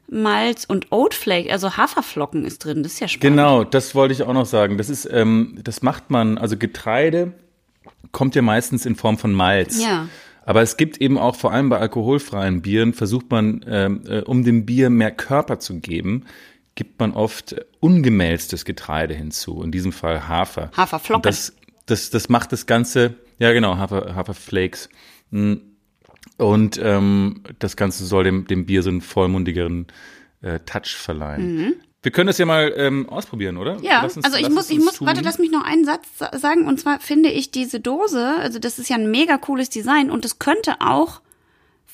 Malz 0.08 0.65
und 0.65 0.91
Oatflake, 0.91 1.52
also 1.52 1.78
Haferflocken 1.78 2.46
ist 2.46 2.60
drin. 2.60 2.84
Das 2.84 2.94
ist 2.94 3.00
ja 3.00 3.08
spannend. 3.08 3.38
Genau, 3.38 3.63
das 3.63 3.96
wollte 3.96 4.13
ich 4.13 4.24
auch 4.24 4.34
noch 4.34 4.46
sagen. 4.46 4.78
Das 4.78 4.89
ist, 4.89 5.08
ähm, 5.12 5.60
das 5.63 5.82
macht 5.82 6.12
man, 6.12 6.38
also 6.38 6.58
Getreide 6.58 7.34
kommt 8.12 8.36
ja 8.36 8.41
meistens 8.41 8.86
in 8.86 8.96
Form 8.96 9.18
von 9.18 9.34
Malz. 9.34 9.82
Ja. 9.82 10.08
Aber 10.46 10.62
es 10.62 10.78
gibt 10.78 11.02
eben 11.02 11.18
auch 11.18 11.36
vor 11.36 11.52
allem 11.52 11.70
bei 11.70 11.80
alkoholfreien 11.80 12.62
Bieren, 12.62 12.94
versucht 12.94 13.32
man, 13.32 13.65
ähm, 13.68 14.04
äh, 14.08 14.20
um 14.22 14.44
dem 14.44 14.65
Bier 14.65 14.89
mehr 14.89 15.12
Körper 15.12 15.60
zu 15.60 15.80
geben, 15.80 16.26
gibt 16.76 17.00
man 17.00 17.13
oft 17.13 17.56
ungemälztes 17.80 18.63
Getreide 18.63 19.15
hinzu. 19.15 19.63
In 19.63 19.72
diesem 19.72 19.91
Fall 19.91 20.28
Hafer. 20.28 20.72
Haferflocken. 20.78 21.24
Das, 21.24 21.54
das, 21.88 22.12
das 22.12 22.30
macht 22.30 22.52
das 22.52 22.68
Ganze, 22.68 23.15
ja 23.39 23.54
genau, 23.54 23.78
Hafer, 23.78 24.15
Haferflakes. 24.15 24.89
Hm. 25.32 25.75
Und 26.38 26.80
ähm, 26.82 27.41
das 27.60 27.78
Ganze 27.78 28.06
soll 28.06 28.26
dem, 28.26 28.48
dem 28.48 28.65
Bier 28.65 28.84
so 28.84 28.89
einen 28.89 29.02
vollmundigeren 29.02 29.88
äh, 30.41 30.60
Touch 30.65 30.95
verleihen. 30.95 31.56
Mhm. 31.56 31.74
Wir 32.04 32.12
können 32.12 32.28
das 32.28 32.38
ja 32.38 32.45
mal 32.45 32.71
ähm, 32.78 33.10
ausprobieren, 33.10 33.58
oder? 33.58 33.78
Ja, 33.82 34.04
uns, 34.04 34.24
also 34.24 34.38
ich 34.38 34.50
muss, 34.50 34.69
ich 34.69 34.78
muss, 34.78 34.98
tun. 34.98 35.08
warte, 35.08 35.21
lass 35.21 35.39
mich 35.39 35.50
noch 35.50 35.63
einen 35.63 35.86
Satz 35.86 36.08
sagen. 36.34 36.67
Und 36.67 36.80
zwar 36.80 37.00
finde 37.00 37.30
ich 37.30 37.50
diese 37.50 37.80
Dose, 37.80 38.36
also 38.39 38.60
das 38.60 38.78
ist 38.78 38.89
ja 38.89 38.95
ein 38.95 39.10
mega 39.10 39.38
cooles 39.38 39.69
Design 39.69 40.12
und 40.12 40.24
es 40.24 40.38
könnte 40.38 40.82
auch 40.82 41.21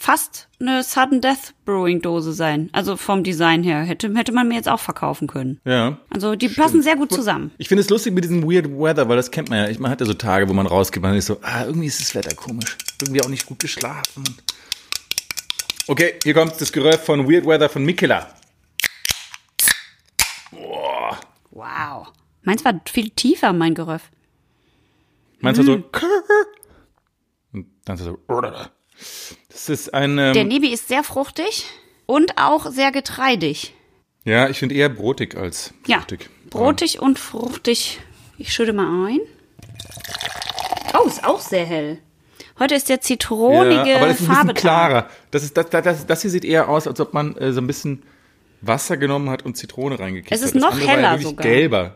fast 0.02 0.50
eine 0.60 0.82
Sudden 0.84 1.22
Death 1.22 1.54
Brewing 1.64 2.02
Dose 2.02 2.34
sein. 2.34 2.70
Also 2.74 2.98
vom 2.98 3.24
Design 3.24 3.64
her 3.64 3.84
hätte, 3.84 4.12
hätte 4.16 4.32
man 4.32 4.48
mir 4.48 4.56
jetzt 4.56 4.68
auch 4.68 4.80
verkaufen 4.80 5.28
können. 5.28 5.62
Ja. 5.64 6.00
Also 6.10 6.36
die 6.36 6.50
stimmt. 6.50 6.66
passen 6.66 6.82
sehr 6.82 6.96
gut 6.96 7.14
zusammen. 7.14 7.52
Ich 7.60 7.68
finde 7.68 7.82
es 7.82 7.90
lustig 7.90 8.14
mit 8.14 8.24
diesem 8.24 8.44
Weird 8.44 8.68
Weather, 8.68 9.08
weil 9.08 9.16
das 9.16 9.30
kennt 9.30 9.50
man 9.50 9.60
ja. 9.60 9.70
Ich, 9.70 9.80
man 9.80 9.92
hat 9.92 10.00
ja 10.00 10.08
so 10.08 10.16
Tage, 10.16 10.50
wo 10.50 10.54
man 10.54 10.66
rausgeht, 10.66 11.04
man 11.04 11.16
ist 11.16 11.28
so, 11.28 11.38
ah, 11.44 11.66
irgendwie 11.66 11.86
ist 11.86 12.02
das 12.02 12.16
Wetter 12.16 12.36
komisch. 12.36 12.78
Irgendwie 13.00 13.22
auch 13.22 13.30
nicht 13.30 13.46
gut 13.46 13.60
geschlafen. 13.60 14.24
Okay, 15.88 16.16
hier 16.24 16.34
kommt 16.34 16.60
das 16.60 16.72
Geröff 16.72 17.06
von 17.06 17.32
Weird 17.32 17.46
Weather 17.46 17.70
von 17.70 17.86
Mikela. 17.86 18.34
Boah. 20.50 21.20
Wow. 21.52 22.08
Meins 22.42 22.66
war 22.66 22.82
viel 22.92 23.12
tiefer, 23.12 23.54
mein 23.54 23.76
Geröff. 23.76 24.10
Meins 25.42 25.60
war 25.60 25.66
so, 25.66 25.78
mhm. 25.78 25.84
und 27.54 27.68
dann 27.86 27.98
so, 27.98 28.18
das 29.68 29.82
ist 29.82 29.94
ein. 29.94 30.18
Ähm, 30.18 30.34
Der 30.34 30.44
Nebi 30.44 30.74
ist 30.74 30.88
sehr 30.88 31.04
fruchtig 31.04 31.66
und 32.06 32.38
auch 32.38 32.70
sehr 32.72 32.92
getreidig. 32.92 33.74
Ja, 34.24 34.50
ich 34.50 34.60
finde 34.60 34.76
eher 34.76 34.90
brotig 34.90 35.36
als 35.36 35.74
fruchtig. 35.84 36.22
Ja, 36.22 36.50
brotig 36.50 37.00
und 37.00 37.20
fruchtig. 37.20 38.00
Ich 38.38 38.54
schütte 38.54 38.74
mal 38.74 39.08
ein. 39.08 39.20
Oh, 40.94 41.08
ist 41.08 41.24
auch 41.24 41.40
sehr 41.40 41.66
hell. 41.66 42.00
Heute 42.60 42.76
ist 42.76 42.90
der 42.90 43.02
zitronige 43.02 43.90
ja, 43.90 43.98
aber 43.98 44.08
das 44.08 44.20
ist 44.20 44.30
ein 44.30 44.36
bisschen 44.36 44.54
klarer. 44.54 45.10
Das, 45.32 45.44
ist, 45.44 45.58
das, 45.58 45.70
das, 45.70 46.06
das 46.06 46.22
hier 46.22 46.30
sieht 46.30 46.46
eher 46.46 46.70
aus, 46.70 46.86
als 46.86 47.00
ob 47.00 47.14
man 47.14 47.36
äh, 47.38 47.54
so 47.54 47.62
ein 47.62 47.68
bisschen 47.68 48.04
Wasser 48.62 48.98
genommen 48.98 49.30
hat 49.30 49.44
und 49.44 49.58
Zitrone 49.58 49.98
reingekippt 49.98 50.32
hat. 50.32 50.38
Es 50.38 50.44
ist 50.44 50.56
noch 50.56 50.80
heller 50.80 51.16
ja 51.16 51.18
sogar. 51.18 51.44
gelber. 51.44 51.96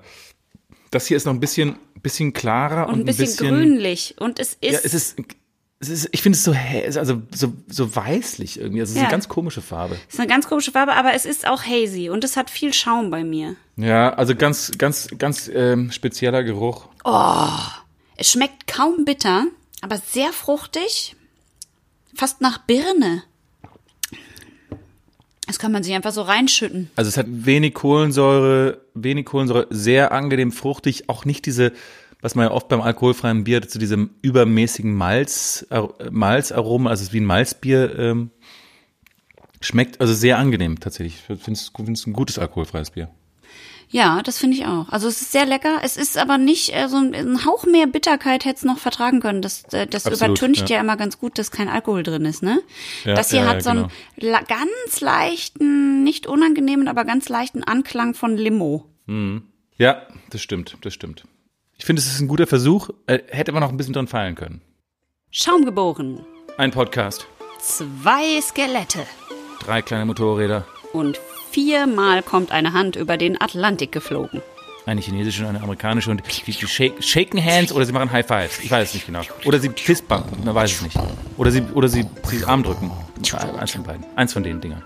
Das 0.89 1.05
hier 1.05 1.17
ist 1.17 1.25
noch 1.25 1.33
ein 1.33 1.39
bisschen, 1.39 1.75
bisschen 2.01 2.33
klarer 2.33 2.87
und, 2.87 2.93
und 2.95 2.99
ein 3.01 3.05
bisschen, 3.05 3.25
bisschen 3.25 3.49
grünlich. 3.49 4.15
Und 4.19 4.39
es 4.39 4.53
ist, 4.53 4.71
ja, 4.71 4.79
es 4.83 4.93
ist 4.93 5.17
ist, 5.89 6.09
ich 6.11 6.21
finde 6.21 6.37
es 6.37 6.43
so 6.43 6.53
also 6.99 7.21
so, 7.33 7.53
so 7.67 7.95
weißlich 7.95 8.59
irgendwie. 8.59 8.81
Also 8.81 8.91
es 8.91 8.95
ist 8.95 9.01
ja. 9.01 9.03
eine 9.03 9.11
ganz 9.11 9.27
komische 9.27 9.61
Farbe. 9.61 9.97
Es 10.07 10.15
ist 10.15 10.19
eine 10.19 10.29
ganz 10.29 10.47
komische 10.47 10.71
Farbe, 10.71 10.93
aber 10.93 11.13
es 11.13 11.25
ist 11.25 11.47
auch 11.47 11.63
hazy 11.63 12.09
und 12.09 12.23
es 12.23 12.37
hat 12.37 12.49
viel 12.49 12.73
Schaum 12.73 13.09
bei 13.09 13.23
mir. 13.23 13.55
Ja, 13.77 14.13
also 14.13 14.35
ganz, 14.35 14.71
ganz, 14.77 15.09
ganz 15.17 15.49
ähm, 15.53 15.91
spezieller 15.91 16.43
Geruch. 16.43 16.87
Oh, 17.03 17.47
es 18.17 18.31
schmeckt 18.31 18.67
kaum 18.67 19.05
bitter, 19.05 19.45
aber 19.81 19.97
sehr 19.97 20.31
fruchtig. 20.31 21.15
Fast 22.13 22.41
nach 22.41 22.59
Birne. 22.59 23.23
Das 25.47 25.59
kann 25.59 25.71
man 25.71 25.83
sich 25.83 25.93
einfach 25.93 26.11
so 26.11 26.23
reinschütten. 26.23 26.89
Also 26.95 27.09
es 27.09 27.17
hat 27.17 27.27
wenig 27.29 27.73
Kohlensäure, 27.75 28.81
wenig 28.93 29.25
Kohlensäure, 29.25 29.67
sehr 29.69 30.11
angenehm 30.11 30.51
fruchtig, 30.51 31.07
auch 31.09 31.25
nicht 31.25 31.45
diese 31.45 31.73
was 32.25 32.33
man 32.33 32.47
ja 32.47 32.51
oft 32.51 32.69
beim 32.69 32.81
alkoholfreien 32.81 33.43
Bier 33.43 33.61
zu 33.67 33.77
diesem 33.77 34.09
übermäßigen 34.23 34.95
Malz, 34.95 35.63
äh, 35.69 35.83
Malzaromen, 36.09 36.87
also 36.87 37.01
es 37.01 37.09
ist 37.09 37.13
wie 37.13 37.19
ein 37.19 37.25
Malzbier 37.25 37.99
ähm, 37.99 38.31
schmeckt, 39.61 40.01
also 40.01 40.11
sehr 40.11 40.39
angenehm 40.39 40.79
tatsächlich. 40.79 41.21
Ich 41.29 41.39
finde 41.43 41.59
es 41.93 42.07
ein 42.07 42.13
gutes 42.13 42.39
alkoholfreies 42.39 42.89
Bier. 42.89 43.11
Ja, 43.89 44.23
das 44.23 44.39
finde 44.39 44.57
ich 44.57 44.65
auch. 44.65 44.89
Also 44.89 45.07
es 45.07 45.21
ist 45.21 45.33
sehr 45.33 45.45
lecker. 45.45 45.81
Es 45.83 45.97
ist 45.97 46.17
aber 46.17 46.39
nicht 46.39 46.75
äh, 46.75 46.87
so 46.89 46.97
ein, 46.97 47.13
ein, 47.13 47.45
Hauch 47.45 47.67
mehr 47.67 47.85
Bitterkeit 47.85 48.43
hätte 48.43 48.55
es 48.55 48.63
noch 48.63 48.79
vertragen 48.79 49.19
können. 49.19 49.43
Das, 49.43 49.63
äh, 49.65 49.85
das 49.85 50.07
Absolut, 50.07 50.39
übertüncht 50.39 50.67
ja. 50.71 50.77
ja. 50.77 50.81
immer 50.81 50.97
ganz 50.97 51.19
gut, 51.19 51.37
dass 51.37 51.51
kein 51.51 51.69
Alkohol 51.69 52.01
drin 52.01 52.25
ist, 52.25 52.41
ne? 52.41 52.59
Ja, 53.03 53.13
das 53.13 53.29
hier 53.29 53.41
ja, 53.41 53.49
hat 53.49 53.61
so 53.61 53.69
einen 53.69 53.91
genau. 54.17 54.39
ganz 54.47 54.99
leichten, 54.99 56.03
nicht 56.03 56.25
unangenehmen, 56.25 56.87
aber 56.87 57.05
ganz 57.05 57.29
leichten 57.29 57.63
Anklang 57.63 58.15
von 58.15 58.35
Limo. 58.35 58.89
Mhm. 59.05 59.43
Ja, 59.77 60.07
das 60.31 60.41
stimmt, 60.41 60.75
das 60.81 60.95
stimmt. 60.95 61.25
Ich 61.77 61.85
finde, 61.85 62.01
es 62.01 62.07
ist 62.07 62.21
ein 62.21 62.27
guter 62.27 62.47
Versuch. 62.47 62.89
Äh, 63.07 63.19
hätte 63.27 63.51
man 63.51 63.61
noch 63.61 63.69
ein 63.69 63.77
bisschen 63.77 63.93
dran 63.93 64.07
feilen 64.07 64.35
können. 64.35 64.61
Schaum 65.29 65.65
geboren. 65.65 66.25
Ein 66.57 66.71
Podcast. 66.71 67.27
Zwei 67.59 68.39
Skelette. 68.41 69.05
Drei 69.59 69.81
kleine 69.81 70.05
Motorräder. 70.05 70.65
Und 70.93 71.19
viermal 71.51 72.23
kommt 72.23 72.51
eine 72.51 72.71
Hand 72.73 72.95
über 72.95 73.17
den 73.17 73.39
Atlantik 73.41 73.91
geflogen. 73.91 74.41
Eine 74.85 75.01
chinesische 75.01 75.41
und 75.41 75.49
eine 75.49 75.61
amerikanische 75.61 76.11
und 76.11 76.21
die, 76.45 76.53
shake, 76.53 77.03
shaken 77.03 77.43
hands 77.43 77.73
oder 77.73 77.85
sie 77.85 77.91
machen 77.91 78.11
High 78.11 78.25
Fives. 78.25 78.59
Ich 78.63 78.69
weiß 78.69 78.89
es 78.89 78.93
nicht 78.93 79.07
genau. 79.07 79.21
Oder 79.43 79.59
sie 79.59 79.69
fistbumpen, 79.69 80.45
man 80.45 80.53
weiß 80.53 80.71
es 80.73 80.81
nicht. 80.83 80.97
Oder 81.37 81.49
sie, 81.49 81.63
oder 81.73 81.87
sie, 81.87 82.05
sie 82.29 82.45
Arm 82.45 82.61
drücken. 82.61 82.91
Eins 83.57 83.71
von 83.71 83.83
beiden. 83.83 84.05
Eins 84.15 84.31
von 84.31 84.43
den 84.43 84.61
Dingern. 84.61 84.83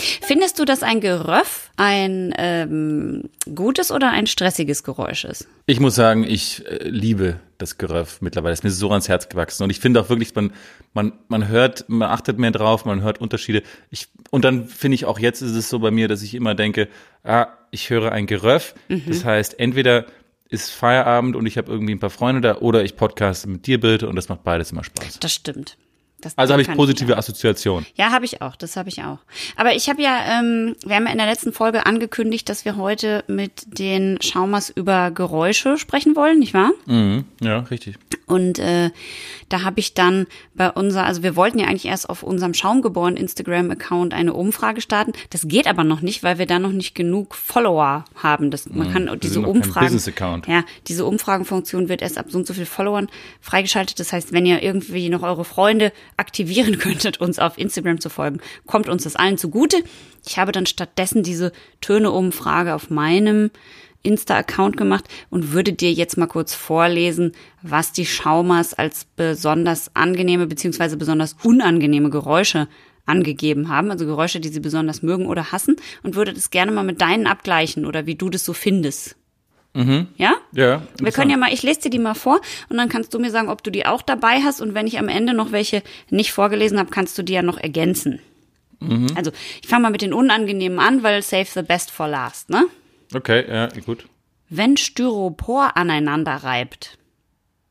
Findest 0.00 0.58
du, 0.58 0.64
dass 0.64 0.82
ein 0.82 1.00
Geröff 1.00 1.70
ein 1.76 2.34
ähm, 2.38 3.30
gutes 3.54 3.90
oder 3.90 4.10
ein 4.10 4.26
stressiges 4.26 4.82
Geräusch 4.84 5.24
ist? 5.24 5.48
Ich 5.66 5.80
muss 5.80 5.94
sagen, 5.94 6.24
ich 6.24 6.66
äh, 6.66 6.88
liebe 6.88 7.40
das 7.58 7.78
Geröff 7.78 8.20
mittlerweile. 8.20 8.52
Es 8.52 8.60
ist 8.60 8.64
mir 8.64 8.70
so 8.70 8.90
ans 8.90 9.08
Herz 9.08 9.28
gewachsen. 9.28 9.64
Und 9.64 9.70
ich 9.70 9.80
finde 9.80 10.00
auch 10.00 10.08
wirklich, 10.08 10.34
man, 10.34 10.52
man, 10.94 11.12
man 11.28 11.48
hört, 11.48 11.88
man 11.88 12.10
achtet 12.10 12.38
mehr 12.38 12.52
drauf, 12.52 12.84
man 12.84 13.02
hört 13.02 13.20
Unterschiede. 13.20 13.62
Ich, 13.90 14.08
und 14.30 14.44
dann 14.44 14.68
finde 14.68 14.94
ich 14.94 15.04
auch 15.04 15.18
jetzt 15.18 15.42
ist 15.42 15.56
es 15.56 15.68
so 15.68 15.78
bei 15.80 15.90
mir, 15.90 16.08
dass 16.08 16.22
ich 16.22 16.34
immer 16.34 16.54
denke, 16.54 16.88
ah, 17.24 17.48
ich 17.70 17.90
höre 17.90 18.12
ein 18.12 18.26
Geröff. 18.26 18.74
Mhm. 18.88 19.02
Das 19.06 19.24
heißt, 19.24 19.58
entweder 19.58 20.06
ist 20.48 20.70
Feierabend 20.70 21.36
und 21.36 21.46
ich 21.46 21.58
habe 21.58 21.70
irgendwie 21.70 21.94
ein 21.94 22.00
paar 22.00 22.10
Freunde 22.10 22.40
da 22.40 22.56
oder 22.58 22.82
ich 22.82 22.96
podcaste 22.96 23.48
mit 23.48 23.66
dir, 23.66 23.78
Bild 23.78 24.02
und 24.02 24.16
das 24.16 24.28
macht 24.28 24.44
beides 24.44 24.72
immer 24.72 24.84
Spaß. 24.84 25.18
Das 25.20 25.32
stimmt. 25.32 25.76
Das 26.20 26.36
also 26.36 26.52
habe 26.52 26.62
ich 26.62 26.72
positive 26.72 27.12
ich 27.12 27.18
Assoziationen. 27.18 27.86
Ja, 27.94 28.10
habe 28.10 28.24
ich 28.24 28.42
auch. 28.42 28.56
Das 28.56 28.76
habe 28.76 28.88
ich 28.88 29.02
auch. 29.02 29.18
Aber 29.56 29.74
ich 29.74 29.88
habe 29.88 30.02
ja, 30.02 30.40
ähm, 30.40 30.74
wir 30.84 30.96
haben 30.96 31.06
ja 31.06 31.12
in 31.12 31.18
der 31.18 31.26
letzten 31.28 31.52
Folge 31.52 31.86
angekündigt, 31.86 32.48
dass 32.48 32.64
wir 32.64 32.76
heute 32.76 33.24
mit 33.28 33.78
den 33.78 34.20
Schaumers 34.20 34.70
über 34.70 35.10
Geräusche 35.12 35.78
sprechen 35.78 36.16
wollen, 36.16 36.40
nicht 36.40 36.54
wahr? 36.54 36.72
Mhm, 36.86 37.24
ja, 37.40 37.60
richtig. 37.60 37.98
Und 38.26 38.58
äh, 38.58 38.90
da 39.48 39.62
habe 39.62 39.80
ich 39.80 39.94
dann 39.94 40.26
bei 40.54 40.70
unser, 40.70 41.06
also 41.06 41.22
wir 41.22 41.34
wollten 41.34 41.58
ja 41.58 41.66
eigentlich 41.66 41.86
erst 41.86 42.10
auf 42.10 42.22
unserem 42.22 42.52
Schaumgeboren 42.52 43.16
Instagram-Account 43.16 44.12
eine 44.12 44.34
Umfrage 44.34 44.82
starten. 44.82 45.12
Das 45.30 45.48
geht 45.48 45.66
aber 45.66 45.82
noch 45.82 46.02
nicht, 46.02 46.22
weil 46.22 46.38
wir 46.38 46.46
da 46.46 46.58
noch 46.58 46.72
nicht 46.72 46.94
genug 46.94 47.34
Follower 47.34 48.04
haben. 48.14 48.50
Das, 48.50 48.68
man 48.68 48.88
mhm. 48.88 48.92
kann 48.92 49.20
diese 49.20 49.40
Umfragen. 49.40 49.98
Ja, 50.46 50.64
diese 50.88 51.06
Umfragenfunktion 51.06 51.88
wird 51.88 52.02
erst 52.02 52.18
ab 52.18 52.26
so 52.28 52.38
und 52.38 52.46
so 52.46 52.52
viel 52.52 52.66
Followern 52.66 53.08
freigeschaltet. 53.40 53.98
Das 53.98 54.12
heißt, 54.12 54.32
wenn 54.32 54.44
ihr 54.44 54.62
irgendwie 54.62 55.08
noch 55.08 55.22
eure 55.22 55.46
Freunde 55.46 55.92
aktivieren 56.16 56.78
könntet, 56.80 57.20
uns 57.20 57.38
auf 57.38 57.58
Instagram 57.58 58.00
zu 58.00 58.10
folgen, 58.10 58.40
kommt 58.66 58.88
uns 58.88 59.04
das 59.04 59.16
allen 59.16 59.38
zugute. 59.38 59.76
Ich 60.26 60.38
habe 60.38 60.52
dann 60.52 60.66
stattdessen 60.66 61.22
diese 61.22 61.52
Töne-Umfrage 61.80 62.74
auf 62.74 62.90
meinem 62.90 63.50
Insta-Account 64.02 64.76
gemacht 64.76 65.04
und 65.28 65.52
würde 65.52 65.72
dir 65.72 65.92
jetzt 65.92 66.16
mal 66.16 66.26
kurz 66.26 66.54
vorlesen, 66.54 67.32
was 67.62 67.92
die 67.92 68.06
Schaumers 68.06 68.74
als 68.74 69.06
besonders 69.16 69.94
angenehme 69.94 70.46
beziehungsweise 70.46 70.96
besonders 70.96 71.36
unangenehme 71.42 72.10
Geräusche 72.10 72.68
angegeben 73.06 73.68
haben, 73.68 73.90
also 73.90 74.06
Geräusche, 74.06 74.40
die 74.40 74.50
sie 74.50 74.60
besonders 74.60 75.02
mögen 75.02 75.26
oder 75.26 75.50
hassen 75.50 75.76
und 76.02 76.14
würde 76.14 76.32
das 76.32 76.50
gerne 76.50 76.72
mal 76.72 76.84
mit 76.84 77.00
deinen 77.00 77.26
abgleichen 77.26 77.86
oder 77.86 78.06
wie 78.06 78.14
du 78.14 78.28
das 78.30 78.44
so 78.44 78.52
findest. 78.52 79.17
Mhm. 79.74 80.08
Ja? 80.16 80.34
Ja. 80.52 80.82
Wir 81.00 81.12
können 81.12 81.30
ja 81.30 81.36
mal, 81.36 81.52
ich 81.52 81.62
lese 81.62 81.82
dir 81.82 81.90
die 81.90 81.98
mal 81.98 82.14
vor 82.14 82.40
und 82.68 82.76
dann 82.76 82.88
kannst 82.88 83.14
du 83.14 83.18
mir 83.18 83.30
sagen, 83.30 83.48
ob 83.48 83.62
du 83.62 83.70
die 83.70 83.86
auch 83.86 84.02
dabei 84.02 84.40
hast 84.42 84.60
und 84.60 84.74
wenn 84.74 84.86
ich 84.86 84.98
am 84.98 85.08
Ende 85.08 85.34
noch 85.34 85.52
welche 85.52 85.82
nicht 86.10 86.32
vorgelesen 86.32 86.78
habe, 86.78 86.90
kannst 86.90 87.16
du 87.18 87.22
die 87.22 87.34
ja 87.34 87.42
noch 87.42 87.58
ergänzen. 87.58 88.20
Mhm. 88.80 89.08
Also, 89.16 89.32
ich 89.60 89.68
fange 89.68 89.82
mal 89.82 89.90
mit 89.90 90.02
den 90.02 90.12
unangenehmen 90.12 90.78
an, 90.78 91.02
weil 91.02 91.22
save 91.22 91.46
the 91.52 91.62
best 91.62 91.90
for 91.90 92.08
last, 92.08 92.50
ne? 92.50 92.66
Okay, 93.14 93.44
ja, 93.48 93.68
gut. 93.84 94.06
Wenn 94.50 94.76
Styropor 94.76 95.76
aneinander 95.76 96.36
reibt. 96.36 96.98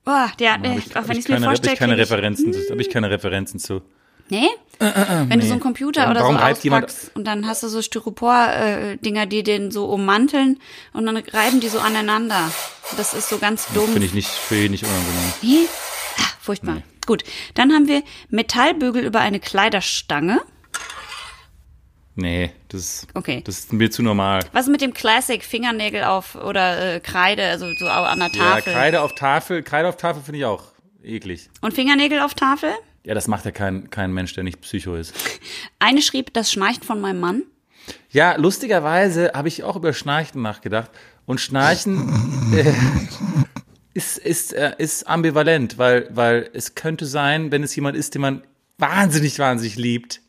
Boah, 0.03 0.32
der, 0.39 0.59
äh, 0.63 0.78
ich, 0.78 0.95
auch 0.95 1.07
wenn 1.07 1.17
ich 1.17 1.26
es 1.26 1.28
mir 1.30 1.39
vorstelle. 1.39 1.47
Habe 1.47 1.74
ich 1.74 1.80
keine 1.80 1.97
Referenzen, 1.97 2.53
zu, 2.53 2.69
habe 2.69 2.82
ich 2.82 2.89
keine 2.89 3.09
Referenzen 3.09 3.59
zu. 3.59 3.82
Nee? 4.30 4.47
Äh, 4.80 4.86
äh, 4.86 4.89
äh, 4.89 5.07
wenn 5.07 5.28
nee. 5.30 5.38
du 5.38 5.45
so 5.47 5.53
einen 5.53 5.61
Computer 5.61 6.03
ja, 6.03 6.11
oder 6.11 6.19
so 6.21 6.28
auspackst 6.28 7.11
und 7.15 7.25
dann 7.25 7.47
hast 7.47 7.63
du 7.63 7.67
so 7.67 7.82
Styropor-Dinger, 7.82 9.25
die 9.25 9.43
den 9.43 9.71
so 9.71 9.86
ummanteln 9.86 10.59
und 10.93 11.05
dann 11.05 11.17
reiben 11.17 11.59
die 11.59 11.69
so 11.69 11.80
aneinander. 11.80 12.51
Das 12.95 13.13
ist 13.13 13.30
so 13.30 13.39
ganz 13.39 13.67
dumm. 13.73 13.89
Finde 13.89 14.05
ich 14.05 14.13
nicht, 14.13 14.30
finde 14.30 14.65
ich 14.65 14.71
nicht 14.71 14.84
unangenehm. 14.84 15.34
Nee? 15.41 15.67
Ah, 16.19 16.32
furchtbar. 16.39 16.75
Nee. 16.75 16.84
Gut, 17.05 17.23
dann 17.55 17.71
haben 17.71 17.88
wir 17.88 18.03
Metallbügel 18.30 19.03
über 19.03 19.19
eine 19.21 19.39
Kleiderstange. 19.39 20.41
Nee, 22.19 22.51
das, 22.69 23.07
okay. 23.13 23.41
das 23.45 23.59
ist 23.59 23.73
mir 23.73 23.91
zu 23.91 24.01
normal. 24.01 24.43
Was 24.51 24.65
ist 24.65 24.71
mit 24.71 24.82
dem 24.82 24.93
Classic 24.93 25.43
Fingernägel 25.43 26.03
auf 26.03 26.36
oder 26.36 26.95
äh, 26.95 26.99
Kreide, 26.99 27.43
also 27.43 27.67
so 27.78 27.88
an 27.88 28.19
der 28.19 28.32
Tafel? 28.32 28.73
Ja, 28.73 28.80
Kreide 28.80 29.01
auf 29.01 29.13
Tafel, 29.13 29.61
Kreide 29.61 29.88
auf 29.88 29.97
Tafel 29.97 30.23
finde 30.23 30.39
ich 30.39 30.45
auch 30.45 30.63
eklig. 31.03 31.49
Und 31.61 31.75
Fingernägel 31.75 32.19
auf 32.19 32.34
Tafel? 32.34 32.71
Ja, 33.08 33.14
das 33.14 33.30
macht 33.30 33.45
ja 33.45 33.51
kein, 33.51 33.89
kein 33.89 34.12
Mensch, 34.12 34.34
der 34.34 34.43
nicht 34.43 34.60
Psycho 34.60 34.95
ist. 34.95 35.14
Eine 35.80 36.01
schrieb 36.01 36.34
das 36.34 36.51
Schnarchen 36.51 36.84
von 36.84 36.99
meinem 36.99 37.22
Mann. 37.22 37.43
Ja, 38.10 38.36
lustigerweise 38.36 39.32
habe 39.34 39.47
ich 39.47 39.64
auch 39.64 39.78
über 39.78 39.93
Schnarchen 39.93 40.41
nachgedacht. 40.41 40.91
Und 41.26 41.39
Schnarchen 41.39 42.53
äh, 42.53 42.74
ist, 43.93 44.18
ist, 44.18 44.51
äh, 44.51 44.74
ist 44.78 45.08
ambivalent, 45.08 45.78
weil, 45.78 46.10
weil 46.12 46.49
es 46.51 46.76
könnte 46.76 47.05
sein, 47.05 47.49
wenn 47.49 47.64
es 47.64 47.74
jemand 47.78 47.95
ist, 47.95 48.14
den 48.14 48.22
man 48.24 48.43
wahnsinnig, 48.78 49.39
wahnsinnig 49.39 49.78
liebt 49.78 50.20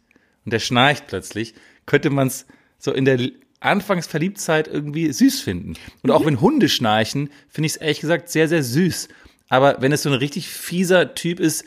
und 0.44 0.52
der 0.52 0.60
schnarcht 0.60 1.08
plötzlich, 1.08 1.54
könnte 1.84 2.10
man 2.10 2.28
es 2.28 2.46
so 2.78 2.92
in 2.92 3.04
der 3.04 3.18
Anfangsverliebtzeit 3.58 4.68
irgendwie 4.68 5.12
süß 5.12 5.40
finden. 5.40 5.74
Und 6.04 6.12
auch 6.12 6.20
mhm. 6.20 6.26
wenn 6.26 6.40
Hunde 6.40 6.68
schnarchen, 6.68 7.30
finde 7.48 7.66
ich 7.66 7.72
es 7.72 7.78
ehrlich 7.78 8.00
gesagt 8.00 8.28
sehr, 8.28 8.46
sehr 8.46 8.62
süß. 8.62 9.08
Aber 9.48 9.82
wenn 9.82 9.90
es 9.90 10.04
so 10.04 10.10
ein 10.10 10.14
richtig 10.14 10.48
fieser 10.48 11.16
Typ 11.16 11.40
ist, 11.40 11.64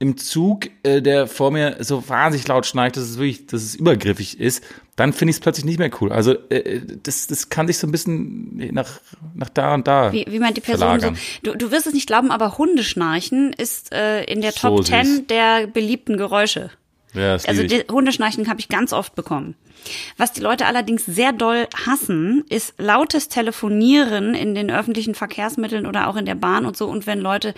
im 0.00 0.16
Zug, 0.16 0.68
äh, 0.84 1.02
der 1.02 1.26
vor 1.26 1.50
mir 1.50 1.76
so 1.80 2.08
wahnsinnig 2.08 2.46
laut 2.46 2.66
schnarcht, 2.66 2.96
dass 2.96 3.04
es 3.04 3.18
wirklich, 3.18 3.46
dass 3.46 3.62
es 3.62 3.74
übergriffig 3.74 4.38
ist, 4.38 4.62
dann 4.94 5.12
finde 5.12 5.30
ich 5.30 5.36
es 5.36 5.40
plötzlich 5.40 5.64
nicht 5.64 5.78
mehr 5.78 5.90
cool. 6.00 6.12
Also 6.12 6.34
äh, 6.50 6.80
das, 7.02 7.26
das 7.26 7.48
kann 7.48 7.66
sich 7.66 7.78
so 7.78 7.86
ein 7.86 7.90
bisschen 7.90 8.56
nach, 8.72 9.00
nach 9.34 9.48
da 9.48 9.74
und 9.74 9.88
da. 9.88 10.12
Wie, 10.12 10.24
wie 10.28 10.38
meint 10.38 10.56
die 10.56 10.60
Person 10.60 11.00
so? 11.00 11.12
Du, 11.42 11.56
du 11.56 11.70
wirst 11.72 11.88
es 11.88 11.94
nicht 11.94 12.06
glauben, 12.06 12.30
aber 12.30 12.58
Hundeschnarchen 12.58 13.52
ist 13.52 13.92
äh, 13.92 14.22
in 14.24 14.40
der 14.40 14.52
Top 14.52 14.78
so 14.78 14.82
10 14.84 15.26
der 15.26 15.66
beliebten 15.66 16.16
Geräusche. 16.16 16.70
Ja, 17.14 17.32
also 17.32 17.62
die, 17.62 17.84
Hundeschnarchen 17.90 18.48
habe 18.48 18.60
ich 18.60 18.68
ganz 18.68 18.92
oft 18.92 19.14
bekommen. 19.14 19.54
Was 20.16 20.32
die 20.32 20.40
Leute 20.40 20.66
allerdings 20.66 21.06
sehr 21.06 21.32
doll 21.32 21.66
hassen, 21.86 22.44
ist 22.48 22.74
lautes 22.78 23.28
Telefonieren 23.28 24.34
in 24.34 24.54
den 24.54 24.70
öffentlichen 24.70 25.14
Verkehrsmitteln 25.14 25.86
oder 25.86 26.08
auch 26.08 26.16
in 26.16 26.26
der 26.26 26.34
Bahn 26.34 26.66
und 26.66 26.76
so. 26.76 26.86
Und 26.86 27.06
wenn 27.06 27.20
Leute 27.20 27.54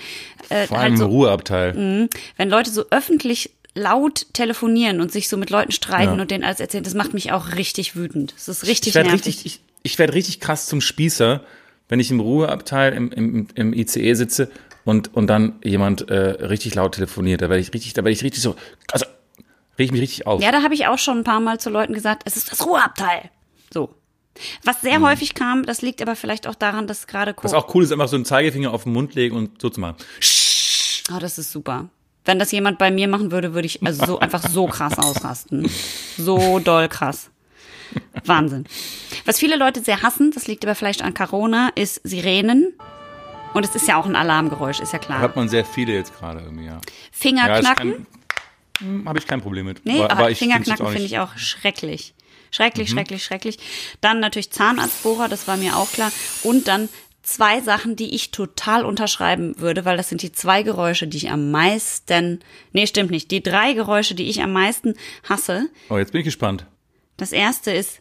äh, 0.48 0.66
vor 0.66 0.78
allem 0.78 0.92
halt 0.92 0.98
so, 0.98 1.05
im 1.05 1.11
Ruheabteil, 1.11 1.72
mh, 1.72 2.09
wenn 2.36 2.51
Leute 2.51 2.70
so 2.70 2.84
öffentlich 2.90 3.51
laut 3.74 4.26
telefonieren 4.32 5.01
und 5.01 5.12
sich 5.12 5.28
so 5.28 5.36
mit 5.36 5.51
Leuten 5.51 5.72
streiten 5.72 6.16
ja. 6.16 6.22
und 6.22 6.30
denen 6.30 6.44
alles 6.44 6.61
erzählen, 6.61 6.84
das 6.84 6.94
macht 6.94 7.14
mich 7.14 7.32
auch 7.32 7.55
richtig 7.55 7.96
wütend. 7.96 8.34
Das 8.34 8.48
ist 8.48 8.66
richtig 8.66 8.88
ich 8.88 8.94
werd 8.94 9.07
nervig. 9.07 9.26
Richtig, 9.26 9.46
ich, 9.46 9.61
ich 9.82 9.98
werde 9.98 10.14
richtig 10.14 10.40
krass 10.40 10.66
zum 10.66 10.80
Spießer, 10.80 11.42
wenn 11.88 12.01
ich 12.01 12.11
im 12.11 12.20
Ruheabteil 12.20 12.92
im, 12.92 13.11
im, 13.12 13.48
im 13.55 13.72
ICE 13.72 14.14
sitze 14.14 14.51
und, 14.84 15.14
und 15.14 15.28
dann 15.28 15.55
jemand 15.64 16.11
äh, 16.11 16.14
richtig 16.14 16.74
laut 16.74 16.94
telefoniert. 16.94 17.42
Da 17.42 17.48
werde 17.48 17.61
ich 17.61 17.72
richtig, 17.72 17.94
da 17.94 18.03
werde 18.03 18.12
ich 18.12 18.24
richtig 18.24 18.42
so, 18.42 18.57
also 18.92 19.07
reg 19.80 19.86
ich 19.86 19.92
mich 19.92 20.02
richtig 20.02 20.26
auf. 20.26 20.42
Ja, 20.42 20.52
da 20.52 20.62
habe 20.62 20.74
ich 20.74 20.86
auch 20.86 20.98
schon 20.98 21.18
ein 21.18 21.24
paar 21.24 21.40
Mal 21.40 21.58
zu 21.58 21.70
Leuten 21.70 21.94
gesagt, 21.94 22.22
es 22.26 22.36
ist 22.36 22.52
das 22.52 22.66
Ruheabteil. 22.66 23.30
So. 23.72 23.94
Was 24.64 24.80
sehr 24.80 24.96
hm. 24.96 25.04
häufig 25.04 25.34
kam, 25.34 25.66
das 25.66 25.82
liegt 25.82 26.00
aber 26.02 26.16
vielleicht 26.16 26.46
auch 26.46 26.54
daran, 26.54 26.86
dass 26.86 27.06
gerade 27.06 27.34
Was 27.42 27.54
auch 27.54 27.74
cool 27.74 27.82
ist, 27.82 27.92
einfach 27.92 28.08
so 28.08 28.16
einen 28.16 28.24
Zeigefinger 28.24 28.72
auf 28.72 28.84
den 28.84 28.92
Mund 28.92 29.14
legen 29.14 29.36
und 29.36 29.60
so 29.60 29.70
zu 29.70 29.80
machen. 29.80 29.96
Oh, 31.12 31.18
das 31.18 31.38
ist 31.38 31.50
super. 31.50 31.88
Wenn 32.24 32.38
das 32.38 32.52
jemand 32.52 32.78
bei 32.78 32.90
mir 32.90 33.08
machen 33.08 33.32
würde, 33.32 33.54
würde 33.54 33.66
ich 33.66 33.82
also 33.82 34.04
so 34.04 34.18
einfach 34.20 34.46
so 34.48 34.66
krass 34.66 34.98
ausrasten. 34.98 35.68
So 36.16 36.58
doll 36.58 36.88
krass. 36.88 37.30
Wahnsinn. 38.24 38.66
Was 39.24 39.38
viele 39.38 39.56
Leute 39.56 39.80
sehr 39.80 40.02
hassen, 40.02 40.30
das 40.30 40.46
liegt 40.46 40.64
aber 40.64 40.74
vielleicht 40.74 41.02
an 41.02 41.14
Corona, 41.14 41.70
ist 41.74 42.00
Sirenen. 42.04 42.74
Und 43.52 43.64
es 43.64 43.74
ist 43.74 43.88
ja 43.88 43.96
auch 43.96 44.06
ein 44.06 44.14
Alarmgeräusch, 44.14 44.80
ist 44.80 44.92
ja 44.92 45.00
klar. 45.00 45.18
Da 45.18 45.24
hat 45.24 45.36
man 45.36 45.48
sehr 45.48 45.64
viele 45.64 45.92
jetzt 45.92 46.16
gerade 46.16 46.40
irgendwie, 46.40 46.66
ja. 46.66 46.80
Fingerknacken. 47.10 47.90
Ja, 47.90 48.19
Habe 49.04 49.18
ich 49.18 49.26
kein 49.26 49.40
Problem 49.40 49.66
mit. 49.66 49.84
Nee, 49.84 50.02
aber, 50.02 50.10
aber 50.10 50.34
Fingerknacken 50.34 50.86
finde 50.86 51.04
ich 51.04 51.18
auch 51.18 51.36
schrecklich. 51.36 52.14
Schrecklich, 52.50 52.90
mhm. 52.90 52.94
schrecklich, 52.94 53.24
schrecklich. 53.24 53.58
Dann 54.00 54.20
natürlich 54.20 54.50
Zahnarztbohrer, 54.50 55.28
das 55.28 55.46
war 55.46 55.56
mir 55.56 55.76
auch 55.76 55.90
klar. 55.92 56.10
Und 56.42 56.66
dann 56.66 56.88
zwei 57.22 57.60
Sachen, 57.60 57.96
die 57.96 58.14
ich 58.14 58.30
total 58.30 58.84
unterschreiben 58.84 59.54
würde, 59.58 59.84
weil 59.84 59.96
das 59.96 60.08
sind 60.08 60.22
die 60.22 60.32
zwei 60.32 60.62
Geräusche, 60.62 61.06
die 61.06 61.16
ich 61.18 61.30
am 61.30 61.50
meisten, 61.50 62.40
nee, 62.72 62.86
stimmt 62.86 63.10
nicht, 63.10 63.30
die 63.30 63.42
drei 63.42 63.72
Geräusche, 63.74 64.14
die 64.14 64.28
ich 64.28 64.42
am 64.42 64.52
meisten 64.52 64.94
hasse. 65.28 65.68
Oh, 65.88 65.98
jetzt 65.98 66.12
bin 66.12 66.20
ich 66.20 66.24
gespannt. 66.24 66.66
Das 67.16 67.32
erste 67.32 67.70
ist 67.70 68.00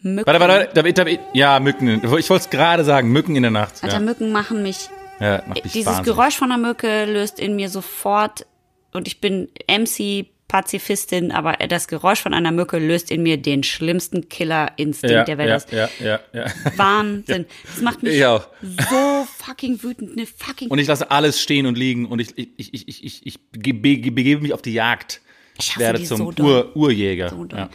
Mücken. 0.00 0.26
Warte, 0.26 0.40
warte, 0.40 0.70
David, 0.74 0.98
David, 0.98 1.20
ja, 1.32 1.58
Mücken. 1.58 1.88
Ich 1.88 2.30
wollte 2.30 2.34
es 2.34 2.50
gerade 2.50 2.84
sagen, 2.84 3.10
Mücken 3.10 3.34
in 3.34 3.42
der 3.42 3.50
Nacht. 3.50 3.82
Alter, 3.82 3.96
ja. 3.96 4.00
Mücken 4.00 4.30
machen 4.30 4.62
mich. 4.62 4.88
Ja, 5.18 5.42
macht 5.46 5.64
mich 5.64 5.72
Dieses 5.72 5.86
wahnsinnig. 5.86 6.16
Geräusch 6.16 6.36
von 6.36 6.52
einer 6.52 6.64
Mücke 6.64 7.04
löst 7.06 7.40
in 7.40 7.56
mir 7.56 7.68
sofort, 7.68 8.46
und 8.98 9.08
ich 9.08 9.20
bin 9.20 9.48
MC 9.66 10.26
Pazifistin, 10.48 11.30
aber 11.30 11.52
das 11.68 11.88
Geräusch 11.88 12.20
von 12.20 12.32
einer 12.32 12.50
Mücke 12.52 12.78
löst 12.78 13.10
in 13.10 13.22
mir 13.22 13.36
den 13.36 13.62
schlimmsten 13.62 14.30
Killerinstinkt 14.30 15.14
ja, 15.14 15.24
der 15.24 15.38
Welt 15.38 15.66
Ja, 15.70 15.88
ja, 16.00 16.20
ja, 16.32 16.46
ja. 16.46 16.46
Wahnsinn. 16.76 17.44
Das 17.64 17.82
macht 17.82 18.02
mich 18.02 18.18
so 18.18 19.26
fucking 19.38 19.82
wütend. 19.82 20.16
Ne 20.16 20.26
fucking 20.26 20.68
und 20.68 20.78
ich 20.78 20.88
lasse 20.88 21.10
alles 21.10 21.40
stehen 21.40 21.66
und 21.66 21.76
liegen 21.76 22.06
und 22.06 22.18
ich, 22.20 22.36
ich, 22.36 22.50
ich, 22.56 22.88
ich, 22.88 23.04
ich, 23.04 23.26
ich 23.26 23.50
begebe 23.50 24.40
mich 24.40 24.54
auf 24.54 24.62
die 24.62 24.72
Jagd. 24.72 25.20
Ich 25.58 25.78
werde 25.78 26.02
zum 26.02 26.18
so 26.18 26.42
Ur, 26.42 26.76
Urjäger. 26.76 27.28
So 27.28 27.46
ja. 27.52 27.68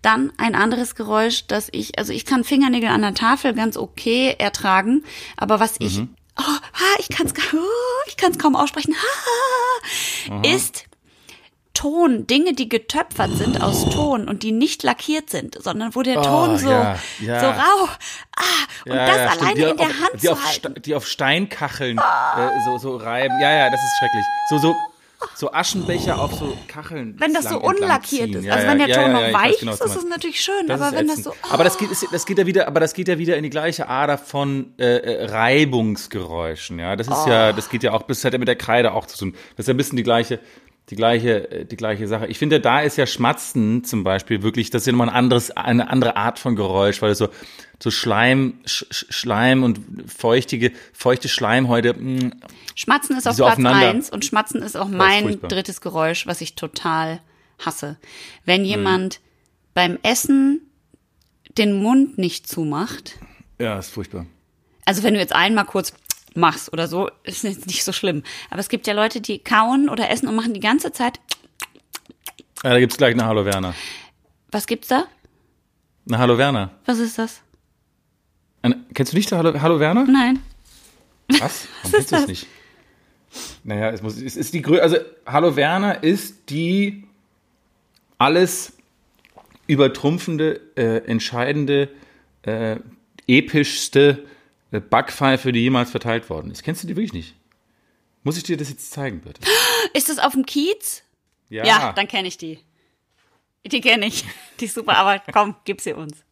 Dann 0.00 0.32
ein 0.38 0.54
anderes 0.54 0.94
Geräusch, 0.94 1.46
das 1.46 1.68
ich, 1.72 1.98
also 1.98 2.12
ich 2.12 2.24
kann 2.24 2.44
Fingernägel 2.44 2.88
an 2.88 3.02
der 3.02 3.14
Tafel 3.14 3.54
ganz 3.54 3.76
okay 3.76 4.34
ertragen, 4.38 5.02
aber 5.36 5.60
was 5.60 5.76
ich, 5.78 5.98
mhm. 5.98 6.14
Oh, 6.38 6.42
ha, 6.42 6.96
ich 6.98 7.08
kann 7.08 7.26
es 7.26 7.32
oh, 7.54 8.08
ich 8.08 8.16
kann's 8.16 8.38
kaum 8.38 8.56
aussprechen, 8.56 8.94
ha, 8.94 10.40
ist 10.48 10.84
Ton, 11.74 12.26
Dinge, 12.28 12.52
die 12.54 12.68
getöpfert 12.68 13.36
sind 13.36 13.60
aus 13.60 13.90
Ton 13.90 14.28
und 14.28 14.44
die 14.44 14.52
nicht 14.52 14.84
lackiert 14.84 15.28
sind, 15.28 15.60
sondern 15.60 15.94
wo 15.96 16.02
der 16.02 16.22
Ton 16.22 16.50
oh, 16.50 16.56
so, 16.56 16.70
ja, 16.70 16.98
ja. 17.20 17.40
so 17.40 17.46
rau, 17.46 17.88
ah, 18.36 18.64
und 18.86 18.96
ja, 18.96 19.06
das 19.06 19.38
alleine 19.38 19.70
in 19.70 19.76
der 19.76 19.86
auf, 19.86 20.00
Hand 20.00 20.14
die 20.14 20.26
zu 20.26 20.32
auf, 20.32 20.46
halten. 20.46 20.74
Die 20.82 20.94
auf 20.94 21.06
Steinkacheln 21.06 21.98
oh. 21.98 22.40
äh, 22.40 22.64
so, 22.64 22.78
so 22.78 22.96
reiben. 22.96 23.40
Ja, 23.40 23.52
ja, 23.52 23.70
das 23.70 23.80
ist 23.80 23.98
schrecklich. 23.98 24.24
So, 24.50 24.58
so, 24.58 24.76
so 25.34 25.52
Aschenbecher 25.52 26.18
auf 26.18 26.34
so 26.34 26.56
Kacheln. 26.68 27.16
Wenn 27.18 27.34
das 27.34 27.48
so 27.48 27.60
unlackiert 27.60 28.34
ist, 28.34 28.48
also 28.48 28.66
wenn 28.66 28.78
der 28.78 28.88
Ton 28.88 29.12
noch 29.12 29.32
weich 29.32 29.58
genau, 29.58 29.72
ist, 29.72 29.84
ist 29.84 29.96
es 29.96 30.04
natürlich 30.04 30.40
schön, 30.40 30.66
das 30.66 30.80
aber 30.80 30.96
wenn 30.96 31.08
ätzend. 31.08 31.26
das 31.26 31.34
so. 31.34 31.38
Oh. 31.42 31.54
Aber 31.54 31.64
das 31.64 31.78
geht, 31.78 31.90
das 32.10 32.26
geht 32.26 32.38
ja 32.38 32.46
wieder, 32.46 32.66
aber 32.66 32.80
das 32.80 32.94
geht 32.94 33.08
ja 33.08 33.18
wieder 33.18 33.36
in 33.36 33.42
die 33.42 33.50
gleiche 33.50 33.88
Ader 33.88 34.18
von 34.18 34.74
äh, 34.78 34.96
äh 34.96 35.24
Reibungsgeräuschen, 35.26 36.78
ja. 36.78 36.96
Das 36.96 37.08
ist 37.08 37.24
oh. 37.26 37.28
ja, 37.28 37.52
das 37.52 37.68
geht 37.68 37.82
ja 37.82 37.92
auch, 37.92 38.02
das 38.02 38.24
hat 38.24 38.32
ja 38.32 38.38
mit 38.38 38.48
der 38.48 38.56
Kreide 38.56 38.92
auch 38.92 39.06
zu 39.06 39.18
tun. 39.18 39.34
Das 39.56 39.64
ist 39.64 39.68
ja 39.68 39.74
ein 39.74 39.78
bisschen 39.78 39.96
die 39.96 40.02
gleiche, 40.02 40.40
die 40.90 40.96
gleiche, 40.96 41.50
äh, 41.50 41.64
die 41.64 41.76
gleiche 41.76 42.06
Sache. 42.08 42.26
Ich 42.26 42.38
finde, 42.38 42.60
da 42.60 42.80
ist 42.80 42.96
ja 42.96 43.06
Schmatzen 43.06 43.84
zum 43.84 44.04
Beispiel 44.04 44.42
wirklich, 44.42 44.70
das 44.70 44.82
ist 44.82 44.86
ja 44.86 44.92
nochmal 44.92 45.08
ein 45.08 45.14
anderes, 45.14 45.50
eine 45.50 45.88
andere 45.90 46.16
Art 46.16 46.38
von 46.38 46.56
Geräusch, 46.56 47.00
weil 47.02 47.10
es 47.10 47.18
so, 47.18 47.28
so 47.82 47.90
Schleim, 47.90 48.54
Sch 48.66 48.84
Schleim 48.90 49.62
und 49.62 49.80
feuchtige, 50.06 50.72
feuchte 50.92 51.28
Schleimhäute. 51.28 51.94
Mh, 51.94 52.26
mm, 52.26 52.32
Schmatzen 52.74 53.16
ist 53.16 53.26
auf 53.26 53.36
so 53.36 53.44
Platz 53.44 53.64
eins 53.64 54.10
und 54.10 54.24
Schmatzen 54.24 54.62
ist 54.62 54.76
auch 54.76 54.88
mein 54.88 55.28
ist 55.28 55.40
drittes 55.42 55.80
Geräusch, 55.80 56.26
was 56.26 56.40
ich 56.40 56.54
total 56.54 57.20
hasse. 57.58 57.96
Wenn 58.44 58.62
hm. 58.62 58.68
jemand 58.68 59.14
hm. 59.14 59.20
beim 59.74 59.98
Essen 60.02 60.60
den 61.56 61.72
Mund 61.72 62.18
nicht 62.18 62.48
zumacht. 62.48 63.18
Ja, 63.58 63.78
ist 63.78 63.90
furchtbar. 63.90 64.26
Also 64.84 65.02
wenn 65.02 65.14
du 65.14 65.20
jetzt 65.20 65.34
einmal 65.34 65.64
kurz 65.64 65.94
machst 66.36 66.72
oder 66.72 66.88
so, 66.88 67.10
ist 67.22 67.44
jetzt 67.44 67.66
nicht 67.66 67.84
so 67.84 67.92
schlimm. 67.92 68.22
Aber 68.50 68.60
es 68.60 68.68
gibt 68.68 68.86
ja 68.86 68.94
Leute, 68.94 69.20
die 69.20 69.38
kauen 69.38 69.88
oder 69.88 70.10
essen 70.10 70.28
und 70.28 70.36
machen 70.36 70.54
die 70.54 70.60
ganze 70.60 70.92
Zeit. 70.92 71.20
Ja, 72.62 72.70
da 72.70 72.78
gibt's 72.80 72.96
gleich 72.96 73.12
eine 73.12 73.26
Hallo 73.26 73.44
Werner. 73.44 73.74
Was 74.50 74.66
gibt's 74.66 74.88
da? 74.88 75.06
Eine 76.08 76.18
Hallo 76.18 76.38
Werner. 76.38 76.70
Was 76.86 76.98
ist 76.98 77.18
das? 77.18 77.40
Eine, 78.62 78.76
kennst 78.94 79.12
du 79.12 79.16
nicht 79.16 79.30
Hallo, 79.32 79.60
Hallo 79.60 79.80
Werner? 79.80 80.04
Nein. 80.04 80.42
Was? 81.28 81.68
Warum 81.82 81.92
Was 81.92 82.00
ist 82.00 82.12
das? 82.12 82.26
nicht? 82.26 82.46
Naja, 83.64 83.90
es, 83.90 84.02
muss, 84.02 84.16
es 84.20 84.36
ist 84.36 84.54
die 84.54 84.62
Größe. 84.62 84.82
Also, 84.82 84.96
Hallo 85.26 85.56
Werner 85.56 86.02
ist 86.02 86.50
die 86.50 87.04
alles 88.18 88.72
übertrumpfende, 89.66 90.60
äh, 90.76 90.98
entscheidende, 91.06 91.88
äh, 92.42 92.76
epischste 93.26 94.24
Backpfeife, 94.80 95.52
die 95.52 95.60
jemals 95.60 95.90
verteilt 95.90 96.30
worden 96.30 96.50
ist. 96.50 96.62
Kennst 96.62 96.82
du 96.82 96.86
die 96.86 96.96
wirklich 96.96 97.12
nicht? 97.12 97.34
Muss 98.22 98.36
ich 98.36 98.42
dir 98.42 98.56
das 98.56 98.70
jetzt 98.70 98.90
zeigen, 98.90 99.20
bitte? 99.20 99.40
Ist 99.92 100.08
das 100.08 100.18
auf 100.18 100.32
dem 100.32 100.46
Kiez? 100.46 101.02
Ja. 101.50 101.64
Ja, 101.66 101.92
dann 101.92 102.08
kenne 102.08 102.28
ich 102.28 102.38
die. 102.38 102.58
Die 103.66 103.80
kenne 103.80 104.06
ich. 104.06 104.24
Die 104.60 104.64
ist 104.64 104.74
super, 104.74 104.96
aber 104.96 105.22
komm, 105.32 105.56
gib 105.64 105.80
sie 105.80 105.92
uns. 105.92 106.24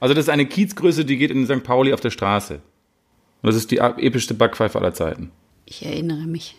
Also 0.00 0.14
das 0.14 0.24
ist 0.24 0.30
eine 0.30 0.46
Kiezgröße, 0.46 1.04
die 1.04 1.16
geht 1.16 1.30
in 1.30 1.46
St. 1.46 1.62
Pauli 1.62 1.92
auf 1.92 2.00
der 2.00 2.10
Straße. 2.10 2.54
Und 2.54 3.46
das 3.46 3.56
ist 3.56 3.70
die 3.70 3.78
epischste 3.78 4.34
Backpfeife 4.34 4.78
aller 4.78 4.94
Zeiten. 4.94 5.30
Ich 5.64 5.84
erinnere 5.84 6.26
mich 6.26 6.56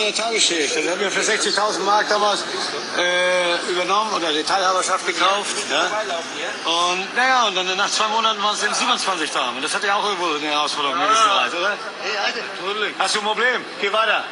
eine 0.00 0.12
Tagesschicht. 0.12 0.76
Das 0.76 0.86
haben 0.88 1.00
wir 1.00 1.10
für 1.10 1.20
60.000 1.20 1.80
Mark 1.80 2.08
damals 2.08 2.44
äh, 2.98 3.70
übernommen 3.70 4.12
oder 4.14 4.32
die 4.32 4.42
Teilhaberschaft 4.42 5.06
gekauft. 5.06 5.56
Ja? 5.70 5.90
Und 6.70 7.16
naja, 7.16 7.48
und 7.48 7.56
dann 7.56 7.76
nach 7.76 7.90
zwei 7.90 8.08
Monaten 8.08 8.42
waren 8.42 8.54
es 8.54 8.60
dann 8.60 8.74
27 8.74 9.30
Tage. 9.30 9.56
Und 9.56 9.62
das 9.62 9.74
hat 9.74 9.84
ja 9.84 9.96
auch 9.96 10.04
irgendwo 10.04 10.34
eine 10.34 10.46
Herausforderung 10.46 10.98
ja. 10.98 11.06
gewisserweise, 11.06 11.56
oder? 11.58 11.76
Hey, 12.02 12.16
Alter. 12.24 12.40
Hast 12.98 13.14
du 13.14 13.20
ein 13.20 13.24
Problem? 13.26 13.60
Geh 13.80 13.92
weiter. 13.92 14.24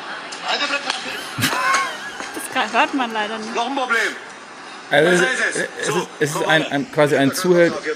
Alter, 0.51 0.67
Das 2.55 2.73
hört 2.73 2.95
man 2.95 3.13
leider 3.13 3.39
nicht. 3.39 3.55
Noch 3.55 3.67
ein 3.67 3.75
Problem. 3.75 4.17
Also 4.91 5.11
es, 5.11 5.21
ist, 5.21 5.29
es, 5.81 5.89
ist, 5.89 6.09
es 6.21 6.35
ist 6.37 6.47
ein, 6.47 6.67
ein, 6.67 6.93
quasi 6.93 7.17
ein 7.17 7.35
Zuhälter. 7.35 7.79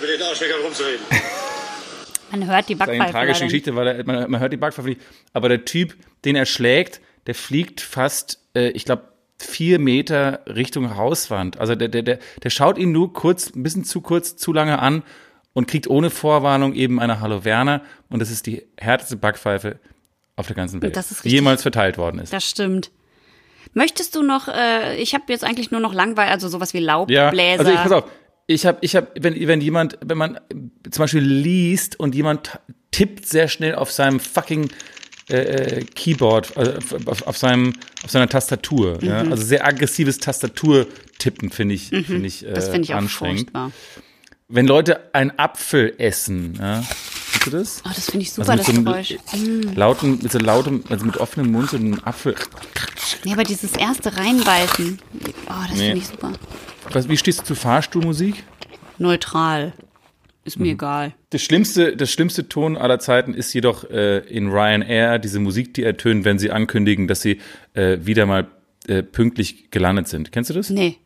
Man 2.30 2.46
hört 2.48 2.68
die 2.68 2.74
Backpfeife. 2.74 2.98
Das 2.98 3.08
ist 3.08 3.14
eine 3.14 3.24
tragische 3.24 3.44
Geschichte, 3.44 3.76
weil 3.76 3.86
er, 3.86 4.04
man, 4.04 4.30
man, 4.30 4.40
hört 4.40 4.52
die 4.52 4.56
Backpfeife 4.56 4.88
nicht. 4.88 5.00
Aber 5.32 5.48
der 5.48 5.64
Typ, 5.64 5.94
den 6.24 6.36
er 6.36 6.46
schlägt, 6.46 7.00
der 7.26 7.34
fliegt 7.34 7.80
fast, 7.80 8.40
äh, 8.54 8.68
ich 8.70 8.84
glaube, 8.84 9.04
vier 9.38 9.78
Meter 9.78 10.40
Richtung 10.46 10.96
Hauswand. 10.96 11.58
Also 11.58 11.74
der, 11.74 11.88
der, 11.88 12.02
der, 12.02 12.18
der 12.42 12.50
schaut 12.50 12.78
ihn 12.78 12.92
nur 12.92 13.12
kurz, 13.12 13.54
ein 13.54 13.62
bisschen 13.62 13.84
zu 13.84 14.00
kurz, 14.00 14.36
zu 14.36 14.52
lange 14.52 14.78
an 14.78 15.02
und 15.52 15.68
kriegt 15.68 15.88
ohne 15.88 16.10
Vorwarnung 16.10 16.74
eben 16.74 17.00
eine 17.00 17.20
Hallo 17.20 17.44
Werner. 17.44 17.82
Und 18.08 18.20
das 18.20 18.30
ist 18.30 18.46
die 18.46 18.62
härteste 18.78 19.16
Backpfeife 19.16 19.78
auf 20.36 20.46
der 20.46 20.56
ganzen 20.56 20.82
Welt, 20.82 20.98
die 21.24 21.28
jemals 21.28 21.62
verteilt 21.62 21.98
worden 21.98 22.18
ist. 22.18 22.32
Das 22.32 22.48
stimmt. 22.48 22.90
Möchtest 23.72 24.14
du 24.14 24.22
noch, 24.22 24.48
äh, 24.48 24.96
ich 24.96 25.14
habe 25.14 25.24
jetzt 25.28 25.44
eigentlich 25.44 25.70
nur 25.70 25.80
noch 25.80 25.92
Langweil, 25.92 26.28
also 26.28 26.48
sowas 26.48 26.72
wie 26.72 26.78
Laubbläser. 26.78 27.32
Ja, 27.32 27.58
also 27.58 27.70
ich, 27.70 27.76
pass 27.76 27.92
auf, 27.92 28.04
ich 28.46 28.64
habe, 28.64 28.78
ich 28.80 28.96
habe, 28.96 29.08
wenn, 29.18 29.34
wenn 29.48 29.60
jemand, 29.60 29.98
wenn 30.04 30.16
man 30.16 30.40
zum 30.90 31.02
Beispiel 31.02 31.22
liest 31.22 31.98
und 31.98 32.14
jemand 32.14 32.58
tippt 32.90 33.26
sehr 33.26 33.48
schnell 33.48 33.74
auf 33.74 33.90
seinem 33.90 34.20
fucking 34.20 34.70
äh, 35.28 35.36
äh 35.36 35.84
Keyboard, 35.84 36.56
also 36.56 36.72
auf, 37.06 37.26
auf, 37.26 37.36
seinem, 37.36 37.74
auf 38.04 38.10
seiner 38.10 38.28
Tastatur, 38.28 38.98
mhm. 39.00 39.08
ja? 39.08 39.18
also 39.18 39.42
sehr 39.44 39.66
aggressives 39.66 40.18
Tastaturtippen 40.18 41.50
finde 41.50 41.74
ich, 41.74 41.90
mhm. 41.92 42.04
finde 42.04 42.26
ich, 42.26 42.46
äh, 42.46 42.52
das 42.52 42.68
find 42.68 42.84
ich 42.84 42.94
anstrengend. 42.94 43.50
Furchtbar. 43.50 43.72
Wenn 44.48 44.66
Leute 44.66 45.12
einen 45.12 45.36
Apfel 45.38 45.94
essen, 45.98 46.56
ja, 46.60 46.84
Kennst 47.46 47.46
du 47.46 47.50
das? 47.50 47.82
Oh, 47.84 47.90
das 47.94 48.10
finde 48.10 48.22
ich 48.22 48.32
super, 48.32 48.50
also 48.50 48.64
das 48.64 48.74
so 48.74 48.82
Geräusch. 48.82 49.14
Lauten, 49.76 50.18
mit 50.22 50.32
so 50.32 50.38
lautem, 50.38 50.84
also 50.88 51.04
mit 51.04 51.16
offenem 51.18 51.52
Mund 51.52 51.70
so 51.70 51.76
einem 51.76 52.00
Apfel. 52.04 52.34
Ja, 53.24 53.34
aber 53.34 53.44
dieses 53.44 53.72
erste 53.72 54.16
Reinbeißen, 54.16 54.98
oh, 55.46 55.52
das 55.68 55.78
nee. 55.78 55.86
finde 55.86 55.98
ich 55.98 56.06
super. 56.06 56.32
Was, 56.90 57.08
wie 57.08 57.16
stehst 57.16 57.40
du 57.40 57.44
zu 57.44 57.54
Fahrstuhlmusik? 57.54 58.42
Neutral. 58.98 59.72
Ist 60.46 60.58
mir 60.60 60.66
mhm. 60.66 60.72
egal. 60.72 61.14
Das 61.30 61.42
schlimmste, 61.42 61.96
das 61.96 62.10
schlimmste 62.12 62.48
Ton 62.48 62.76
aller 62.76 63.00
Zeiten 63.00 63.34
ist 63.34 63.52
jedoch 63.52 63.90
äh, 63.90 64.18
in 64.18 64.48
Ryanair 64.48 65.18
diese 65.18 65.40
Musik, 65.40 65.74
die 65.74 65.82
ertönen, 65.82 66.24
wenn 66.24 66.38
sie 66.38 66.52
ankündigen, 66.52 67.08
dass 67.08 67.20
sie 67.20 67.40
äh, 67.74 67.98
wieder 68.02 68.26
mal 68.26 68.46
äh, 68.86 69.02
pünktlich 69.02 69.72
gelandet 69.72 70.06
sind. 70.06 70.30
Kennst 70.30 70.50
du 70.50 70.54
das? 70.54 70.70
Nee. 70.70 70.98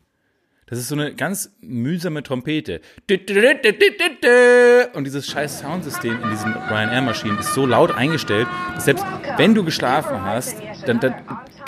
Das 0.67 0.77
ist 0.79 0.87
so 0.87 0.95
eine 0.95 1.13
ganz 1.13 1.53
mühsame 1.59 2.23
Trompete. 2.23 2.79
Und 4.93 5.03
dieses 5.03 5.27
scheiß 5.27 5.59
Soundsystem 5.59 6.21
in 6.23 6.29
diesen 6.29 6.53
Ryanair-Maschinen 6.53 7.39
ist 7.39 7.53
so 7.53 7.65
laut 7.65 7.91
eingestellt, 7.91 8.47
dass 8.75 8.85
selbst 8.85 9.03
wenn 9.37 9.53
du 9.53 9.65
geschlafen 9.65 10.21
hast, 10.21 10.55
dann, 10.85 11.01
dann 11.01 11.15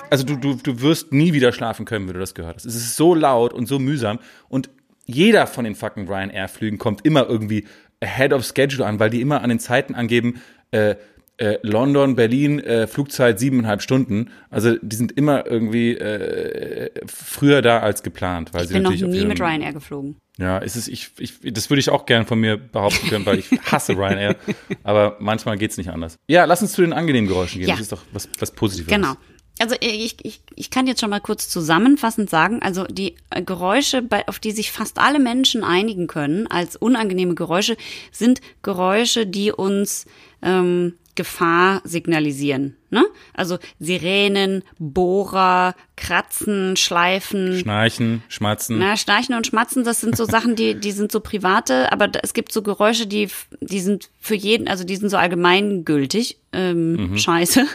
also 0.09 0.23
du, 0.23 0.37
du, 0.37 0.55
du 0.55 0.79
wirst 0.81 1.11
nie 1.11 1.33
wieder 1.33 1.51
schlafen 1.51 1.85
können, 1.85 2.07
wenn 2.07 2.13
du 2.13 2.19
das 2.19 2.35
gehört 2.35 2.55
hast. 2.55 2.65
Es 2.65 2.75
ist 2.75 2.95
so 2.95 3.13
laut 3.13 3.51
und 3.51 3.67
so 3.67 3.77
mühsam. 3.77 4.19
Und 4.47 4.69
jeder 5.05 5.47
von 5.47 5.65
den 5.65 5.75
fucking 5.75 6.07
Ryanair-Flügen 6.07 6.77
kommt 6.77 7.05
immer 7.05 7.27
irgendwie 7.27 7.65
ahead 8.01 8.33
of 8.33 8.45
schedule 8.45 8.85
an, 8.85 8.99
weil 8.99 9.09
die 9.09 9.21
immer 9.21 9.41
an 9.41 9.49
den 9.49 9.59
Zeiten 9.59 9.95
angeben, 9.95 10.41
äh, 10.71 10.95
äh, 11.37 11.57
London, 11.63 12.15
Berlin, 12.15 12.59
äh, 12.59 12.85
Flugzeit 12.85 13.39
siebeneinhalb 13.39 13.81
Stunden. 13.81 14.29
Also 14.49 14.75
die 14.81 14.95
sind 14.95 15.13
immer 15.13 15.47
irgendwie 15.47 15.95
äh, 15.95 16.91
früher 17.07 17.61
da 17.61 17.79
als 17.79 18.03
geplant. 18.03 18.53
Weil 18.53 18.63
ich 18.63 18.67
sie 18.67 18.75
bin 18.75 18.83
noch 18.83 18.91
nie 18.91 19.25
mit 19.25 19.39
Ryanair 19.39 19.73
geflogen. 19.73 20.17
Ja, 20.37 20.59
ist 20.59 20.75
es, 20.75 20.87
ich, 20.87 21.11
ich, 21.17 21.39
das 21.41 21.69
würde 21.69 21.79
ich 21.79 21.89
auch 21.89 22.05
gern 22.05 22.25
von 22.25 22.39
mir 22.39 22.57
behaupten 22.57 23.07
können, 23.07 23.25
weil 23.25 23.39
ich 23.39 23.49
hasse 23.71 23.93
Ryanair. 23.93 24.35
aber 24.83 25.17
manchmal 25.19 25.57
geht's 25.57 25.77
nicht 25.77 25.89
anders. 25.89 26.17
Ja, 26.27 26.45
lass 26.45 26.61
uns 26.61 26.73
zu 26.73 26.81
den 26.81 26.93
angenehmen 26.93 27.27
Geräuschen 27.27 27.59
gehen. 27.59 27.69
Ja. 27.69 27.75
Das 27.75 27.81
ist 27.81 27.91
doch 27.91 28.03
was, 28.11 28.29
was 28.39 28.51
Positives. 28.51 28.93
Genau. 28.93 29.15
Also 29.59 29.75
ich, 29.79 30.17
ich, 30.23 30.41
ich 30.55 30.69
kann 30.71 30.87
jetzt 30.87 31.01
schon 31.01 31.11
mal 31.11 31.19
kurz 31.19 31.47
zusammenfassend 31.47 32.29
sagen, 32.29 32.61
also 32.61 32.85
die 32.85 33.15
Geräusche, 33.45 34.01
bei, 34.01 34.27
auf 34.27 34.39
die 34.39 34.51
sich 34.51 34.71
fast 34.71 34.97
alle 34.97 35.19
Menschen 35.19 35.63
einigen 35.63 36.07
können 36.07 36.47
als 36.47 36.75
unangenehme 36.75 37.35
Geräusche, 37.35 37.77
sind 38.11 38.41
Geräusche, 38.63 39.27
die 39.27 39.51
uns 39.51 40.05
ähm, 40.41 40.93
Gefahr 41.15 41.81
signalisieren. 41.83 42.75
Ne? 42.89 43.05
Also 43.33 43.59
Sirenen, 43.79 44.63
Bohrer, 44.79 45.75
Kratzen, 45.95 46.75
Schleifen. 46.75 47.59
Schnarchen, 47.59 48.23
Schmatzen. 48.29 48.79
Na, 48.79 48.97
Schnarchen 48.97 49.35
und 49.35 49.45
Schmatzen, 49.45 49.83
das 49.83 50.01
sind 50.01 50.17
so 50.17 50.25
Sachen, 50.25 50.55
die, 50.55 50.79
die 50.79 50.91
sind 50.91 51.11
so 51.11 51.19
private, 51.19 51.91
aber 51.91 52.09
es 52.23 52.33
gibt 52.33 52.51
so 52.51 52.63
Geräusche, 52.63 53.05
die, 53.05 53.29
die 53.61 53.79
sind 53.79 54.09
für 54.19 54.35
jeden, 54.35 54.67
also 54.67 54.83
die 54.83 54.95
sind 54.95 55.09
so 55.09 55.17
allgemeingültig, 55.17 56.39
ähm, 56.51 57.11
mhm. 57.11 57.17
scheiße. 57.17 57.67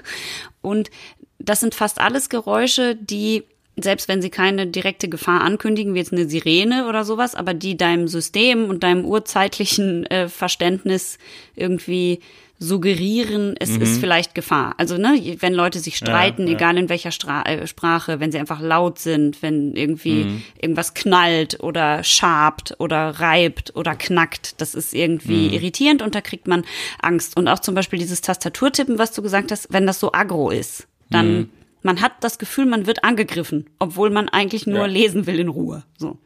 Und 0.61 0.91
das 1.39 1.61
sind 1.61 1.75
fast 1.75 2.01
alles 2.01 2.29
Geräusche, 2.29 2.97
die 2.97 3.45
selbst 3.81 4.09
wenn 4.09 4.21
sie 4.21 4.31
keine 4.31 4.67
direkte 4.67 5.09
Gefahr 5.09 5.43
ankündigen, 5.43 5.95
wie 5.95 5.99
jetzt 5.99 6.13
eine 6.13 6.29
Sirene 6.29 6.89
oder 6.89 7.05
sowas, 7.05 7.37
aber 7.37 7.55
die 7.55 7.77
deinem 7.77 8.09
System 8.09 8.65
und 8.65 8.83
deinem 8.83 9.05
urzeitlichen 9.05 10.05
äh, 10.07 10.29
Verständnis 10.29 11.19
irgendwie 11.55 12.21
suggerieren, 12.61 13.55
es 13.61 13.71
mhm. 13.71 13.83
ist 13.83 14.01
vielleicht 14.01 14.35
Gefahr. 14.35 14.75
Also, 14.79 14.99
ne, 14.99 15.37
wenn 15.39 15.55
Leute 15.55 15.79
sich 15.79 15.97
streiten, 15.97 16.43
ja, 16.43 16.49
ja. 16.49 16.55
egal 16.57 16.77
in 16.77 16.89
welcher 16.89 17.13
Stra 17.13 17.43
äh, 17.43 17.69
Sprache, 17.69 18.19
wenn 18.19 18.33
sie 18.33 18.39
einfach 18.39 18.61
laut 18.61 18.99
sind, 18.99 19.43
wenn 19.43 19.77
irgendwie 19.77 20.25
mhm. 20.25 20.43
irgendwas 20.61 20.95
knallt 20.95 21.61
oder 21.61 22.03
schabt 22.03 22.75
oder 22.81 23.21
reibt 23.21 23.77
oder 23.77 23.95
knackt, 23.95 24.61
das 24.61 24.75
ist 24.75 24.93
irgendwie 24.93 25.49
mhm. 25.49 25.55
irritierend 25.55 26.03
und 26.03 26.17
da 26.17 26.21
kriegt 26.21 26.49
man 26.49 26.65
Angst. 27.01 27.37
Und 27.37 27.47
auch 27.47 27.61
zum 27.61 27.77
Beispiel 27.77 28.01
dieses 28.01 28.23
Tastaturtippen, 28.23 28.99
was 28.99 29.13
du 29.13 29.23
gesagt 29.23 29.53
hast, 29.53 29.73
wenn 29.73 29.87
das 29.87 30.01
so 30.01 30.11
aggro 30.13 30.51
ist, 30.51 30.89
dann 31.11 31.33
mhm. 31.33 31.51
man 31.83 32.01
hat 32.01 32.13
das 32.21 32.39
Gefühl, 32.39 32.67
man 32.67 32.87
wird 32.87 33.05
angegriffen, 33.05 33.69
obwohl 33.79 34.11
man 34.11 34.29
eigentlich 34.29 34.67
nur 34.67 34.81
ja. 34.81 34.87
lesen 34.87 35.27
will 35.27 35.39
in 35.39 35.49
Ruhe. 35.49 35.85
So. 35.97 36.19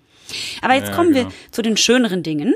Aber 0.60 0.74
jetzt 0.74 0.92
kommen 0.92 1.12
genau. 1.12 1.28
wir 1.28 1.34
zu 1.50 1.62
den 1.62 1.76
schöneren 1.76 2.22
Dingen, 2.22 2.54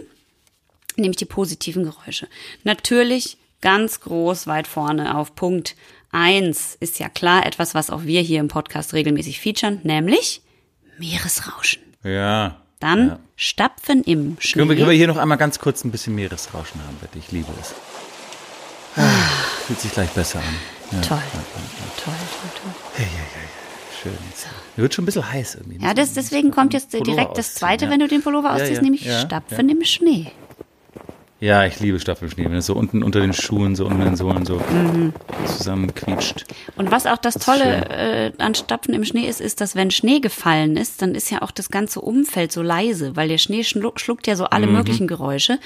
nämlich 0.97 1.17
die 1.17 1.25
positiven 1.25 1.85
Geräusche. 1.85 2.29
Natürlich 2.65 3.37
ganz 3.61 4.01
groß 4.01 4.47
weit 4.47 4.67
vorne 4.67 5.17
auf 5.17 5.35
Punkt 5.35 5.77
eins 6.13 6.77
ist 6.81 6.99
ja 6.99 7.09
klar 7.09 7.45
etwas, 7.45 7.75
was 7.75 7.91
auch 7.91 8.05
wir 8.05 8.21
hier 8.23 8.41
im 8.41 8.49
Podcast 8.49 8.95
regelmäßig 8.95 9.41
featuren, 9.41 9.81
nämlich 9.83 10.41
Meeresrauschen. 10.99 11.83
Ja. 12.03 12.61
Dann 12.81 13.09
ja. 13.09 13.19
Stapfen 13.37 14.03
im 14.05 14.37
Schnee. 14.39 14.61
Können 14.61 14.71
wir, 14.71 14.77
können 14.77 14.91
wir 14.91 14.97
hier 14.97 15.09
noch 15.09 15.17
einmal 15.17 15.39
ganz 15.39 15.59
kurz 15.59 15.85
ein 15.85 15.91
bisschen 15.91 16.15
Meeresrauschen 16.15 16.81
haben, 16.83 16.97
bitte? 17.01 17.19
Ich 17.19 17.33
liebe 17.33 17.49
es. 17.61 17.75
Ah, 18.97 19.29
fühlt 19.67 19.81
sich 19.81 19.93
gleich 19.93 20.11
besser 20.11 20.39
an. 20.39 20.45
Ja, 20.93 21.01
toll. 21.01 21.19
Ja, 21.19 22.03
toll, 22.05 22.15
toll, 22.15 22.51
toll. 22.63 22.73
Hey, 22.95 23.07
hey, 23.07 23.27
hey. 23.35 23.49
Schön. 24.01 24.13
Jetzt 24.31 24.47
wird 24.77 24.95
schon 24.95 25.03
ein 25.03 25.07
bisschen 25.07 25.33
heiß 25.33 25.57
irgendwie. 25.57 25.85
Ja, 25.85 25.95
das, 25.95 26.13
deswegen 26.13 26.53
kommt 26.53 26.73
jetzt 26.73 26.93
direkt 26.93 27.37
das 27.37 27.55
zweite, 27.55 27.91
wenn 27.91 27.99
du 27.99 28.07
den 28.07 28.23
Pullover 28.23 28.55
ausziehst, 28.55 28.83
nämlich 28.83 29.03
Stapfen 29.03 29.69
im 29.69 29.83
Schnee. 29.85 30.31
Ja, 31.39 31.67
ich 31.67 31.81
liebe 31.81 32.01
Staffelschnee, 32.01 32.45
wenn 32.45 32.55
es 32.55 32.65
so 32.65 32.75
unten 32.75 33.03
unter 33.03 33.21
den 33.21 33.35
Schuhen, 33.35 33.77
so 33.77 33.85
unten 33.85 34.01
in 34.01 34.07
den 34.07 34.17
Sohlen 34.17 34.47
so 34.47 34.55
mhm. 34.55 35.13
zusammenquietscht. 35.45 36.47
Und 36.77 36.91
was 36.91 37.05
auch 37.05 37.19
das, 37.19 37.35
das 37.35 37.45
Tolle 37.45 37.91
äh, 37.91 38.33
an 38.39 38.55
Stapfen 38.55 38.95
im 38.95 39.05
Schnee 39.05 39.29
ist, 39.29 39.43
ist, 39.43 39.61
dass 39.61 39.77
wenn 39.77 39.91
Schnee 39.91 40.21
gefallen 40.21 40.79
ist, 40.79 41.03
dann 41.03 41.15
ist 41.15 41.31
ja 41.31 41.43
auch 41.43 41.51
das 41.51 41.69
ganze 41.69 42.01
Umfeld 42.01 42.53
so 42.53 42.63
leise, 42.63 43.17
weil 43.17 43.29
der 43.29 43.37
Schnee 43.37 43.65
schluckt, 43.65 44.01
schluckt 44.01 44.27
ja 44.27 44.35
so 44.35 44.47
alle 44.47 44.67
mhm. 44.67 44.73
möglichen 44.73 45.07
Geräusche. 45.07 45.59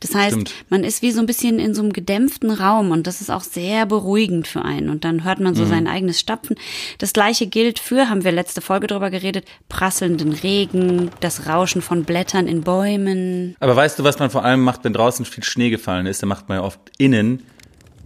Das 0.00 0.14
heißt, 0.14 0.32
Stimmt. 0.32 0.54
man 0.70 0.82
ist 0.82 1.02
wie 1.02 1.10
so 1.10 1.20
ein 1.20 1.26
bisschen 1.26 1.58
in 1.58 1.74
so 1.74 1.82
einem 1.82 1.92
gedämpften 1.92 2.50
Raum 2.50 2.90
und 2.90 3.06
das 3.06 3.20
ist 3.20 3.30
auch 3.30 3.42
sehr 3.42 3.84
beruhigend 3.84 4.48
für 4.48 4.64
einen. 4.64 4.88
Und 4.88 5.04
dann 5.04 5.24
hört 5.24 5.40
man 5.40 5.54
so 5.54 5.64
mhm. 5.64 5.68
sein 5.68 5.88
eigenes 5.88 6.18
Stapfen. 6.18 6.56
Das 6.96 7.12
gleiche 7.12 7.46
gilt 7.46 7.80
für, 7.80 8.08
haben 8.08 8.24
wir 8.24 8.32
letzte 8.32 8.62
Folge 8.62 8.86
drüber 8.86 9.10
geredet, 9.10 9.44
prasselnden 9.68 10.32
Regen, 10.32 11.10
das 11.20 11.46
Rauschen 11.46 11.82
von 11.82 12.04
Blättern 12.04 12.48
in 12.48 12.62
Bäumen. 12.62 13.56
Aber 13.60 13.76
weißt 13.76 13.98
du, 13.98 14.04
was 14.04 14.18
man 14.18 14.30
vor 14.30 14.42
allem 14.42 14.62
macht, 14.62 14.84
wenn 14.84 14.94
draußen 14.94 15.17
draußen 15.18 15.24
viel 15.24 15.44
Schnee 15.44 15.70
gefallen 15.70 16.06
ist, 16.06 16.22
dann 16.22 16.28
macht 16.28 16.48
man 16.48 16.58
ja 16.58 16.64
oft 16.64 16.80
innen 16.98 17.42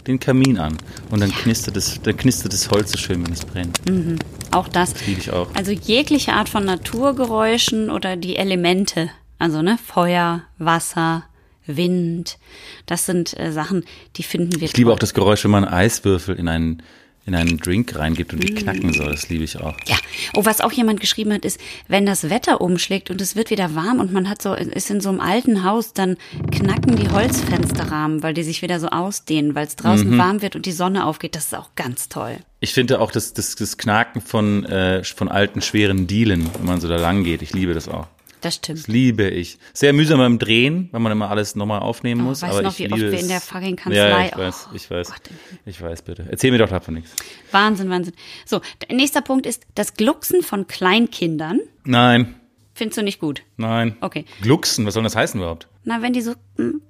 den 0.06 0.18
Kamin 0.18 0.58
an 0.58 0.76
und 1.10 1.20
dann 1.20 1.30
ja. 1.30 1.36
knistert 1.36 1.76
es, 1.76 2.00
dann 2.02 2.16
knistert 2.16 2.52
das 2.52 2.70
Holz 2.70 2.90
so 2.90 2.98
schön, 2.98 3.24
wenn 3.24 3.32
es 3.32 3.44
brennt. 3.44 3.78
Mhm. 3.88 4.18
Auch 4.50 4.66
das. 4.66 4.94
Das 4.94 5.06
liebe 5.06 5.20
ich 5.20 5.30
auch. 5.30 5.54
Also 5.54 5.70
jegliche 5.70 6.32
Art 6.32 6.48
von 6.48 6.64
Naturgeräuschen 6.64 7.88
oder 7.88 8.16
die 8.16 8.36
Elemente, 8.36 9.10
also 9.38 9.62
ne 9.62 9.78
Feuer, 9.78 10.42
Wasser, 10.58 11.24
Wind, 11.66 12.38
das 12.86 13.06
sind 13.06 13.38
äh, 13.38 13.52
Sachen, 13.52 13.84
die 14.16 14.24
finden 14.24 14.56
wir. 14.56 14.64
Ich 14.64 14.72
toll. 14.72 14.78
liebe 14.78 14.92
auch 14.92 14.98
das 14.98 15.14
Geräusch, 15.14 15.44
wenn 15.44 15.52
man 15.52 15.64
Eiswürfel 15.64 16.34
in 16.34 16.48
einen 16.48 16.82
in 17.24 17.34
einen 17.34 17.58
Drink 17.58 17.96
reingibt 17.96 18.32
und 18.32 18.42
die 18.42 18.52
mm. 18.52 18.56
knacken 18.56 18.92
soll. 18.92 19.10
Das 19.10 19.28
liebe 19.28 19.44
ich 19.44 19.60
auch. 19.60 19.76
Ja. 19.86 19.96
Oh, 20.34 20.44
was 20.44 20.60
auch 20.60 20.72
jemand 20.72 21.00
geschrieben 21.00 21.32
hat, 21.32 21.44
ist, 21.44 21.60
wenn 21.86 22.04
das 22.04 22.30
Wetter 22.30 22.60
umschlägt 22.60 23.10
und 23.10 23.20
es 23.20 23.36
wird 23.36 23.50
wieder 23.50 23.74
warm 23.74 24.00
und 24.00 24.12
man 24.12 24.28
hat 24.28 24.42
so, 24.42 24.54
ist 24.54 24.90
in 24.90 25.00
so 25.00 25.10
einem 25.10 25.20
alten 25.20 25.64
Haus, 25.64 25.92
dann 25.92 26.16
knacken 26.50 26.96
die 26.96 27.08
Holzfensterrahmen, 27.08 28.22
weil 28.22 28.34
die 28.34 28.42
sich 28.42 28.62
wieder 28.62 28.80
so 28.80 28.88
ausdehnen, 28.88 29.54
weil 29.54 29.66
es 29.66 29.76
draußen 29.76 30.10
mhm. 30.10 30.18
warm 30.18 30.42
wird 30.42 30.56
und 30.56 30.66
die 30.66 30.72
Sonne 30.72 31.06
aufgeht. 31.06 31.36
Das 31.36 31.44
ist 31.44 31.54
auch 31.54 31.70
ganz 31.76 32.08
toll. 32.08 32.38
Ich 32.58 32.74
finde 32.74 33.00
auch 33.00 33.12
das, 33.12 33.34
das, 33.34 33.54
das 33.54 33.76
Knacken 33.76 34.20
von, 34.20 34.64
äh, 34.64 35.04
von 35.04 35.28
alten, 35.28 35.62
schweren 35.62 36.06
Dielen, 36.06 36.48
wenn 36.58 36.66
man 36.66 36.80
so 36.80 36.88
da 36.88 36.96
lang 36.96 37.24
geht. 37.24 37.42
Ich 37.42 37.52
liebe 37.52 37.74
das 37.74 37.88
auch. 37.88 38.06
Das 38.42 38.56
stimmt. 38.56 38.80
Das 38.80 38.88
liebe 38.88 39.28
ich. 39.28 39.58
Sehr 39.72 39.92
mühsam 39.92 40.18
beim 40.18 40.38
Drehen, 40.38 40.88
weil 40.90 41.00
man 41.00 41.12
immer 41.12 41.30
alles 41.30 41.54
nochmal 41.54 41.80
aufnehmen 41.80 42.22
oh, 42.22 42.24
muss. 42.24 42.42
Weißt 42.42 42.52
aber 42.52 42.62
noch, 42.62 42.72
ich 42.72 42.80
wie 42.80 42.82
liebe 42.82 42.94
oft 42.94 43.12
wir 43.12 43.20
in 43.20 43.28
der 43.28 43.40
fucking 43.40 43.76
Kanzlei. 43.76 43.96
Ja, 43.96 44.26
ich 44.26 44.36
weiß, 44.36 44.68
ich 44.74 44.90
weiß. 44.90 45.10
Oh. 45.10 45.30
Ich 45.64 45.80
weiß, 45.80 46.02
bitte. 46.02 46.26
Erzähl 46.28 46.50
mir 46.50 46.58
doch 46.58 46.68
davon 46.68 46.94
nichts. 46.94 47.14
Wahnsinn, 47.52 47.88
Wahnsinn. 47.88 48.14
So, 48.44 48.60
nächster 48.90 49.22
Punkt 49.22 49.46
ist 49.46 49.64
das 49.74 49.94
Glucksen 49.94 50.42
von 50.42 50.66
Kleinkindern. 50.66 51.60
Nein. 51.84 52.34
Findest 52.74 52.98
du 52.98 53.02
nicht 53.02 53.20
gut? 53.20 53.42
Nein. 53.56 53.96
Okay. 54.00 54.24
Glucksen, 54.40 54.84
was 54.86 54.94
soll 54.94 55.02
das 55.04 55.14
heißen 55.14 55.40
überhaupt? 55.40 55.68
Na, 55.84 56.02
wenn 56.02 56.12
die 56.12 56.22
so. 56.22 56.34
Hm. 56.56 56.82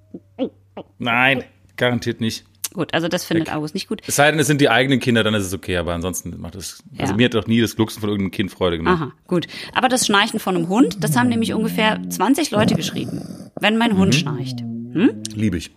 Nein, 0.98 1.44
garantiert 1.76 2.20
nicht. 2.20 2.44
Gut, 2.73 2.95
also 2.95 3.09
das 3.09 3.25
findet. 3.25 3.53
August 3.53 3.75
nicht 3.75 3.89
gut. 3.89 4.03
Es 4.07 4.16
sei 4.16 4.31
denn, 4.31 4.41
es 4.41 4.47
sind 4.47 4.61
die 4.61 4.70
eigenen 4.70 5.01
Kinder, 5.01 5.23
dann 5.23 5.35
ist 5.35 5.45
es 5.45 5.53
okay, 5.53 5.77
aber 5.77 5.93
ansonsten 5.95 6.41
macht 6.41 6.55
es. 6.55 6.83
Ja. 6.93 7.03
Also 7.03 7.14
mir 7.14 7.27
hat 7.27 7.35
doch 7.35 7.47
nie 7.47 7.61
das 7.61 7.77
Glucksen 7.77 8.01
von 8.01 8.09
irgendeinem 8.09 8.31
Kind 8.31 8.51
Freude 8.51 8.79
gemacht. 8.79 9.03
Aha, 9.03 9.12
gut. 9.27 9.47
Aber 9.75 9.89
das 9.89 10.07
Schnarchen 10.07 10.41
von 10.41 10.57
einem 10.57 10.68
Hund, 10.68 11.03
das 11.03 11.16
haben 11.16 11.29
nämlich 11.29 11.53
ungefähr 11.53 12.01
20 12.09 12.51
Leute 12.51 12.75
geschrieben. 12.75 13.51
Wenn 13.61 13.77
mein 13.77 13.97
Hund 13.97 14.14
mhm. 14.14 14.18
schnarcht. 14.18 14.61
Hm? 14.61 15.23
Liebe 15.35 15.57
ich. 15.57 15.70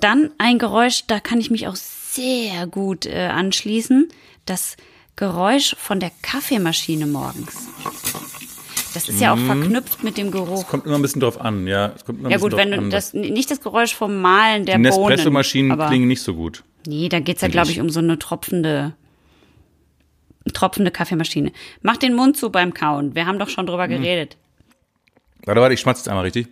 Dann 0.00 0.30
ein 0.38 0.58
Geräusch, 0.58 1.04
da 1.06 1.20
kann 1.20 1.40
ich 1.40 1.50
mich 1.50 1.66
auch 1.68 1.76
sehr 1.76 2.66
gut 2.66 3.06
äh, 3.06 3.26
anschließen. 3.26 4.08
Das 4.44 4.76
Geräusch 5.16 5.74
von 5.78 6.00
der 6.00 6.10
Kaffeemaschine 6.22 7.06
morgens. 7.06 7.68
Das 8.96 9.10
ist 9.10 9.20
ja 9.20 9.34
auch 9.34 9.36
mhm. 9.36 9.46
verknüpft 9.46 10.02
mit 10.02 10.16
dem 10.16 10.30
Geruch. 10.30 10.60
Es 10.60 10.66
kommt 10.66 10.86
immer 10.86 10.94
ein 10.94 11.02
bisschen 11.02 11.20
drauf 11.20 11.38
an, 11.38 11.66
ja. 11.66 11.92
Es 11.94 12.06
kommt 12.06 12.20
immer 12.20 12.30
ja 12.30 12.38
gut, 12.38 12.56
wenn 12.56 12.70
du 12.70 12.78
an, 12.78 12.88
das 12.88 13.12
nicht 13.12 13.50
das 13.50 13.60
Geräusch 13.60 13.94
vom 13.94 14.22
Mahlen 14.22 14.64
der 14.64 14.78
die 14.78 14.88
Bohnen. 14.88 15.10
Nespresso-Maschinen 15.10 15.78
klingen 15.78 16.08
nicht 16.08 16.22
so 16.22 16.34
gut. 16.34 16.64
Nee, 16.86 17.10
da 17.10 17.20
geht's 17.20 17.42
ja, 17.42 17.48
glaube 17.48 17.70
ich, 17.70 17.78
um 17.78 17.90
so 17.90 18.00
eine 18.00 18.18
tropfende, 18.18 18.94
tropfende 20.54 20.90
Kaffeemaschine. 20.90 21.52
Mach 21.82 21.98
den 21.98 22.14
Mund 22.14 22.38
zu 22.38 22.48
beim 22.48 22.72
Kauen. 22.72 23.14
Wir 23.14 23.26
haben 23.26 23.38
doch 23.38 23.50
schon 23.50 23.66
drüber 23.66 23.86
mhm. 23.86 24.00
geredet. 24.00 24.38
Warte, 25.44 25.60
warte, 25.60 25.74
ich 25.74 25.80
schmatze 25.80 26.00
jetzt 26.00 26.08
einmal 26.08 26.24
richtig. 26.24 26.48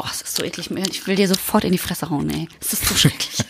Oh, 0.00 0.06
es 0.10 0.20
ist 0.20 0.34
so 0.34 0.42
eklig. 0.42 0.68
Ich 0.90 1.06
will 1.06 1.14
dir 1.14 1.28
sofort 1.28 1.62
in 1.62 1.70
die 1.70 1.78
Fresse 1.78 2.10
hauen, 2.10 2.28
ey. 2.30 2.48
Es 2.60 2.72
ist 2.72 2.86
so 2.86 2.96
schrecklich. 2.96 3.38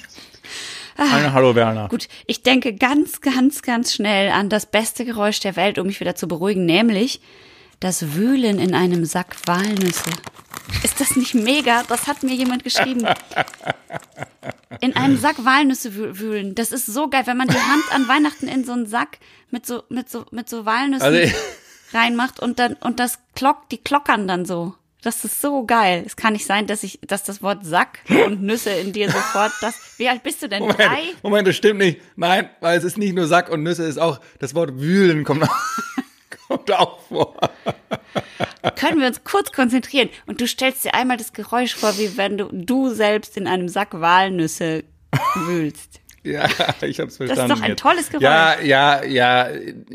Ah, 0.97 1.33
Hallo 1.33 1.55
Werner. 1.55 1.89
Gut, 1.89 2.09
ich 2.27 2.43
denke 2.43 2.75
ganz, 2.75 3.21
ganz, 3.21 3.63
ganz 3.63 3.93
schnell 3.93 4.31
an 4.31 4.49
das 4.49 4.67
beste 4.67 5.05
Geräusch 5.05 5.41
der 5.41 5.57
Welt, 5.57 5.79
um 5.79 5.87
mich 5.87 6.01
wieder 6.01 6.15
zu 6.15 6.27
beruhigen, 6.27 6.65
nämlich 6.65 7.21
das 7.81 8.15
Wühlen 8.15 8.59
in 8.59 8.75
einem 8.75 9.05
Sack 9.05 9.37
Walnüsse. 9.47 10.11
Ist 10.83 11.01
das 11.01 11.17
nicht 11.17 11.35
mega? 11.35 11.83
Das 11.89 12.07
hat 12.07 12.23
mir 12.23 12.35
jemand 12.35 12.65
geschrieben. 12.65 13.07
In 14.81 14.97
einem 14.97 15.17
Sack 15.17 15.45
Walnüsse 15.45 15.95
wühlen. 16.19 16.55
Das 16.55 16.73
ist 16.73 16.87
so 16.87 17.09
geil, 17.09 17.23
wenn 17.27 17.37
man 17.37 17.49
die 17.49 17.55
Hand 17.55 17.85
an 17.93 18.09
Weihnachten 18.09 18.49
in 18.49 18.65
so 18.65 18.73
einen 18.73 18.87
Sack 18.87 19.19
mit 19.51 19.65
so, 19.65 19.85
mit 19.89 20.11
so, 20.11 20.27
mit 20.33 20.49
so 20.51 20.67
Walnüssen 20.67 21.07
also 21.07 21.35
reinmacht 21.93 22.41
und 22.41 22.59
dann, 22.59 22.75
und 22.75 22.99
das 23.01 23.19
klockt, 23.35 23.73
die 23.73 23.79
klockern 23.79 24.29
dann 24.29 24.45
so. 24.45 24.75
Das 25.07 25.25
ist 25.25 25.41
so 25.41 25.65
geil. 25.65 26.03
Es 26.05 26.17
kann 26.17 26.33
nicht 26.33 26.47
sein, 26.47 26.67
dass 26.67 26.83
ich, 26.83 26.99
dass 27.07 27.23
das 27.23 27.41
Wort 27.41 27.65
Sack 27.65 28.01
und 28.09 28.43
Nüsse 28.43 28.71
in 28.71 28.93
dir 28.93 29.09
sofort 29.09 29.53
das. 29.61 29.77
Wie 29.99 30.09
alt 30.09 30.25
bist 30.25 30.43
du 30.43 30.49
denn? 30.49 30.63
Moment, 30.63 30.81
Drei? 30.81 31.03
Moment, 31.23 31.47
das 31.47 31.55
stimmt 31.55 31.79
nicht. 31.79 32.01
Nein, 32.17 32.51
weil 32.59 32.77
es 32.77 32.83
ist 32.83 32.99
nicht 32.99 33.15
nur 33.15 33.29
Sack 33.29 33.49
und 33.49 33.63
Nüsse, 33.63 33.85
es 33.85 33.91
ist 33.91 33.99
auch 33.99 34.21
das 34.41 34.57
Wort 34.57 34.81
wühlen 34.81 35.23
kommt 35.23 35.45
auch, 35.45 35.57
kommt 36.49 36.73
auch 36.73 36.99
vor. 37.03 37.37
Können 38.75 38.99
wir 38.99 39.07
uns 39.07 39.23
kurz 39.23 39.53
konzentrieren 39.53 40.09
und 40.27 40.41
du 40.41 40.49
stellst 40.49 40.85
dir 40.85 40.95
einmal 40.95 41.19
das 41.19 41.33
Geräusch 41.33 41.77
vor, 41.77 41.97
wie 41.99 42.17
wenn 42.17 42.37
du 42.37 42.49
du 42.51 42.91
selbst 42.91 43.37
in 43.37 43.47
einem 43.47 43.69
Sack 43.69 44.01
Walnüsse 44.01 44.83
wühlst. 45.37 46.01
Ja, 46.27 46.45
ich 46.83 46.99
habe 46.99 47.09
es 47.09 47.17
verstanden. 47.17 47.29
Das 47.29 47.39
ist 47.39 47.51
doch 47.51 47.63
ein 47.63 47.71
jetzt. 47.71 47.81
tolles 47.81 48.09
Geräusch. 48.09 48.23
Ja, 48.23 48.61
ja, 48.61 49.05
ja, 49.05 49.49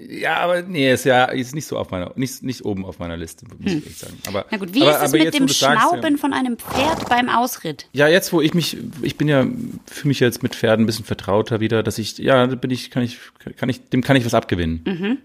ja, 0.09 0.37
aber 0.37 0.61
nee, 0.61 0.91
ist 0.91 1.05
ja 1.05 1.25
ist 1.25 1.53
nicht 1.53 1.67
so 1.67 1.77
auf 1.77 1.91
meiner, 1.91 2.11
nicht, 2.15 2.41
nicht 2.41 2.63
oben 2.63 2.85
auf 2.85 2.99
meiner 2.99 3.17
Liste, 3.17 3.45
muss 3.45 3.57
hm. 3.59 3.65
ich 3.65 3.73
ehrlich 3.83 3.97
sagen. 3.97 4.17
Aber, 4.27 4.45
Na 4.49 4.57
gut, 4.57 4.73
wie 4.73 4.83
aber, 4.83 4.97
ist 4.97 5.03
es 5.03 5.11
mit 5.11 5.33
dem 5.33 5.47
Schnauben 5.47 6.01
sagst, 6.01 6.19
von 6.19 6.33
einem 6.33 6.57
Pferd 6.57 7.09
beim 7.09 7.29
Ausritt? 7.29 7.87
Ja, 7.91 8.07
jetzt, 8.07 8.31
wo 8.31 8.41
ich 8.41 8.53
mich, 8.53 8.77
ich 9.01 9.17
bin 9.17 9.27
ja, 9.27 9.45
fühle 9.85 10.07
mich 10.07 10.19
jetzt 10.19 10.41
mit 10.41 10.55
Pferden 10.55 10.83
ein 10.83 10.87
bisschen 10.87 11.05
vertrauter 11.05 11.59
wieder, 11.59 11.83
dass 11.83 11.97
ich, 11.97 12.17
ja, 12.17 12.47
da 12.47 12.55
bin 12.55 12.71
ich, 12.71 12.91
kann 12.91 13.03
ich, 13.03 13.19
kann 13.57 13.69
ich, 13.69 13.89
dem 13.89 14.01
kann 14.01 14.15
ich 14.15 14.25
was 14.25 14.33
abgewinnen. 14.33 14.81
Mhm. 14.85 15.17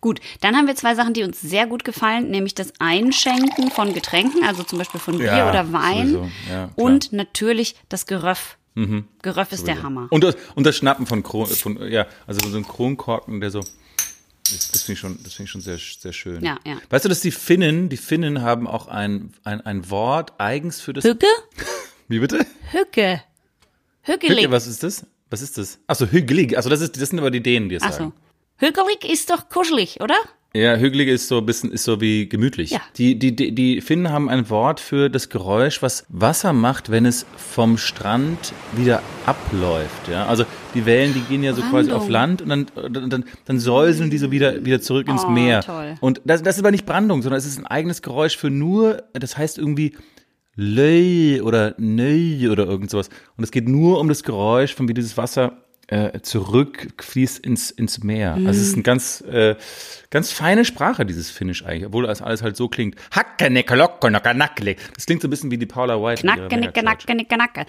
Gut, 0.00 0.20
dann 0.40 0.56
haben 0.56 0.68
wir 0.68 0.76
zwei 0.76 0.94
Sachen, 0.94 1.12
die 1.12 1.24
uns 1.24 1.40
sehr 1.40 1.66
gut 1.66 1.84
gefallen, 1.84 2.30
nämlich 2.30 2.54
das 2.54 2.72
Einschenken 2.78 3.70
von 3.70 3.92
Getränken, 3.94 4.44
also 4.44 4.62
zum 4.62 4.78
Beispiel 4.78 5.00
von 5.00 5.18
Bier 5.18 5.26
ja, 5.26 5.50
oder 5.50 5.72
Wein 5.72 6.32
ja, 6.48 6.70
und 6.76 7.12
natürlich 7.12 7.74
das 7.88 8.06
Geröff 8.06 8.56
Mhm. 8.76 9.04
Geröff 9.22 9.52
ist 9.52 9.66
der 9.66 9.82
Hammer. 9.82 10.06
Und 10.10 10.22
das, 10.22 10.36
und 10.54 10.64
das 10.64 10.76
Schnappen 10.76 11.06
von, 11.06 11.22
Kron, 11.22 11.46
von 11.46 11.90
ja, 11.90 12.06
also 12.26 12.46
so 12.46 12.56
ein 12.56 12.66
Kronkorken, 12.66 13.40
der 13.40 13.50
so, 13.50 13.60
das, 13.60 14.70
das 14.70 14.82
finde 14.82 14.92
ich 14.92 14.98
schon, 15.00 15.18
das 15.24 15.32
finde 15.32 15.46
ich 15.46 15.50
schon 15.50 15.60
sehr, 15.62 15.78
sehr 15.78 16.12
schön. 16.12 16.44
Ja, 16.44 16.58
ja. 16.66 16.76
Weißt 16.90 17.06
du, 17.06 17.08
dass 17.08 17.20
die 17.20 17.30
Finnen, 17.30 17.88
die 17.88 17.96
Finnen 17.96 18.42
haben 18.42 18.66
auch 18.66 18.86
ein, 18.86 19.32
ein, 19.44 19.62
ein 19.62 19.90
Wort 19.90 20.34
eigens 20.38 20.82
für 20.82 20.92
das. 20.92 21.04
Hücke? 21.04 21.26
Wie 22.08 22.18
bitte? 22.18 22.46
Hücke. 22.70 23.22
Hückelig. 24.02 24.44
Hücke, 24.44 24.50
was 24.50 24.66
ist 24.66 24.82
das? 24.82 25.06
Was 25.30 25.40
ist 25.40 25.56
das? 25.56 25.78
Achso, 25.86 26.06
hügelig. 26.06 26.54
Also 26.56 26.68
das 26.68 26.82
ist, 26.82 27.00
das 27.00 27.08
sind 27.08 27.18
aber 27.18 27.30
die 27.30 27.42
Dänen, 27.42 27.70
die 27.70 27.76
es 27.76 27.82
Ach 27.82 27.92
so. 27.92 27.98
sagen. 27.98 28.12
Hügelig 28.58 29.04
ist 29.10 29.30
doch 29.30 29.48
kuschelig, 29.48 30.00
oder? 30.02 30.16
Ja, 30.56 30.76
hügelig 30.76 31.08
ist 31.08 31.28
so 31.28 31.38
ein 31.38 31.46
bisschen, 31.46 31.70
ist 31.70 31.84
so 31.84 32.00
wie 32.00 32.28
gemütlich. 32.28 32.70
Ja. 32.70 32.80
Die, 32.96 33.18
die, 33.18 33.36
die, 33.36 33.54
die 33.54 33.80
Finnen 33.80 34.10
haben 34.10 34.30
ein 34.30 34.48
Wort 34.48 34.80
für 34.80 35.10
das 35.10 35.28
Geräusch, 35.28 35.82
was 35.82 36.06
Wasser 36.08 36.52
macht, 36.52 36.90
wenn 36.90 37.04
es 37.04 37.26
vom 37.36 37.76
Strand 37.76 38.54
wieder 38.72 39.02
abläuft. 39.26 40.08
Ja, 40.10 40.26
also 40.26 40.44
die 40.74 40.86
Wellen, 40.86 41.12
die 41.12 41.20
gehen 41.20 41.42
ja 41.42 41.52
so 41.52 41.60
Brandung. 41.60 41.80
quasi 41.80 41.92
auf 41.92 42.08
Land 42.08 42.42
und 42.42 42.48
dann, 42.48 42.66
dann, 42.74 43.10
dann, 43.10 43.24
dann 43.44 43.60
säuseln 43.60 44.08
die 44.10 44.18
so 44.18 44.30
wieder, 44.30 44.64
wieder 44.64 44.80
zurück 44.80 45.08
ins 45.08 45.24
oh, 45.24 45.30
Meer. 45.30 45.60
Toll. 45.60 45.96
Und 46.00 46.22
das, 46.24 46.42
das 46.42 46.56
ist 46.56 46.60
aber 46.60 46.70
nicht 46.70 46.86
Brandung, 46.86 47.22
sondern 47.22 47.38
es 47.38 47.46
ist 47.46 47.58
ein 47.58 47.66
eigenes 47.66 48.00
Geräusch 48.00 48.36
für 48.38 48.50
nur, 48.50 49.02
das 49.12 49.36
heißt 49.36 49.58
irgendwie 49.58 49.94
Löi 50.54 51.42
oder 51.42 51.74
Nöi 51.76 52.48
oder 52.48 52.66
irgend 52.66 52.90
sowas. 52.90 53.10
Und 53.36 53.44
es 53.44 53.50
geht 53.50 53.68
nur 53.68 54.00
um 54.00 54.08
das 54.08 54.22
Geräusch, 54.22 54.74
von 54.74 54.88
wie 54.88 54.94
dieses 54.94 55.18
Wasser 55.18 55.65
äh, 55.88 56.20
zurückfließt 56.20 57.38
ins, 57.38 57.70
ins 57.70 58.02
Meer. 58.02 58.36
Mhm. 58.36 58.46
Also 58.46 58.60
es 58.60 58.68
ist 58.68 58.74
eine 58.74 58.82
ganz, 58.82 59.20
äh, 59.22 59.54
ganz 60.10 60.32
feine 60.32 60.64
Sprache, 60.64 61.06
dieses 61.06 61.30
Finnisch 61.30 61.64
eigentlich, 61.64 61.86
obwohl 61.86 62.06
das 62.06 62.22
alles 62.22 62.42
halt 62.42 62.56
so 62.56 62.68
klingt. 62.68 62.96
Das 63.14 63.24
klingt 65.06 65.22
so 65.22 65.28
ein 65.28 65.30
bisschen 65.30 65.50
wie 65.50 65.58
die 65.58 65.66
Paula 65.66 66.02
White. 66.02 66.22
Knacke, 66.22 66.56
nicke, 66.56 66.82
nacke, 66.82 67.14
nicke, 67.14 67.36
nacke. 67.36 67.66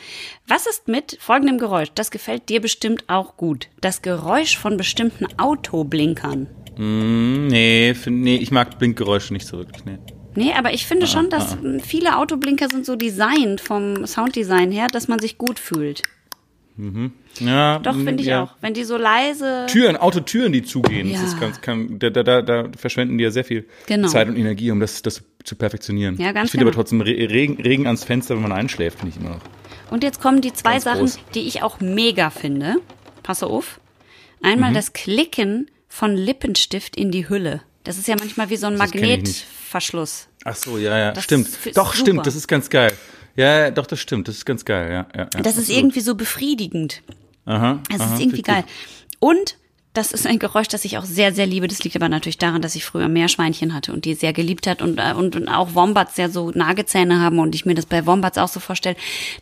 Was 0.48 0.66
ist 0.66 0.88
mit 0.88 1.18
folgendem 1.20 1.60
Geräusch? 1.60 1.90
Das 1.94 2.10
gefällt 2.10 2.50
dir 2.50 2.62
bestimmt 2.62 3.04
auch 3.08 3.38
gut. 3.38 3.68
Das 3.82 4.02
Geräusch 4.02 4.58
von 4.58 4.78
bestimmten 4.78 5.28
Autoblinkern. 5.38 6.48
Mm, 6.78 7.48
nee, 7.48 7.94
find, 7.94 8.22
nee, 8.22 8.38
ich 8.38 8.52
mag 8.52 8.78
Blinkgeräusche 8.80 9.34
nicht 9.34 9.48
so 9.48 9.58
wirklich, 9.58 9.86
nee. 9.86 9.98
Nee, 10.36 10.54
aber 10.54 10.72
ich 10.72 10.86
finde 10.86 11.06
ah, 11.06 11.08
schon, 11.08 11.30
dass 11.32 11.54
ah. 11.54 11.58
viele 11.84 12.18
Autoblinker 12.18 12.70
sind 12.70 12.86
so 12.86 12.96
designt 12.96 13.60
vom 13.60 14.06
Sounddesign 14.06 14.72
her, 14.72 14.88
dass 14.88 15.08
man 15.08 15.18
sich 15.18 15.40
gut 15.40 15.58
fühlt. 15.58 16.04
Mhm. 16.76 17.14
Ja, 17.40 17.80
Doch, 17.80 17.96
finde 17.96 18.22
ich 18.22 18.28
ja. 18.28 18.44
auch. 18.44 18.56
Wenn 18.62 18.74
die 18.74 18.84
so 18.84 18.98
leise. 18.98 19.66
Türen, 19.68 19.98
Autotüren, 19.98 20.52
die 20.52 20.64
zugehen, 20.64 21.10
ja. 21.10 21.22
das 21.22 21.40
ganz, 21.40 21.62
kann, 21.62 22.00
da, 22.00 22.10
da, 22.10 22.42
da 22.42 22.70
verschwenden 22.78 23.18
die 23.18 23.24
ja 23.24 23.32
sehr 23.32 23.44
viel 23.44 23.68
genau. 23.86 24.08
Zeit 24.08 24.28
und 24.28 24.38
Energie, 24.38 24.72
um 24.72 24.80
das, 24.80 25.02
das 25.02 25.24
zu 25.44 25.56
perfektionieren. 25.56 26.18
Ja, 26.18 26.32
ganz 26.32 26.48
ich 26.48 26.52
finde 26.52 26.66
genau. 26.66 26.76
aber 26.76 26.84
trotzdem 26.84 27.02
Regen, 27.02 27.62
Regen 27.62 27.86
ans 27.86 28.04
Fenster, 28.04 28.36
wenn 28.36 28.42
man 28.44 28.52
einschläft, 28.52 29.00
finde 29.00 29.16
ich 29.16 29.22
immer 29.22 29.36
noch. 29.36 29.42
Und 29.90 30.04
jetzt 30.04 30.22
kommen 30.22 30.42
die 30.42 30.54
zwei 30.54 30.74
ganz 30.74 30.84
Sachen, 30.84 31.00
groß. 31.00 31.20
die 31.34 31.48
ich 31.48 31.64
auch 31.64 31.80
mega 31.80 32.30
finde. 32.30 32.76
Pass 33.24 33.44
auf. 33.44 33.80
Einmal 34.42 34.72
mhm. 34.72 34.76
das 34.76 34.94
Klicken 34.94 35.70
von 35.88 36.16
Lippenstift 36.16 36.96
in 36.96 37.12
die 37.12 37.30
Hülle. 37.30 37.62
Das 37.84 37.98
ist 37.98 38.08
ja 38.08 38.16
manchmal 38.20 38.50
wie 38.50 38.58
so 38.58 38.68
ein 38.68 38.76
Magnetverschluss. 38.76 40.28
Ach 40.44 40.56
so, 40.56 40.78
ja, 40.78 40.98
ja, 40.98 41.12
das 41.14 41.24
stimmt. 41.24 41.48
Doch, 41.74 41.94
super. 41.94 41.98
stimmt, 41.98 42.28
das 42.28 42.36
ist 42.36 42.48
ganz 42.48 42.70
geil. 42.70 42.92
Ja, 43.36 43.72
doch, 43.72 43.86
das 43.86 44.00
stimmt. 44.00 44.28
Das 44.28 44.36
ist 44.36 44.46
ganz 44.46 44.66
geil, 44.66 44.92
ja. 44.92 45.08
ja, 45.16 45.30
ja 45.34 45.42
das 45.42 45.58
ist 45.58 45.70
irgendwie 45.70 46.02
so 46.02 46.16
befriedigend. 46.16 47.02
Aha. 47.48 47.80
Das 47.90 48.02
aha, 48.02 48.14
ist 48.14 48.22
irgendwie 48.22 48.44
geil. 48.44 48.64
Und 49.20 49.58
das 49.94 50.12
ist 50.12 50.28
ein 50.28 50.38
Geräusch, 50.38 50.68
das 50.68 50.86
ich 50.86 51.00
auch 51.00 51.06
sehr, 51.06 51.34
sehr 51.34 51.48
liebe. 51.48 51.68
Das 51.68 51.84
liegt 51.84 51.96
aber 51.96 52.08
natürlich 52.08 52.38
daran, 52.38 52.62
dass 52.62 52.76
ich 52.76 52.86
früher 52.86 53.08
Meerschweinchen 53.08 53.74
hatte 53.74 53.94
und 53.94 54.06
die 54.06 54.14
sehr 54.14 54.32
geliebt 54.32 54.68
hat 54.68 54.84
und, 54.84 55.00
äh, 55.00 55.14
und, 55.14 55.36
und 55.36 55.50
auch 55.50 55.74
Wombats 55.74 56.18
ja 56.18 56.30
so 56.30 56.52
Nagezähne 56.52 57.20
haben 57.20 57.40
und 57.40 57.56
ich 57.56 57.66
mir 57.66 57.74
das 57.74 57.88
bei 57.88 58.06
Wombats 58.06 58.38
auch 58.38 58.48
so 58.48 58.60
vorstelle. 58.60 58.96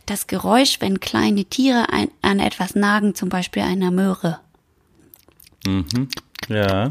Das 0.06 0.26
Geräusch, 0.28 0.80
wenn 0.80 0.98
kleine 0.98 1.44
Tiere 1.44 1.90
ein, 1.90 2.08
an 2.22 2.40
etwas 2.40 2.74
nagen, 2.74 3.14
zum 3.14 3.28
Beispiel 3.28 3.62
einer 3.62 3.90
Möhre. 3.90 4.38
Mhm. 5.66 6.08
Ja. 6.48 6.88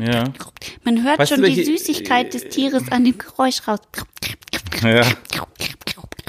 Ja. 0.00 0.24
Man 0.84 1.02
hört 1.04 1.20
weißt 1.20 1.32
schon 1.32 1.42
die 1.42 1.64
Süßigkeit 1.64 2.34
des 2.34 2.48
Tieres 2.50 2.90
an 2.90 3.04
dem 3.04 3.16
Geräusch 3.16 3.66
raus. 3.66 3.80
Ja. 4.82 5.06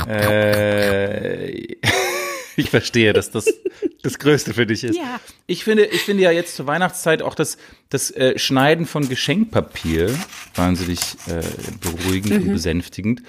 Äh, 0.07 1.75
ich 2.59 2.69
verstehe, 2.69 3.13
dass 3.13 3.31
das 3.31 3.45
das 4.01 4.19
Größte 4.19 4.53
für 4.53 4.65
dich 4.65 4.83
ist. 4.83 4.97
Ja. 4.97 5.19
Ich 5.47 5.63
finde, 5.63 5.85
ich 5.85 6.01
finde 6.01 6.23
ja 6.23 6.31
jetzt 6.31 6.55
zur 6.55 6.67
Weihnachtszeit 6.67 7.21
auch 7.21 7.35
das, 7.35 7.57
das 7.89 8.11
äh, 8.11 8.37
Schneiden 8.37 8.85
von 8.85 9.09
Geschenkpapier 9.09 10.13
wahnsinnig 10.55 10.99
äh, 11.27 11.41
beruhigend 11.81 12.31
mhm. 12.31 12.47
und 12.47 12.53
besänftigend. 12.53 13.23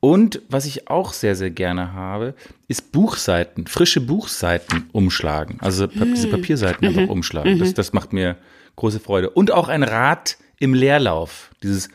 Und 0.00 0.40
was 0.48 0.64
ich 0.64 0.88
auch 0.88 1.12
sehr, 1.12 1.36
sehr 1.36 1.50
gerne 1.50 1.92
habe, 1.92 2.34
ist 2.68 2.90
Buchseiten, 2.92 3.66
frische 3.66 4.00
Buchseiten 4.00 4.88
umschlagen. 4.92 5.58
Also 5.60 5.86
mhm. 5.86 6.14
diese 6.14 6.28
Papierseiten 6.28 6.90
mhm. 6.90 6.98
einfach 6.98 7.12
umschlagen. 7.12 7.58
Das, 7.58 7.70
mhm. 7.70 7.74
das 7.74 7.92
macht 7.92 8.12
mir 8.12 8.36
große 8.76 9.00
Freude. 9.00 9.30
Und 9.30 9.52
auch 9.52 9.68
ein 9.68 9.82
Rad 9.82 10.38
im 10.58 10.72
Leerlauf. 10.74 11.50
Dieses 11.62 11.90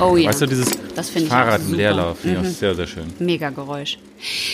Oh 0.00 0.16
ja. 0.16 0.28
Weißt 0.28 0.42
du, 0.42 0.46
dieses 0.46 0.70
Fahrrad 1.28 1.60
im 1.60 1.74
Leerlauf. 1.74 2.24
Mhm. 2.24 2.34
Ja, 2.34 2.44
sehr, 2.44 2.74
sehr 2.74 2.86
schön. 2.86 3.12
Mega 3.18 3.50
Geräusch. 3.50 3.98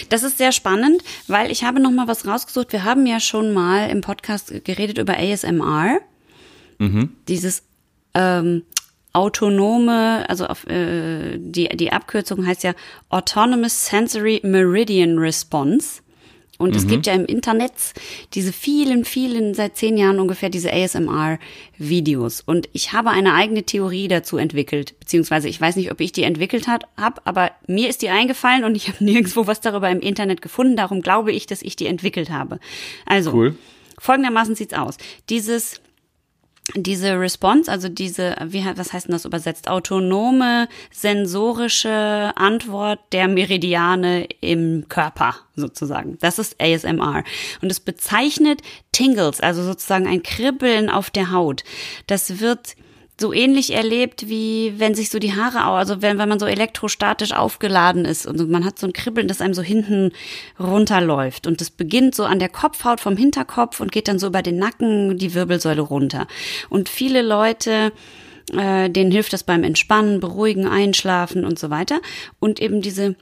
Das 0.09 0.22
ist 0.22 0.39
sehr 0.39 0.53
spannend, 0.53 1.03
weil 1.27 1.51
ich 1.51 1.64
habe 1.64 1.81
noch 1.81 1.91
mal 1.91 2.09
was 2.09 2.27
rausgesucht. 2.27 2.72
Wir 2.72 2.85
haben 2.85 3.07
ja 3.07 3.20
schon 3.20 3.53
mal 3.53 3.89
im 3.91 4.01
Podcast 4.01 4.53
geredet 4.64 4.99
über 4.99 5.18
ASMR. 5.18 5.99
Mhm. 6.79 7.11
Dieses 7.29 7.62
ähm, 8.14 8.62
autonome, 9.12 10.29
also 10.29 10.47
auf, 10.47 10.66
äh, 10.66 11.39
die, 11.39 11.68
die 11.68 11.93
Abkürzung 11.93 12.47
heißt 12.47 12.64
ja 12.64 12.75
Autonomous 13.09 13.87
Sensory 13.87 14.41
Meridian 14.43 15.18
Response. 15.18 16.01
Und 16.59 16.71
mhm. 16.71 16.77
es 16.77 16.87
gibt 16.87 17.07
ja 17.07 17.13
im 17.13 17.27
Internet 17.27 17.73
diese 18.35 18.53
vielen, 18.53 19.05
vielen, 19.05 19.55
seit 19.55 19.77
zehn 19.77 19.97
Jahren 19.97 20.21
ungefähr 20.21 20.51
diese 20.51 20.73
ASMR-Videos. 20.73 22.43
Und 22.43 22.69
ich 22.73 22.93
habe 22.93 23.11
eine 23.11 23.35
eigene 23.35 23.65
Theorie 23.65 24.09
dazu 24.09 24.37
entwickelt, 24.37 24.99
beziehungsweise 25.01 25.49
ich 25.49 25.61
weiß 25.61 25.77
nicht, 25.77 25.91
ob 25.91 26.01
ich 26.01 26.13
die 26.13 26.23
entwickelt 26.23 26.67
habe, 26.69 26.87
aber 27.25 27.51
mir 27.67 27.89
ist 27.89 28.03
die 28.03 28.09
eingefallen 28.09 28.65
und 28.65 28.77
ich 28.77 28.89
habe 28.93 29.05
nirgendwo 29.05 29.47
was 29.47 29.61
darüber 29.61 29.91
im 29.91 30.01
Internet 30.01 30.43
gefunden. 30.43 30.77
Darum 30.77 31.03
glaube 31.03 31.33
ich, 31.33 31.47
dass 31.47 31.63
ich 31.63 31.77
die 31.77 31.87
entwickelt 31.87 32.31
habe. 32.31 32.59
Also, 33.07 33.33
cool. 33.33 33.57
folgendermaßen 33.99 34.55
sieht's 34.55 34.75
aus. 34.75 34.97
Dieses 35.29 35.81
diese 36.75 37.21
Response, 37.21 37.71
also 37.71 37.89
diese, 37.89 38.37
wie, 38.47 38.65
was 38.77 38.93
heißt 38.93 39.07
denn 39.07 39.12
das 39.12 39.27
übersetzt? 39.27 39.69
Autonome 39.69 40.69
sensorische 40.91 42.33
Antwort 42.37 43.01
der 43.12 43.29
Meridiane 43.29 44.27
im 44.41 44.87
Körper 44.89 45.37
sozusagen. 45.57 46.17
Das 46.21 46.39
ist 46.39 46.61
ASMR. 46.61 47.23
Und 47.61 47.71
es 47.71 47.81
bezeichnet 47.81 48.62
Tingles, 48.93 49.41
also 49.41 49.62
sozusagen 49.62 50.07
ein 50.07 50.23
Kribbeln 50.23 50.89
auf 50.89 51.11
der 51.11 51.33
Haut. 51.33 51.65
Das 52.07 52.41
wird 52.41 52.77
so 53.21 53.33
ähnlich 53.33 53.73
erlebt, 53.73 54.29
wie 54.29 54.75
wenn 54.79 54.95
sich 54.95 55.11
so 55.11 55.21
die 55.21 55.35
Haare, 55.35 55.61
also 55.61 56.03
wenn, 56.03 56.19
wenn 56.19 56.29
man 56.29 56.41
so 56.41 56.47
elektrostatisch 56.47 57.33
aufgeladen 57.33 58.05
ist 58.05 58.27
und 58.27 58.51
man 58.51 58.65
hat 58.65 58.79
so 58.79 58.89
ein 58.89 58.93
Kribbeln, 58.93 59.29
das 59.29 59.41
einem 59.41 59.55
so 59.55 59.62
hinten 59.62 60.11
runterläuft. 60.59 61.47
Und 61.47 61.61
das 61.61 61.71
beginnt 61.71 62.17
so 62.17 62.25
an 62.25 62.41
der 62.41 62.49
Kopfhaut 62.49 63.01
vom 63.01 63.17
Hinterkopf 63.17 63.79
und 63.81 63.93
geht 63.93 64.09
dann 64.09 64.19
so 64.19 64.27
über 64.27 64.43
den 64.43 64.59
Nacken, 64.59 65.17
die 65.17 65.33
Wirbelsäule 65.35 65.83
runter. 65.83 66.27
Und 66.71 66.89
viele 66.89 67.23
Leute, 67.23 67.93
äh, 68.53 68.91
denen 68.91 69.12
hilft 69.12 69.33
das 69.33 69.45
beim 69.45 69.62
Entspannen, 69.62 70.19
Beruhigen, 70.19 70.67
Einschlafen 70.67 71.45
und 71.45 71.57
so 71.57 71.71
weiter. 71.71 72.01
Und 72.41 72.61
eben 72.61 72.83
diese 72.83 73.15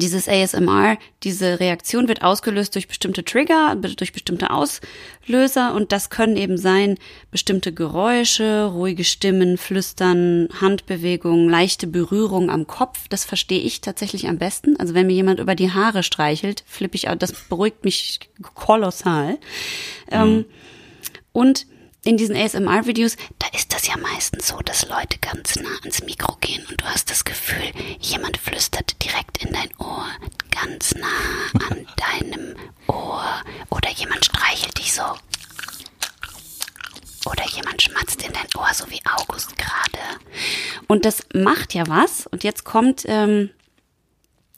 dieses 0.00 0.28
ASMR, 0.28 0.98
diese 1.22 1.60
Reaktion 1.60 2.08
wird 2.08 2.22
ausgelöst 2.22 2.74
durch 2.74 2.88
bestimmte 2.88 3.24
Trigger, 3.24 3.76
durch 3.76 4.12
bestimmte 4.12 4.50
Auslöser 4.50 5.74
und 5.74 5.92
das 5.92 6.10
können 6.10 6.36
eben 6.36 6.58
sein 6.58 6.98
bestimmte 7.30 7.72
Geräusche, 7.72 8.64
ruhige 8.64 9.04
Stimmen, 9.04 9.56
Flüstern, 9.56 10.48
Handbewegungen, 10.60 11.48
leichte 11.48 11.86
Berührung 11.86 12.50
am 12.50 12.66
Kopf. 12.66 13.06
Das 13.08 13.24
verstehe 13.24 13.60
ich 13.60 13.80
tatsächlich 13.80 14.28
am 14.28 14.38
besten. 14.38 14.76
Also 14.78 14.94
wenn 14.94 15.06
mir 15.06 15.14
jemand 15.14 15.38
über 15.40 15.54
die 15.54 15.70
Haare 15.70 16.02
streichelt, 16.02 16.64
flippe 16.66 16.96
ich, 16.96 17.08
das 17.18 17.32
beruhigt 17.32 17.84
mich 17.84 18.20
kolossal. 18.54 19.38
Ähm, 20.10 20.28
mhm. 20.28 20.34
Ähm, 20.34 20.44
und 21.32 21.66
in 22.04 22.16
diesen 22.16 22.36
ASMR-Videos, 22.36 23.16
da 23.38 23.46
ist 23.56 23.72
das 23.72 23.86
ja 23.86 23.96
meistens 23.96 24.48
so, 24.48 24.58
dass 24.58 24.88
Leute 24.88 25.18
ganz 25.20 25.56
nah 25.56 25.76
ans 25.82 26.02
Mikro 26.02 26.36
gehen 26.40 26.64
und 26.70 26.80
du 26.80 26.84
hast 26.84 27.10
das 27.10 27.24
Gefühl, 27.24 27.72
jemand 28.00 28.36
flüstert 28.36 29.02
direkt 29.02 29.42
in 29.42 29.52
dein 29.52 29.70
Ohr, 29.78 30.06
ganz 30.50 30.94
nah 30.94 31.66
an 31.68 31.86
deinem 32.20 32.56
Ohr 32.86 33.42
oder 33.70 33.90
jemand 33.90 34.24
streichelt 34.24 34.78
dich 34.78 34.92
so. 34.92 35.02
Oder 37.26 37.44
jemand 37.56 37.80
schmatzt 37.80 38.22
in 38.22 38.32
dein 38.34 38.48
Ohr, 38.56 38.68
so 38.74 38.84
wie 38.90 39.00
August 39.16 39.56
gerade. 39.56 40.20
Und 40.88 41.06
das 41.06 41.22
macht 41.32 41.72
ja 41.72 41.86
was. 41.86 42.26
Und 42.26 42.44
jetzt 42.44 42.64
kommt 42.64 43.04
ähm, 43.06 43.48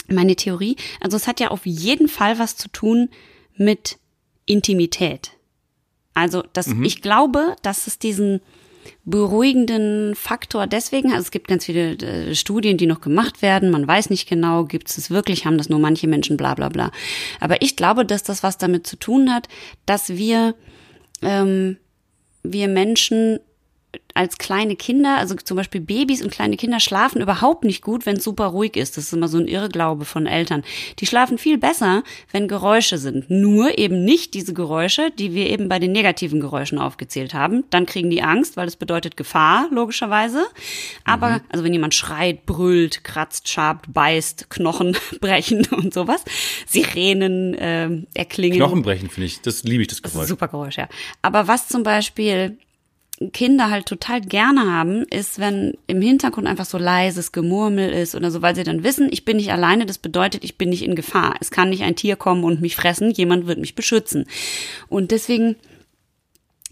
meine 0.08 0.34
Theorie. 0.34 0.76
Also 1.00 1.16
es 1.16 1.28
hat 1.28 1.38
ja 1.38 1.48
auf 1.48 1.64
jeden 1.64 2.08
Fall 2.08 2.40
was 2.40 2.56
zu 2.56 2.68
tun 2.68 3.08
mit 3.54 3.98
Intimität. 4.46 5.35
Also 6.16 6.42
das, 6.54 6.68
mhm. 6.68 6.82
ich 6.82 7.02
glaube, 7.02 7.56
dass 7.60 7.86
es 7.86 7.98
diesen 7.98 8.40
beruhigenden 9.04 10.14
Faktor 10.14 10.66
deswegen, 10.66 11.10
also 11.10 11.22
es 11.22 11.30
gibt 11.30 11.46
ganz 11.46 11.66
viele 11.66 11.92
äh, 11.98 12.34
Studien, 12.34 12.78
die 12.78 12.86
noch 12.86 13.02
gemacht 13.02 13.42
werden, 13.42 13.70
man 13.70 13.86
weiß 13.86 14.08
nicht 14.08 14.26
genau, 14.26 14.64
gibt 14.64 14.88
es 14.88 14.96
es 14.96 15.10
wirklich, 15.10 15.44
haben 15.44 15.58
das 15.58 15.68
nur 15.68 15.78
manche 15.78 16.08
Menschen, 16.08 16.38
bla 16.38 16.54
bla 16.54 16.70
bla. 16.70 16.90
Aber 17.38 17.60
ich 17.60 17.76
glaube, 17.76 18.06
dass 18.06 18.22
das 18.22 18.42
was 18.42 18.56
damit 18.56 18.86
zu 18.86 18.96
tun 18.96 19.30
hat, 19.30 19.48
dass 19.84 20.08
wir, 20.16 20.54
ähm, 21.20 21.76
wir 22.42 22.68
Menschen 22.68 23.38
als 24.14 24.38
kleine 24.38 24.76
Kinder, 24.76 25.18
also 25.18 25.34
zum 25.36 25.56
Beispiel 25.56 25.80
Babys 25.80 26.22
und 26.22 26.30
kleine 26.30 26.56
Kinder 26.56 26.80
schlafen 26.80 27.20
überhaupt 27.20 27.64
nicht 27.64 27.82
gut, 27.82 28.06
wenn 28.06 28.16
es 28.16 28.24
super 28.24 28.46
ruhig 28.46 28.76
ist. 28.76 28.96
Das 28.96 29.04
ist 29.04 29.12
immer 29.12 29.28
so 29.28 29.38
ein 29.38 29.46
Irrglaube 29.46 30.04
von 30.04 30.26
Eltern. 30.26 30.64
Die 30.98 31.06
schlafen 31.06 31.38
viel 31.38 31.58
besser, 31.58 32.02
wenn 32.32 32.48
Geräusche 32.48 32.98
sind. 32.98 33.30
Nur 33.30 33.78
eben 33.78 34.04
nicht 34.04 34.34
diese 34.34 34.54
Geräusche, 34.54 35.10
die 35.10 35.34
wir 35.34 35.50
eben 35.50 35.68
bei 35.68 35.78
den 35.78 35.92
negativen 35.92 36.40
Geräuschen 36.40 36.78
aufgezählt 36.78 37.34
haben. 37.34 37.64
Dann 37.70 37.84
kriegen 37.84 38.10
die 38.10 38.22
Angst, 38.22 38.56
weil 38.56 38.66
das 38.66 38.76
bedeutet 38.76 39.16
Gefahr, 39.16 39.68
logischerweise. 39.70 40.46
Aber, 41.04 41.30
mhm. 41.30 41.40
also 41.50 41.64
wenn 41.64 41.72
jemand 41.72 41.94
schreit, 41.94 42.46
brüllt, 42.46 43.04
kratzt, 43.04 43.48
schabt, 43.48 43.92
beißt, 43.92 44.48
Knochen 44.48 44.96
brechen 45.20 45.66
und 45.72 45.92
sowas, 45.92 46.24
Sirenen 46.66 47.54
äh, 47.54 47.90
erklingen. 48.14 48.58
Knochen 48.58 48.82
brechen 48.82 49.10
finde 49.10 49.26
ich, 49.26 49.42
das 49.42 49.62
liebe 49.64 49.82
ich, 49.82 49.88
das 49.88 50.02
Geräusch. 50.02 50.22
Das 50.22 50.28
super 50.28 50.48
Geräusch, 50.48 50.78
ja. 50.78 50.88
Aber 51.20 51.48
was 51.48 51.68
zum 51.68 51.82
Beispiel 51.82 52.58
Kinder 53.32 53.70
halt 53.70 53.86
total 53.86 54.20
gerne 54.20 54.70
haben, 54.70 55.04
ist, 55.04 55.38
wenn 55.38 55.74
im 55.86 56.02
Hintergrund 56.02 56.46
einfach 56.46 56.66
so 56.66 56.76
leises 56.76 57.32
Gemurmel 57.32 57.90
ist 57.90 58.14
oder 58.14 58.30
so, 58.30 58.42
weil 58.42 58.54
sie 58.54 58.62
dann 58.62 58.84
wissen, 58.84 59.08
ich 59.10 59.24
bin 59.24 59.38
nicht 59.38 59.52
alleine, 59.52 59.86
das 59.86 59.98
bedeutet, 59.98 60.44
ich 60.44 60.58
bin 60.58 60.68
nicht 60.68 60.84
in 60.84 60.94
Gefahr. 60.94 61.34
Es 61.40 61.50
kann 61.50 61.70
nicht 61.70 61.82
ein 61.82 61.96
Tier 61.96 62.16
kommen 62.16 62.44
und 62.44 62.60
mich 62.60 62.76
fressen, 62.76 63.10
jemand 63.10 63.46
wird 63.46 63.58
mich 63.58 63.74
beschützen. 63.74 64.26
Und 64.88 65.12
deswegen 65.12 65.56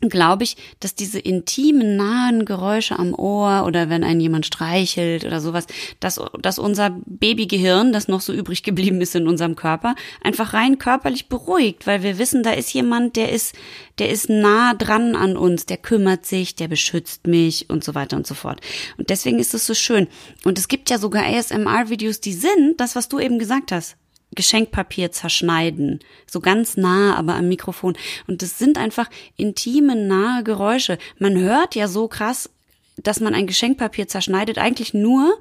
glaube 0.08 0.44
ich, 0.44 0.56
dass 0.80 0.94
diese 0.94 1.18
intimen, 1.18 1.96
nahen 1.96 2.44
Geräusche 2.44 2.98
am 2.98 3.14
Ohr 3.14 3.64
oder 3.66 3.88
wenn 3.90 4.04
ein 4.04 4.20
jemand 4.20 4.46
streichelt 4.46 5.24
oder 5.24 5.40
sowas, 5.40 5.66
dass, 6.00 6.20
dass 6.40 6.58
unser 6.58 6.96
Babygehirn, 7.06 7.92
das 7.92 8.08
noch 8.08 8.20
so 8.20 8.32
übrig 8.32 8.62
geblieben 8.62 9.00
ist 9.00 9.14
in 9.14 9.28
unserem 9.28 9.56
Körper, 9.56 9.94
einfach 10.22 10.54
rein 10.54 10.78
körperlich 10.78 11.28
beruhigt, 11.28 11.86
weil 11.86 12.02
wir 12.02 12.18
wissen, 12.18 12.42
da 12.42 12.52
ist 12.52 12.72
jemand, 12.72 13.16
der 13.16 13.32
ist, 13.32 13.54
der 13.98 14.10
ist 14.10 14.28
nah 14.28 14.74
dran 14.74 15.16
an 15.16 15.36
uns, 15.36 15.66
der 15.66 15.76
kümmert 15.76 16.26
sich, 16.26 16.54
der 16.54 16.68
beschützt 16.68 17.26
mich 17.26 17.70
und 17.70 17.84
so 17.84 17.94
weiter 17.94 18.16
und 18.16 18.26
so 18.26 18.34
fort. 18.34 18.60
Und 18.98 19.10
deswegen 19.10 19.38
ist 19.38 19.54
es 19.54 19.66
so 19.66 19.74
schön. 19.74 20.08
Und 20.44 20.58
es 20.58 20.68
gibt 20.68 20.90
ja 20.90 20.98
sogar 20.98 21.24
ASMR-Videos, 21.24 22.20
die 22.20 22.32
sind, 22.32 22.78
das, 22.78 22.96
was 22.96 23.08
du 23.08 23.18
eben 23.18 23.38
gesagt 23.38 23.72
hast, 23.72 23.96
Geschenkpapier 24.32 25.12
zerschneiden. 25.12 26.00
So 26.26 26.40
ganz 26.40 26.76
nah, 26.76 27.16
aber 27.16 27.34
am 27.34 27.48
Mikrofon. 27.48 27.96
Und 28.26 28.42
das 28.42 28.58
sind 28.58 28.78
einfach 28.78 29.08
intime, 29.36 29.96
nahe 29.96 30.42
Geräusche. 30.44 30.98
Man 31.18 31.38
hört 31.38 31.74
ja 31.74 31.88
so 31.88 32.08
krass, 32.08 32.50
dass 32.96 33.20
man 33.20 33.34
ein 33.34 33.46
Geschenkpapier 33.46 34.08
zerschneidet, 34.08 34.58
eigentlich 34.58 34.94
nur, 34.94 35.38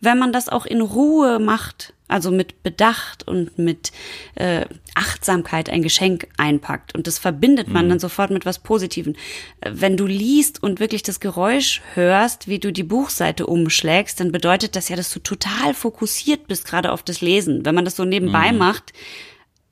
wenn 0.00 0.18
man 0.18 0.32
das 0.32 0.48
auch 0.48 0.66
in 0.66 0.80
Ruhe 0.80 1.38
macht 1.38 1.93
also 2.06 2.30
mit 2.30 2.62
Bedacht 2.62 3.26
und 3.26 3.58
mit 3.58 3.90
äh, 4.34 4.66
Achtsamkeit 4.94 5.70
ein 5.70 5.82
Geschenk 5.82 6.28
einpackt. 6.36 6.94
Und 6.94 7.06
das 7.06 7.18
verbindet 7.18 7.68
man 7.68 7.86
mhm. 7.86 7.90
dann 7.90 7.98
sofort 7.98 8.30
mit 8.30 8.44
was 8.44 8.58
Positivem. 8.58 9.14
Äh, 9.60 9.70
wenn 9.74 9.96
du 9.96 10.06
liest 10.06 10.62
und 10.62 10.80
wirklich 10.80 11.02
das 11.02 11.20
Geräusch 11.20 11.80
hörst, 11.94 12.46
wie 12.46 12.58
du 12.58 12.72
die 12.72 12.82
Buchseite 12.82 13.46
umschlägst, 13.46 14.20
dann 14.20 14.32
bedeutet 14.32 14.76
das 14.76 14.88
ja, 14.88 14.96
dass 14.96 15.12
du 15.12 15.18
total 15.18 15.74
fokussiert 15.74 16.46
bist, 16.46 16.66
gerade 16.66 16.92
auf 16.92 17.02
das 17.02 17.20
Lesen. 17.20 17.64
Wenn 17.64 17.74
man 17.74 17.84
das 17.84 17.96
so 17.96 18.04
nebenbei 18.04 18.52
mhm. 18.52 18.58
macht, 18.58 18.92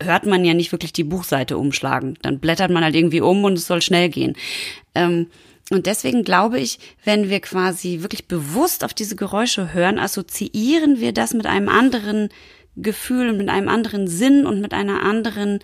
hört 0.03 0.27
man 0.27 0.45
ja 0.45 0.55
nicht 0.55 0.73
wirklich 0.73 0.93
die 0.93 1.05
Buchseite 1.05 1.59
umschlagen. 1.59 2.19
Dann 2.23 2.41
blättert 2.41 2.71
man 2.71 2.83
halt 2.83 2.97
irgendwie 2.97 3.21
um 3.21 3.45
und 3.45 3.55
es 3.55 3.67
soll 3.67 3.83
schnell 3.83 4.09
gehen. 4.09 4.37
Ähm, 4.95 5.27
und 5.73 5.87
deswegen 5.87 6.25
glaube 6.25 6.59
ich, 6.59 6.79
wenn 7.05 7.29
wir 7.31 7.41
quasi 7.41 8.01
wirklich 8.01 8.29
bewusst 8.29 8.85
auf 8.85 8.95
diese 8.95 9.17
Geräusche 9.17 9.73
hören, 9.73 9.99
assoziieren 9.99 11.01
wir 11.01 11.13
das 11.13 11.35
mit 11.35 11.47
einem 11.47 11.69
anderen 11.69 12.29
Gefühl 12.77 13.33
mit 13.33 13.49
einem 13.49 13.69
anderen 13.69 14.09
Sinn 14.09 14.47
und 14.47 14.61
mit 14.61 14.73
einer 14.73 15.03
anderen 15.03 15.61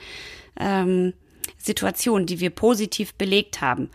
ähm, 0.58 1.14
Situation, 1.56 2.26
die 2.26 2.40
wir 2.40 2.50
positiv 2.50 3.14
belegt 3.14 3.60
haben. 3.60 3.90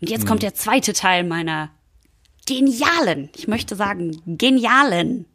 Und 0.00 0.10
jetzt 0.10 0.24
mhm. 0.24 0.28
kommt 0.28 0.42
der 0.42 0.54
zweite 0.54 0.92
Teil 0.92 1.24
meiner 1.24 1.70
genialen, 2.46 3.30
ich 3.36 3.48
möchte 3.48 3.76
sagen 3.76 4.20
genialen 4.26 5.26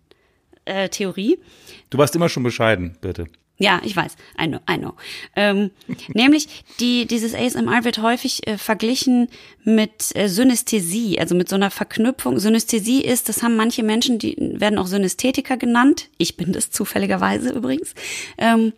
äh, 0.66 0.90
Theorie. 0.90 1.40
Du 1.90 1.98
warst 1.98 2.16
immer 2.16 2.30
schon 2.30 2.44
bescheiden, 2.44 2.98
bitte. 3.02 3.28
Ja, 3.62 3.80
ich 3.84 3.96
weiß. 3.96 4.16
I 4.42 4.48
know, 4.48 4.60
I 4.68 4.78
know. 4.78 4.94
Ähm, 5.36 5.70
nämlich, 6.14 6.48
die, 6.80 7.06
dieses 7.06 7.36
ASMR 7.36 7.84
wird 7.84 8.02
häufig 8.02 8.48
äh, 8.48 8.58
verglichen 8.58 9.28
mit 9.64 10.16
äh, 10.16 10.28
Synästhesie, 10.28 11.20
also 11.20 11.36
mit 11.36 11.48
so 11.48 11.56
einer 11.56 11.70
Verknüpfung. 11.70 12.40
Synästhesie 12.40 13.02
ist, 13.02 13.30
das 13.30 13.44
haben 13.44 13.56
manche 13.56 13.84
Menschen, 13.84 14.18
die 14.18 14.36
werden 14.40 14.80
auch 14.80 14.88
Synästhetiker 14.88 15.58
genannt. 15.58 16.10
Ich 16.18 16.38
bin 16.38 16.54
das 16.54 16.72
zufälligerweise 16.72 17.52
übrigens. 17.52 17.94
Ähm, 18.40 18.74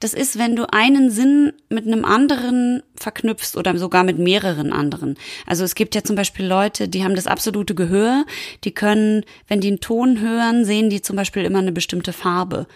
das 0.00 0.14
ist, 0.14 0.38
wenn 0.38 0.56
du 0.56 0.72
einen 0.72 1.10
Sinn 1.10 1.52
mit 1.68 1.86
einem 1.86 2.04
anderen 2.04 2.82
verknüpfst 2.96 3.56
oder 3.56 3.76
sogar 3.78 4.04
mit 4.04 4.18
mehreren 4.18 4.72
anderen. 4.72 5.16
Also 5.46 5.64
es 5.64 5.74
gibt 5.74 5.94
ja 5.94 6.02
zum 6.02 6.16
Beispiel 6.16 6.46
Leute, 6.46 6.88
die 6.88 7.04
haben 7.04 7.14
das 7.14 7.26
absolute 7.26 7.74
Gehör, 7.74 8.24
die 8.64 8.72
können, 8.72 9.24
wenn 9.48 9.60
die 9.60 9.68
einen 9.68 9.80
Ton 9.80 10.20
hören, 10.20 10.64
sehen 10.64 10.90
die 10.90 11.02
zum 11.02 11.16
Beispiel 11.16 11.44
immer 11.44 11.58
eine 11.58 11.72
bestimmte 11.72 12.12
Farbe. 12.12 12.66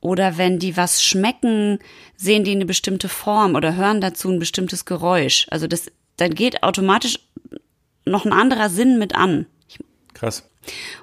Oder 0.00 0.38
wenn 0.38 0.58
die 0.58 0.76
was 0.76 1.02
schmecken, 1.02 1.78
sehen 2.16 2.44
die 2.44 2.52
eine 2.52 2.66
bestimmte 2.66 3.08
Form 3.08 3.54
oder 3.54 3.76
hören 3.76 4.00
dazu 4.00 4.30
ein 4.30 4.38
bestimmtes 4.38 4.84
Geräusch. 4.84 5.46
Also 5.50 5.66
das, 5.66 5.90
dann 6.16 6.34
geht 6.34 6.62
automatisch 6.62 7.18
noch 8.04 8.24
ein 8.24 8.32
anderer 8.32 8.70
Sinn 8.70 8.98
mit 8.98 9.14
an. 9.14 9.46
Krass. 10.14 10.48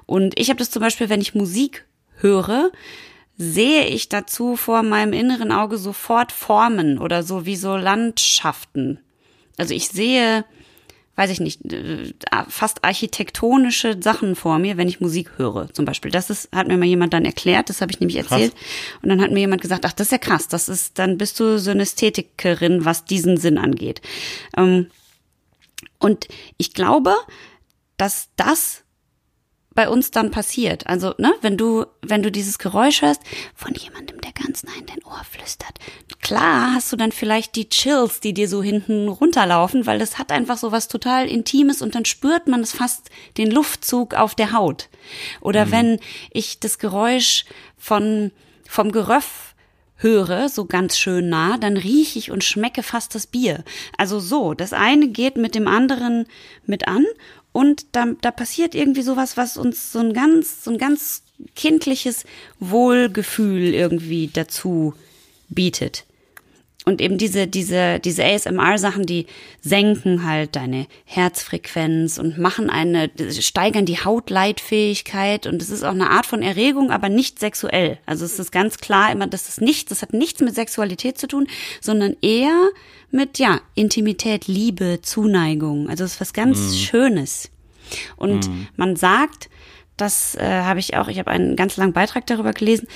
Und 0.06 0.38
ich 0.38 0.50
habe 0.50 0.58
das 0.58 0.70
zum 0.70 0.80
Beispiel, 0.80 1.08
wenn 1.08 1.20
ich 1.20 1.34
Musik 1.34 1.86
höre, 2.16 2.70
sehe 3.38 3.86
ich 3.86 4.08
dazu 4.08 4.56
vor 4.56 4.82
meinem 4.82 5.12
inneren 5.12 5.52
Auge 5.52 5.78
sofort 5.78 6.32
Formen 6.32 6.98
oder 6.98 7.22
so 7.22 7.46
wie 7.46 7.56
so 7.56 7.76
Landschaften. 7.76 8.98
Also 9.56 9.74
ich 9.74 9.88
sehe, 9.88 10.44
weiß 11.14 11.30
ich 11.30 11.38
nicht, 11.38 11.72
äh, 11.72 12.12
fast 12.48 12.84
architektonische 12.84 13.96
Sachen 14.02 14.34
vor 14.34 14.58
mir, 14.58 14.76
wenn 14.76 14.88
ich 14.88 15.00
Musik 15.00 15.30
höre, 15.36 15.72
zum 15.72 15.84
Beispiel. 15.84 16.10
Das 16.10 16.30
ist, 16.30 16.48
hat 16.52 16.66
mir 16.66 16.76
mal 16.76 16.86
jemand 16.86 17.14
dann 17.14 17.24
erklärt, 17.24 17.68
das 17.68 17.80
habe 17.80 17.92
ich 17.92 18.00
nämlich 18.00 18.16
erzählt. 18.16 18.52
Krass. 18.52 18.98
Und 19.02 19.08
dann 19.08 19.20
hat 19.20 19.30
mir 19.30 19.40
jemand 19.40 19.62
gesagt, 19.62 19.86
ach, 19.86 19.92
das 19.92 20.08
ist 20.08 20.12
ja 20.12 20.18
krass, 20.18 20.48
das 20.48 20.68
ist, 20.68 20.98
dann 20.98 21.16
bist 21.16 21.38
du 21.38 21.60
so 21.60 21.70
eine 21.70 21.82
Ästhetikerin, 21.82 22.84
was 22.84 23.04
diesen 23.04 23.36
Sinn 23.36 23.56
angeht. 23.56 24.02
Ähm, 24.56 24.90
und 26.00 26.26
ich 26.56 26.74
glaube, 26.74 27.14
dass 27.96 28.30
das 28.36 28.84
bei 29.78 29.88
uns 29.88 30.10
dann 30.10 30.32
passiert. 30.32 30.88
Also, 30.88 31.14
ne, 31.18 31.32
wenn 31.40 31.56
du, 31.56 31.86
wenn 32.02 32.20
du 32.20 32.32
dieses 32.32 32.58
Geräusch 32.58 33.00
hörst 33.00 33.22
von 33.54 33.72
jemandem, 33.74 34.20
der 34.20 34.32
ganz 34.32 34.64
nah 34.64 34.72
in 34.76 34.86
dein 34.86 35.04
Ohr 35.04 35.22
flüstert, 35.30 35.78
klar 36.20 36.74
hast 36.74 36.92
du 36.92 36.96
dann 36.96 37.12
vielleicht 37.12 37.54
die 37.54 37.68
Chills, 37.68 38.18
die 38.18 38.34
dir 38.34 38.48
so 38.48 38.60
hinten 38.60 39.06
runterlaufen, 39.06 39.86
weil 39.86 40.00
das 40.00 40.18
hat 40.18 40.32
einfach 40.32 40.58
so 40.58 40.72
was 40.72 40.88
total 40.88 41.28
Intimes 41.28 41.80
und 41.80 41.94
dann 41.94 42.04
spürt 42.04 42.48
man 42.48 42.58
es 42.58 42.72
fast 42.72 43.08
den 43.36 43.52
Luftzug 43.52 44.14
auf 44.14 44.34
der 44.34 44.50
Haut. 44.50 44.88
Oder 45.40 45.66
mhm. 45.66 45.70
wenn 45.70 46.00
ich 46.32 46.58
das 46.58 46.80
Geräusch 46.80 47.44
von, 47.76 48.32
vom 48.66 48.90
Geröff 48.90 49.54
höre, 49.98 50.48
so 50.48 50.64
ganz 50.64 50.98
schön 50.98 51.28
nah, 51.28 51.56
dann 51.56 51.76
rieche 51.76 52.18
ich 52.18 52.30
und 52.32 52.42
schmecke 52.42 52.82
fast 52.82 53.14
das 53.14 53.28
Bier. 53.28 53.64
Also 53.96 54.18
so, 54.18 54.54
das 54.54 54.72
eine 54.72 55.08
geht 55.08 55.36
mit 55.36 55.54
dem 55.54 55.68
anderen 55.68 56.26
mit 56.66 56.88
an 56.88 57.04
und 57.52 57.86
da, 57.92 58.06
da 58.20 58.30
passiert 58.30 58.74
irgendwie 58.74 59.02
sowas, 59.02 59.36
was 59.36 59.56
uns 59.56 59.92
so 59.92 60.00
ein 60.00 60.12
ganz, 60.12 60.64
so 60.64 60.70
ein 60.70 60.78
ganz 60.78 61.22
kindliches 61.54 62.24
Wohlgefühl 62.60 63.74
irgendwie 63.74 64.28
dazu 64.32 64.94
bietet. 65.48 66.04
Und 66.88 67.02
eben 67.02 67.18
diese, 67.18 67.46
diese, 67.46 68.00
diese 68.00 68.24
ASMR-Sachen, 68.24 69.04
die 69.04 69.26
senken 69.60 70.24
halt 70.24 70.56
deine 70.56 70.86
Herzfrequenz 71.04 72.16
und 72.16 72.38
machen 72.38 72.70
eine, 72.70 73.10
steigern 73.30 73.84
die 73.84 74.02
Hautleitfähigkeit 74.02 75.46
und 75.46 75.60
es 75.60 75.68
ist 75.68 75.84
auch 75.84 75.90
eine 75.90 76.08
Art 76.08 76.24
von 76.24 76.42
Erregung, 76.42 76.90
aber 76.90 77.10
nicht 77.10 77.40
sexuell. 77.40 77.98
Also 78.06 78.24
es 78.24 78.38
ist 78.38 78.52
ganz 78.52 78.78
klar 78.78 79.12
immer, 79.12 79.26
dass 79.26 79.50
es 79.50 79.60
nichts, 79.60 79.90
das 79.90 80.00
hat 80.00 80.14
nichts 80.14 80.40
mit 80.40 80.54
Sexualität 80.54 81.18
zu 81.18 81.28
tun, 81.28 81.46
sondern 81.82 82.16
eher 82.22 82.70
mit, 83.10 83.38
ja, 83.38 83.60
Intimität, 83.74 84.46
Liebe, 84.46 85.00
Zuneigung. 85.02 85.90
Also 85.90 86.04
es 86.04 86.14
ist 86.14 86.20
was 86.22 86.32
ganz 86.32 86.58
mhm. 86.58 86.74
Schönes. 86.74 87.50
Und 88.16 88.48
mhm. 88.48 88.68
man 88.76 88.96
sagt, 88.96 89.50
das 89.98 90.36
äh, 90.36 90.62
habe 90.62 90.80
ich 90.80 90.96
auch, 90.96 91.08
ich 91.08 91.18
habe 91.18 91.30
einen 91.30 91.54
ganz 91.54 91.76
langen 91.76 91.92
Beitrag 91.92 92.26
darüber 92.26 92.54
gelesen, 92.54 92.88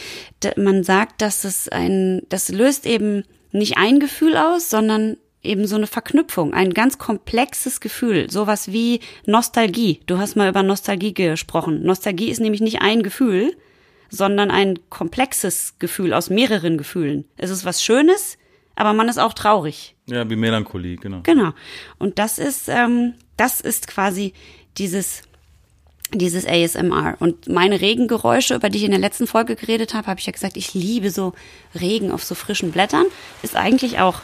man 0.56 0.82
sagt, 0.82 1.20
dass 1.20 1.44
es 1.44 1.68
ein, 1.68 2.22
das 2.30 2.48
löst 2.48 2.86
eben 2.86 3.24
nicht 3.52 3.76
ein 3.76 4.00
Gefühl 4.00 4.36
aus, 4.36 4.70
sondern 4.70 5.16
eben 5.42 5.66
so 5.66 5.76
eine 5.76 5.86
Verknüpfung, 5.86 6.54
ein 6.54 6.72
ganz 6.72 6.98
komplexes 6.98 7.80
Gefühl, 7.80 8.30
sowas 8.30 8.72
wie 8.72 9.00
Nostalgie. 9.26 10.00
Du 10.06 10.18
hast 10.18 10.36
mal 10.36 10.48
über 10.48 10.62
Nostalgie 10.62 11.14
gesprochen. 11.14 11.82
Nostalgie 11.82 12.30
ist 12.30 12.40
nämlich 12.40 12.60
nicht 12.60 12.80
ein 12.80 13.02
Gefühl, 13.02 13.56
sondern 14.08 14.50
ein 14.50 14.78
komplexes 14.88 15.78
Gefühl 15.78 16.12
aus 16.12 16.30
mehreren 16.30 16.78
Gefühlen. 16.78 17.24
Es 17.36 17.50
ist 17.50 17.64
was 17.64 17.82
Schönes, 17.82 18.38
aber 18.76 18.92
man 18.92 19.08
ist 19.08 19.18
auch 19.18 19.32
traurig. 19.32 19.96
Ja, 20.06 20.28
wie 20.28 20.36
Melancholie, 20.36 20.96
genau. 20.96 21.20
Genau. 21.22 21.52
Und 21.98 22.18
das 22.18 22.38
ist, 22.38 22.68
ähm, 22.68 23.14
das 23.36 23.60
ist 23.60 23.88
quasi 23.88 24.34
dieses 24.78 25.22
dieses 26.12 26.46
ASMR. 26.46 27.16
Und 27.18 27.48
meine 27.48 27.80
Regengeräusche, 27.80 28.54
über 28.54 28.68
die 28.70 28.78
ich 28.78 28.84
in 28.84 28.90
der 28.90 29.00
letzten 29.00 29.26
Folge 29.26 29.56
geredet 29.56 29.94
habe, 29.94 30.06
habe 30.06 30.20
ich 30.20 30.26
ja 30.26 30.32
gesagt, 30.32 30.56
ich 30.56 30.74
liebe 30.74 31.10
so 31.10 31.32
Regen 31.78 32.10
auf 32.10 32.24
so 32.24 32.34
frischen 32.34 32.72
Blättern, 32.72 33.06
ist 33.42 33.56
eigentlich 33.56 33.98
auch 33.98 34.20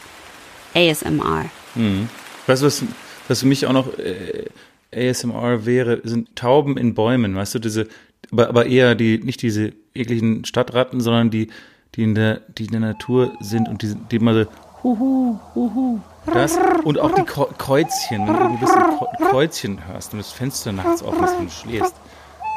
ASMR. 0.74 1.46
Mhm. 1.74 2.08
Weißt 2.46 2.62
du, 2.62 2.66
was, 2.66 2.84
was 3.28 3.40
für 3.40 3.46
mich 3.46 3.66
auch 3.66 3.72
noch 3.72 3.98
äh, 3.98 4.46
ASMR 4.94 5.66
wäre, 5.66 6.00
sind 6.04 6.34
Tauben 6.36 6.76
in 6.76 6.94
Bäumen, 6.94 7.34
weißt 7.34 7.56
du, 7.56 7.58
diese, 7.58 7.88
aber, 8.30 8.48
aber 8.48 8.66
eher 8.66 8.94
die, 8.94 9.18
nicht 9.18 9.42
diese 9.42 9.72
ekligen 9.94 10.44
Stadtratten, 10.44 11.00
sondern 11.00 11.30
die, 11.30 11.48
die 11.94 12.04
in 12.04 12.14
der, 12.14 12.40
die 12.48 12.64
in 12.64 12.72
der 12.72 12.80
Natur 12.80 13.36
sind 13.40 13.68
und 13.68 13.82
die, 13.82 13.94
die 14.10 14.18
mal 14.18 14.44
so 14.44 14.50
huhu, 14.82 15.38
huhu, 15.54 16.00
das 16.30 16.58
und 16.84 16.98
auch 16.98 17.14
die 17.14 17.24
Kreuzchen, 17.24 18.26
wenn 18.26 18.34
du 18.34 18.40
ein 18.40 18.60
bisschen 18.60 18.82
Kreuzchen 19.30 19.86
hörst 19.86 20.12
und 20.12 20.18
das 20.18 20.32
Fenster 20.32 20.72
nachts 20.72 21.02
offen 21.02 21.24
ist, 21.24 21.38
wenn 21.38 21.44
du 21.46 21.52
schläfst. 21.52 21.94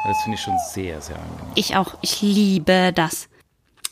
Das 0.04 0.20
finde 0.22 0.36
ich 0.36 0.42
schon 0.42 0.54
sehr, 0.72 1.00
sehr 1.00 1.16
angenehm. 1.16 1.52
Ich 1.54 1.76
auch. 1.76 1.96
Ich 2.02 2.22
liebe 2.22 2.92
das. 2.94 3.28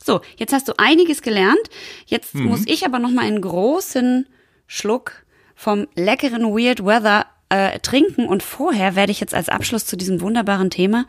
So, 0.02 0.20
jetzt 0.36 0.52
hast 0.52 0.66
du 0.66 0.72
einiges 0.76 1.22
gelernt. 1.22 1.60
Jetzt 2.06 2.34
mhm. 2.34 2.46
muss 2.46 2.62
ich 2.66 2.84
aber 2.84 2.98
noch 2.98 3.10
mal 3.10 3.24
einen 3.24 3.40
großen 3.40 4.26
Schluck 4.66 5.24
vom 5.54 5.86
leckeren 5.94 6.44
Weird 6.44 6.84
Weather 6.84 7.26
äh, 7.48 7.78
trinken 7.80 8.26
und 8.26 8.42
vorher 8.42 8.96
werde 8.96 9.12
ich 9.12 9.20
jetzt 9.20 9.34
als 9.34 9.48
Abschluss 9.48 9.84
zu 9.86 9.96
diesem 9.96 10.20
wunderbaren 10.20 10.70
Thema 10.70 11.06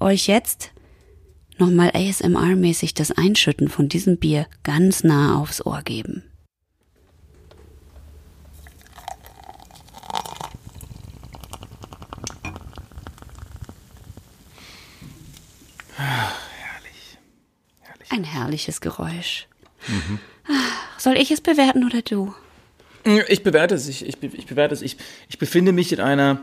euch 0.00 0.26
jetzt 0.26 0.72
nochmal 1.58 1.90
ASMR-mäßig 1.90 2.94
das 2.94 3.12
Einschütten 3.12 3.68
von 3.68 3.88
diesem 3.88 4.18
Bier 4.18 4.46
ganz 4.62 5.04
nah 5.04 5.38
aufs 5.38 5.64
Ohr 5.64 5.82
geben. 5.82 6.24
Herrlich. 15.96 17.18
herrlich. 17.80 18.10
Ein 18.10 18.24
herrliches 18.24 18.80
Geräusch. 18.80 19.46
Mhm. 19.86 20.18
Soll 20.98 21.16
ich 21.16 21.30
es 21.30 21.40
bewerten 21.40 21.84
oder 21.84 22.02
du? 22.02 22.34
Ich 23.28 23.42
bewerte 23.42 23.74
es. 23.74 23.88
Ich, 23.88 24.06
ich, 24.06 24.22
ich 24.22 24.46
bewerte 24.46 24.74
es. 24.74 24.82
Ich, 24.82 24.96
ich 25.28 25.38
befinde 25.38 25.72
mich 25.72 25.92
in 25.92 26.00
einer, 26.00 26.40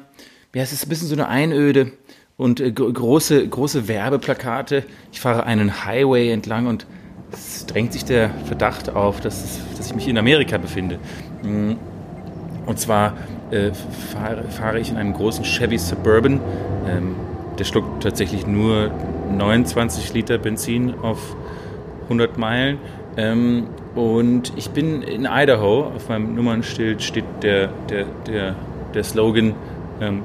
ja, 0.54 0.62
es 0.62 0.72
ist 0.72 0.86
ein 0.86 0.90
bisschen 0.90 1.08
so 1.08 1.16
eine 1.16 1.28
Einöde 1.28 1.94
und 2.38 2.60
äh, 2.60 2.72
große, 2.72 3.48
große 3.48 3.88
Werbeplakate. 3.88 4.84
Ich 5.12 5.20
fahre 5.20 5.46
einen 5.46 5.86
Highway 5.86 6.32
entlang 6.32 6.68
und 6.68 6.86
es 7.32 7.66
drängt 7.66 7.94
sich 7.94 8.06
der 8.06 8.30
Verdacht 8.46 8.90
auf, 8.90 9.22
dass, 9.22 9.60
dass 9.78 9.88
ich 9.88 9.96
mich 9.96 10.08
in 10.08 10.18
Amerika 10.18 10.58
befinde. 10.58 11.00
Mm. 11.44 11.74
Und 12.66 12.80
zwar 12.80 13.18
äh, 13.50 13.72
fahre, 14.14 14.44
fahre, 14.50 14.80
ich 14.80 14.90
in 14.90 14.98
einem 14.98 15.14
großen 15.14 15.44
Chevy 15.44 15.78
Suburban. 15.78 16.40
Ähm, 16.88 17.16
der 17.58 17.64
schluckt 17.64 18.04
tatsächlich 18.04 18.46
nur 18.46 18.92
29 19.38 20.14
Liter 20.14 20.38
Benzin 20.38 20.94
auf 21.02 21.36
100 22.04 22.38
Meilen. 22.38 22.78
Ähm, 23.18 23.68
und 23.96 24.54
ich 24.56 24.70
bin 24.70 25.02
in 25.02 25.26
Idaho. 25.30 25.92
Auf 25.96 26.10
meinem 26.10 26.36
Nummernschild 26.36 27.02
steht 27.02 27.26
der, 27.42 27.68
der, 27.90 28.06
der, 28.28 28.56
der 28.94 29.04
Slogan 29.04 29.54
ähm, 30.00 30.22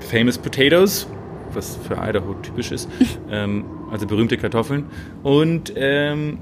Famous 0.00 0.38
Potatoes, 0.38 1.06
was 1.52 1.76
für 1.76 1.96
Idaho 1.96 2.34
typisch 2.34 2.72
ist. 2.72 2.88
ähm, 3.30 3.64
also 3.90 4.06
berühmte 4.06 4.36
Kartoffeln. 4.36 4.86
Und 5.22 5.72
ähm, 5.76 6.38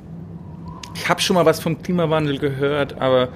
ich 0.95 1.09
habe 1.09 1.21
schon 1.21 1.35
mal 1.35 1.45
was 1.45 1.61
vom 1.61 1.83
Klimawandel 1.83 2.39
gehört, 2.39 3.01
aber 3.01 3.29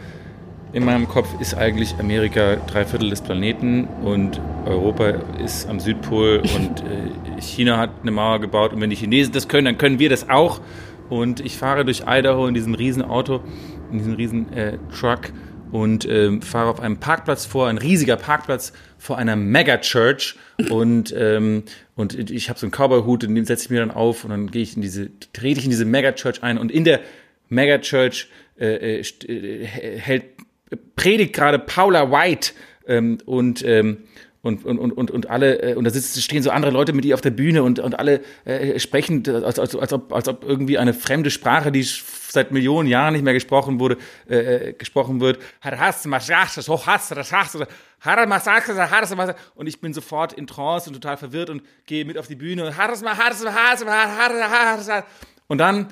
in 0.72 0.84
meinem 0.84 1.08
Kopf 1.08 1.28
ist 1.40 1.54
eigentlich 1.54 1.96
Amerika 1.98 2.56
drei 2.56 2.84
Viertel 2.84 3.10
des 3.10 3.20
Planeten 3.22 3.84
und 4.02 4.40
Europa 4.66 5.08
ist 5.42 5.68
am 5.68 5.80
Südpol 5.80 6.38
und 6.56 6.80
äh, 6.82 7.40
China 7.40 7.78
hat 7.78 7.90
eine 8.02 8.10
Mauer 8.10 8.40
gebaut. 8.40 8.72
Und 8.72 8.80
wenn 8.80 8.90
die 8.90 8.96
Chinesen 8.96 9.32
das 9.32 9.48
können, 9.48 9.64
dann 9.64 9.78
können 9.78 9.98
wir 9.98 10.08
das 10.08 10.28
auch. 10.28 10.60
Und 11.08 11.40
ich 11.40 11.56
fahre 11.56 11.84
durch 11.84 12.04
Idaho 12.06 12.46
in 12.46 12.54
diesem 12.54 12.74
riesen 12.74 13.02
Auto, 13.02 13.40
in 13.90 13.98
diesem 13.98 14.14
riesen 14.14 14.52
äh, 14.52 14.78
Truck 14.96 15.32
und 15.72 16.04
äh, 16.04 16.40
fahre 16.40 16.70
auf 16.70 16.80
einem 16.80 16.98
Parkplatz 16.98 17.46
vor, 17.46 17.66
ein 17.68 17.78
riesiger 17.78 18.16
Parkplatz 18.16 18.72
vor 18.96 19.18
einer 19.18 19.34
Megachurch. 19.34 20.36
Und 20.68 21.12
ähm, 21.16 21.64
und 21.96 22.30
ich 22.30 22.48
habe 22.48 22.58
so 22.58 22.66
einen 22.66 22.72
Cowboy-Hut, 22.72 23.24
den 23.24 23.44
setze 23.44 23.64
ich 23.64 23.70
mir 23.70 23.80
dann 23.80 23.90
auf 23.90 24.24
und 24.24 24.30
dann 24.30 24.50
gehe 24.50 24.62
ich 24.62 24.76
in 24.76 24.82
diese, 24.82 25.10
trete 25.32 25.58
ich 25.58 25.64
in 25.64 25.70
diese 25.70 25.84
Megachurch 25.84 26.44
ein. 26.44 26.58
Und 26.58 26.70
in 26.70 26.84
der 26.84 27.00
Megachurch 27.48 28.28
äh, 28.58 29.00
äh, 29.00 29.04
äh 29.28 29.66
hält 29.66 30.24
predigt 30.96 31.34
gerade 31.34 31.58
Paula 31.58 32.10
White 32.10 32.52
ähm, 32.86 33.18
und 33.24 33.64
ähm, 33.64 33.98
und, 34.42 34.64
und, 34.64 34.78
und, 34.78 35.10
und 35.10 35.28
alle, 35.28 35.60
äh, 35.60 35.74
und 35.74 35.84
da 35.84 35.90
sitzen, 35.90 36.22
stehen 36.22 36.42
so 36.42 36.50
andere 36.50 36.72
Leute 36.72 36.94
mit 36.94 37.04
ihr 37.04 37.14
auf 37.14 37.20
der 37.20 37.30
Bühne 37.30 37.62
und, 37.62 37.78
und 37.78 37.98
alle 37.98 38.22
äh, 38.46 38.78
sprechen, 38.78 39.22
als, 39.28 39.58
als, 39.58 39.76
als, 39.76 39.92
ob, 39.92 40.12
als 40.14 40.28
ob 40.28 40.44
irgendwie 40.44 40.78
eine 40.78 40.94
fremde 40.94 41.30
Sprache, 41.30 41.70
die 41.70 41.82
seit 41.82 42.50
Millionen 42.50 42.88
Jahren 42.88 43.12
nicht 43.12 43.22
mehr 43.22 43.34
gesprochen 43.34 43.80
wurde, 43.80 43.98
äh, 44.28 44.72
gesprochen 44.72 45.20
wird. 45.20 45.40
Und 49.54 49.66
ich 49.66 49.80
bin 49.80 49.92
sofort 49.92 50.32
in 50.32 50.46
Trance 50.46 50.88
und 50.88 50.94
total 50.94 51.18
verwirrt 51.18 51.50
und 51.50 51.62
gehe 51.84 52.06
mit 52.06 52.16
auf 52.16 52.26
die 52.26 52.36
Bühne. 52.36 52.72
Und 55.48 55.58
dann 55.58 55.86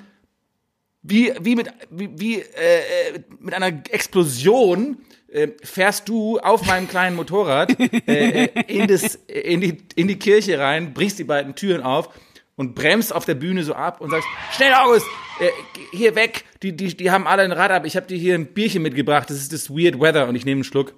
wie, 1.03 1.32
wie 1.40 1.57
mit, 1.57 1.68
wie, 1.90 2.11
wie 2.16 2.40
äh, 2.40 3.20
mit 3.40 3.55
einer 3.55 3.68
Explosion 3.90 4.99
äh, 5.28 5.49
fährst 5.62 6.09
du 6.09 6.38
auf 6.38 6.66
meinem 6.66 6.88
kleinen 6.88 7.16
Motorrad 7.16 7.78
äh, 8.07 8.46
in, 8.66 8.86
das, 8.88 9.14
in, 9.26 9.61
die, 9.61 9.78
in 9.94 10.09
die 10.09 10.18
Kirche 10.18 10.59
rein, 10.59 10.94
brichst 10.94 11.18
die 11.18 11.24
beiden 11.24 11.55
Türen 11.55 11.82
auf 11.82 12.11
und 12.57 12.74
bremst 12.74 13.14
auf 13.14 13.24
der 13.24 13.34
Bühne 13.34 13.62
so 13.62 13.74
ab 13.74 14.01
und 14.01 14.11
sagst, 14.11 14.26
schnell 14.53 14.72
August, 14.74 15.07
äh, 15.40 15.51
hier 15.92 16.14
weg, 16.14 16.44
die, 16.62 16.74
die, 16.74 16.96
die 16.96 17.11
haben 17.11 17.26
alle 17.26 17.42
ein 17.42 17.53
Rad 17.53 17.70
ab, 17.70 17.86
ich 17.86 17.96
habe 17.96 18.07
dir 18.07 18.18
hier 18.18 18.34
ein 18.34 18.46
Bierchen 18.46 18.82
mitgebracht, 18.82 19.30
das 19.30 19.36
ist 19.36 19.53
das 19.53 19.70
Weird 19.70 20.01
Weather. 20.01 20.28
Und 20.28 20.34
ich 20.34 20.44
nehme 20.44 20.59
einen 20.59 20.64
Schluck 20.64 20.94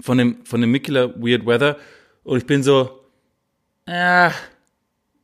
von 0.00 0.16
dem, 0.16 0.44
von 0.46 0.60
dem 0.60 0.70
Mikkeler 0.70 1.14
Weird 1.16 1.44
Weather 1.44 1.76
und 2.22 2.38
ich 2.38 2.46
bin 2.46 2.62
so, 2.62 3.04
ja, 3.86 4.32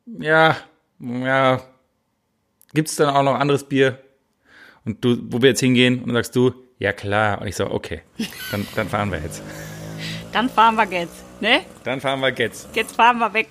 ja, 0.06 0.56
ja, 0.98 1.60
gibt's 2.76 2.94
dann 2.94 3.08
auch 3.08 3.24
noch 3.24 3.34
anderes 3.34 3.64
Bier? 3.64 3.98
Und 4.84 5.04
du, 5.04 5.18
wo 5.30 5.42
wir 5.42 5.48
jetzt 5.48 5.60
hingehen, 5.60 5.98
und 5.98 6.06
dann 6.06 6.14
sagst 6.14 6.36
du, 6.36 6.54
ja 6.78 6.92
klar. 6.92 7.40
Und 7.40 7.48
ich 7.48 7.56
so, 7.56 7.68
okay, 7.68 8.02
dann, 8.52 8.64
dann 8.76 8.88
fahren 8.88 9.10
wir 9.10 9.18
jetzt. 9.18 9.42
Dann 10.32 10.48
fahren 10.48 10.76
wir 10.76 10.84
jetzt, 10.84 11.24
ne? 11.40 11.62
Dann 11.82 12.00
fahren 12.00 12.20
wir 12.20 12.30
jetzt. 12.30 12.68
Jetzt 12.74 12.94
fahren 12.94 13.18
wir 13.18 13.32
weg. 13.32 13.48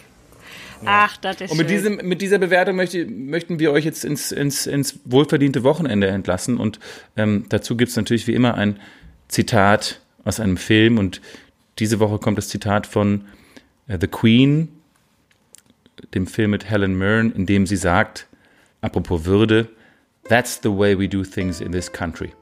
Ja. 0.81 1.07
Ach, 1.07 1.17
das 1.17 1.41
ist 1.41 1.51
Und 1.51 1.57
mit, 1.57 1.69
schön. 1.69 1.77
diesem, 1.77 2.07
mit 2.07 2.21
dieser 2.21 2.37
Bewertung 2.37 2.75
möchte, 2.75 3.05
möchten 3.05 3.59
wir 3.59 3.71
euch 3.71 3.85
jetzt 3.85 4.05
ins, 4.05 4.31
ins, 4.31 4.67
ins 4.67 4.99
wohlverdiente 5.05 5.63
Wochenende 5.63 6.07
entlassen. 6.07 6.57
Und 6.57 6.79
ähm, 7.17 7.45
dazu 7.49 7.75
gibt's 7.75 7.95
natürlich 7.95 8.27
wie 8.27 8.33
immer 8.33 8.55
ein 8.55 8.79
Zitat 9.27 10.01
aus 10.23 10.39
einem 10.39 10.57
Film. 10.57 10.97
Und 10.97 11.21
diese 11.79 11.99
Woche 11.99 12.19
kommt 12.19 12.37
das 12.37 12.49
Zitat 12.49 12.87
von 12.87 13.25
äh, 13.87 13.97
The 13.99 14.07
Queen, 14.07 14.69
dem 16.13 16.27
Film 16.27 16.51
mit 16.51 16.69
Helen 16.69 16.97
Mirren, 16.97 17.33
in 17.33 17.45
dem 17.45 17.65
sie 17.65 17.77
sagt, 17.77 18.27
apropos 18.85 19.25
Würde, 19.25 19.67
That's 20.27 20.57
the 20.57 20.71
way 20.71 20.95
we 20.95 21.07
do 21.07 21.23
things 21.23 21.61
in 21.61 21.71
this 21.71 21.87
country. 21.87 22.33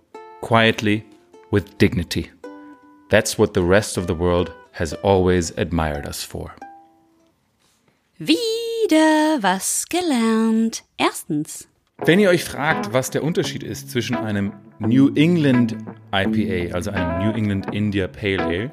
Quietly, 0.41 1.03
with 1.51 1.77
dignity. 1.77 2.31
That's 3.09 3.37
what 3.37 3.53
the 3.53 3.61
rest 3.61 3.97
of 3.97 4.07
the 4.07 4.15
world 4.15 4.53
has 4.71 4.93
always 5.03 5.51
admired 5.57 6.07
us 6.07 6.23
for. 6.23 6.55
Wieder 8.19 9.41
was 9.41 9.85
gelernt. 9.89 10.83
Erstens. 10.97 11.67
Wenn 12.05 12.19
ihr 12.19 12.29
euch 12.29 12.43
fragt, 12.43 12.93
was 12.93 13.11
der 13.11 13.23
Unterschied 13.23 13.63
ist 13.63 13.91
zwischen 13.91 14.15
einem 14.15 14.53
New 14.79 15.13
England 15.15 15.75
IPA, 16.13 16.73
also 16.73 16.91
einem 16.91 17.25
New 17.25 17.31
England 17.33 17.73
India 17.73 18.07
Pale 18.07 18.43
Ale, 18.43 18.71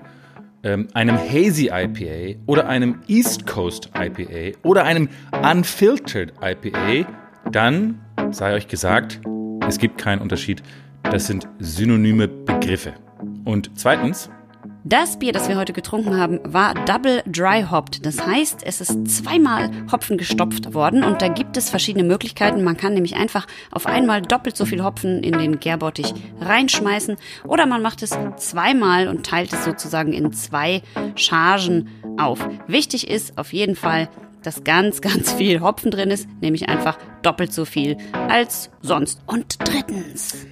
ähm, 0.63 0.89
einem 0.95 1.19
Hazy 1.19 1.71
IPA 1.73 2.39
oder 2.47 2.69
einem 2.69 3.01
East 3.09 3.47
Coast 3.47 3.91
IPA 3.95 4.57
oder 4.63 4.85
einem 4.85 5.09
Unfiltered 5.33 6.33
IPA, 6.41 7.07
dann 7.51 8.01
sei 8.31 8.55
euch 8.55 8.69
gesagt, 8.69 9.21
es 9.69 9.79
gibt 9.79 9.99
keinen 9.99 10.21
Unterschied. 10.21 10.63
Das 11.03 11.27
sind 11.27 11.49
synonyme 11.59 12.29
Begriffe. 12.29 12.95
Und 13.45 13.71
zweitens, 13.75 14.31
das 14.83 15.19
Bier, 15.19 15.33
das 15.33 15.47
wir 15.47 15.57
heute 15.57 15.75
getrunken 15.75 16.17
haben, 16.17 16.41
war 16.43 16.73
Double 16.87 17.23
Dry 17.27 17.67
Hopped. 17.71 18.07
Das 18.07 18.27
heißt, 18.27 18.63
es 18.65 18.81
ist 18.81 19.09
zweimal 19.09 19.71
Hopfen 19.93 20.17
gestopft 20.17 20.73
worden 20.73 21.05
und 21.05 21.21
da 21.21 21.29
gibt 21.29 21.59
es 21.59 21.69
verschiedene 21.69 22.03
Möglichkeiten. 22.03 22.65
Man 22.65 22.79
kann 22.79 22.95
nämlich 22.95 23.15
einfach 23.17 23.47
auf 23.71 23.87
einmal 23.87 24.23
doppelt 24.23 24.57
so 24.57 24.65
viel 24.65 24.83
Hopfen 24.83 25.23
in 25.23 25.39
den 25.39 25.61
Gärbottich 25.61 26.15
reinschmeißen 26.41 27.17
oder 27.47 27.67
man 27.67 27.83
macht 27.83 28.03
es 28.03 28.17
zweimal 28.37 29.09
und 29.09 29.27
teilt 29.27 29.53
es 29.53 29.67
sozusagen 29.67 30.15
in 30.15 30.33
zwei 30.33 30.81
Chargen 31.15 31.89
auf. 32.17 32.49
Wichtig 32.67 33.11
ist 33.11 33.37
auf 33.37 33.53
jeden 33.53 33.77
Fall, 33.77 34.09
dass 34.43 34.65
ganz, 34.65 35.01
ganz 35.01 35.33
viel 35.33 35.61
Hopfen 35.61 35.91
drin 35.91 36.11
ist, 36.11 36.29
nämlich 36.41 36.69
einfach 36.69 36.99
doppelt 37.23 37.53
so 37.53 37.65
viel 37.65 37.97
als 38.29 38.71
sonst. 38.81 39.21
Und 39.27 39.57
drittens. 39.67 40.47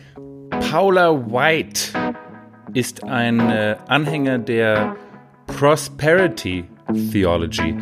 Paula 0.71 1.31
White 1.31 1.93
ist 2.75 3.05
ein 3.05 3.41
äh, 3.41 3.77
Anhänger 3.87 4.39
der 4.39 4.97
Prosperity 5.47 6.65
Theology. 7.11 7.77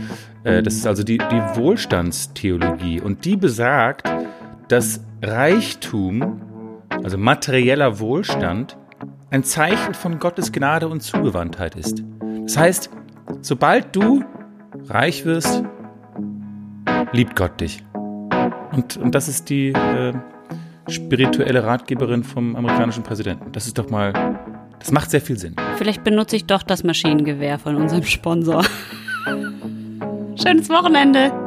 Äh, 0.45 0.63
das 0.63 0.75
ist 0.75 0.87
also 0.87 1.03
die, 1.03 1.19
die 1.19 1.43
Wohlstandstheologie. 1.57 3.01
Und 3.01 3.25
die 3.25 3.37
besagt, 3.37 4.09
dass 4.69 5.01
Reichtum, 5.23 6.41
also 6.91 7.19
materieller 7.19 7.99
Wohlstand, 7.99 8.77
ein 9.31 9.43
Zeichen 9.43 9.95
von 9.95 10.19
Gottes 10.19 10.53
Gnade 10.53 10.89
und 10.89 11.03
Zugewandtheit 11.03 11.75
ist. 11.75 12.03
Das 12.45 12.57
heißt, 12.57 12.91
sobald 13.43 13.95
du 13.95 14.25
reich 14.89 15.25
wirst, 15.25 15.65
liebt 17.13 17.37
Gott 17.37 17.61
dich. 17.61 17.83
Und, 18.73 18.97
und 18.97 19.15
das 19.15 19.29
ist 19.29 19.49
die 19.49 19.69
äh, 19.69 20.13
spirituelle 20.89 21.65
Ratgeberin 21.65 22.25
vom 22.25 22.57
amerikanischen 22.57 23.03
Präsidenten. 23.03 23.53
Das 23.53 23.67
ist 23.67 23.79
doch 23.79 23.91
mal, 23.91 24.13
das 24.79 24.93
macht 24.93 25.11
sehr 25.11 25.21
viel 25.21 25.39
Sinn. 25.39 25.57
Vielleicht 25.77 26.05
benutze 26.05 26.37
ich 26.37 26.47
doch 26.47 26.63
das 26.63 26.85
Maschinengewehr 26.85 27.59
von 27.59 27.77
unserem 27.77 28.05
Sponsor. 28.05 28.65
Schönes 30.37 30.69
Wochenende. 30.69 31.46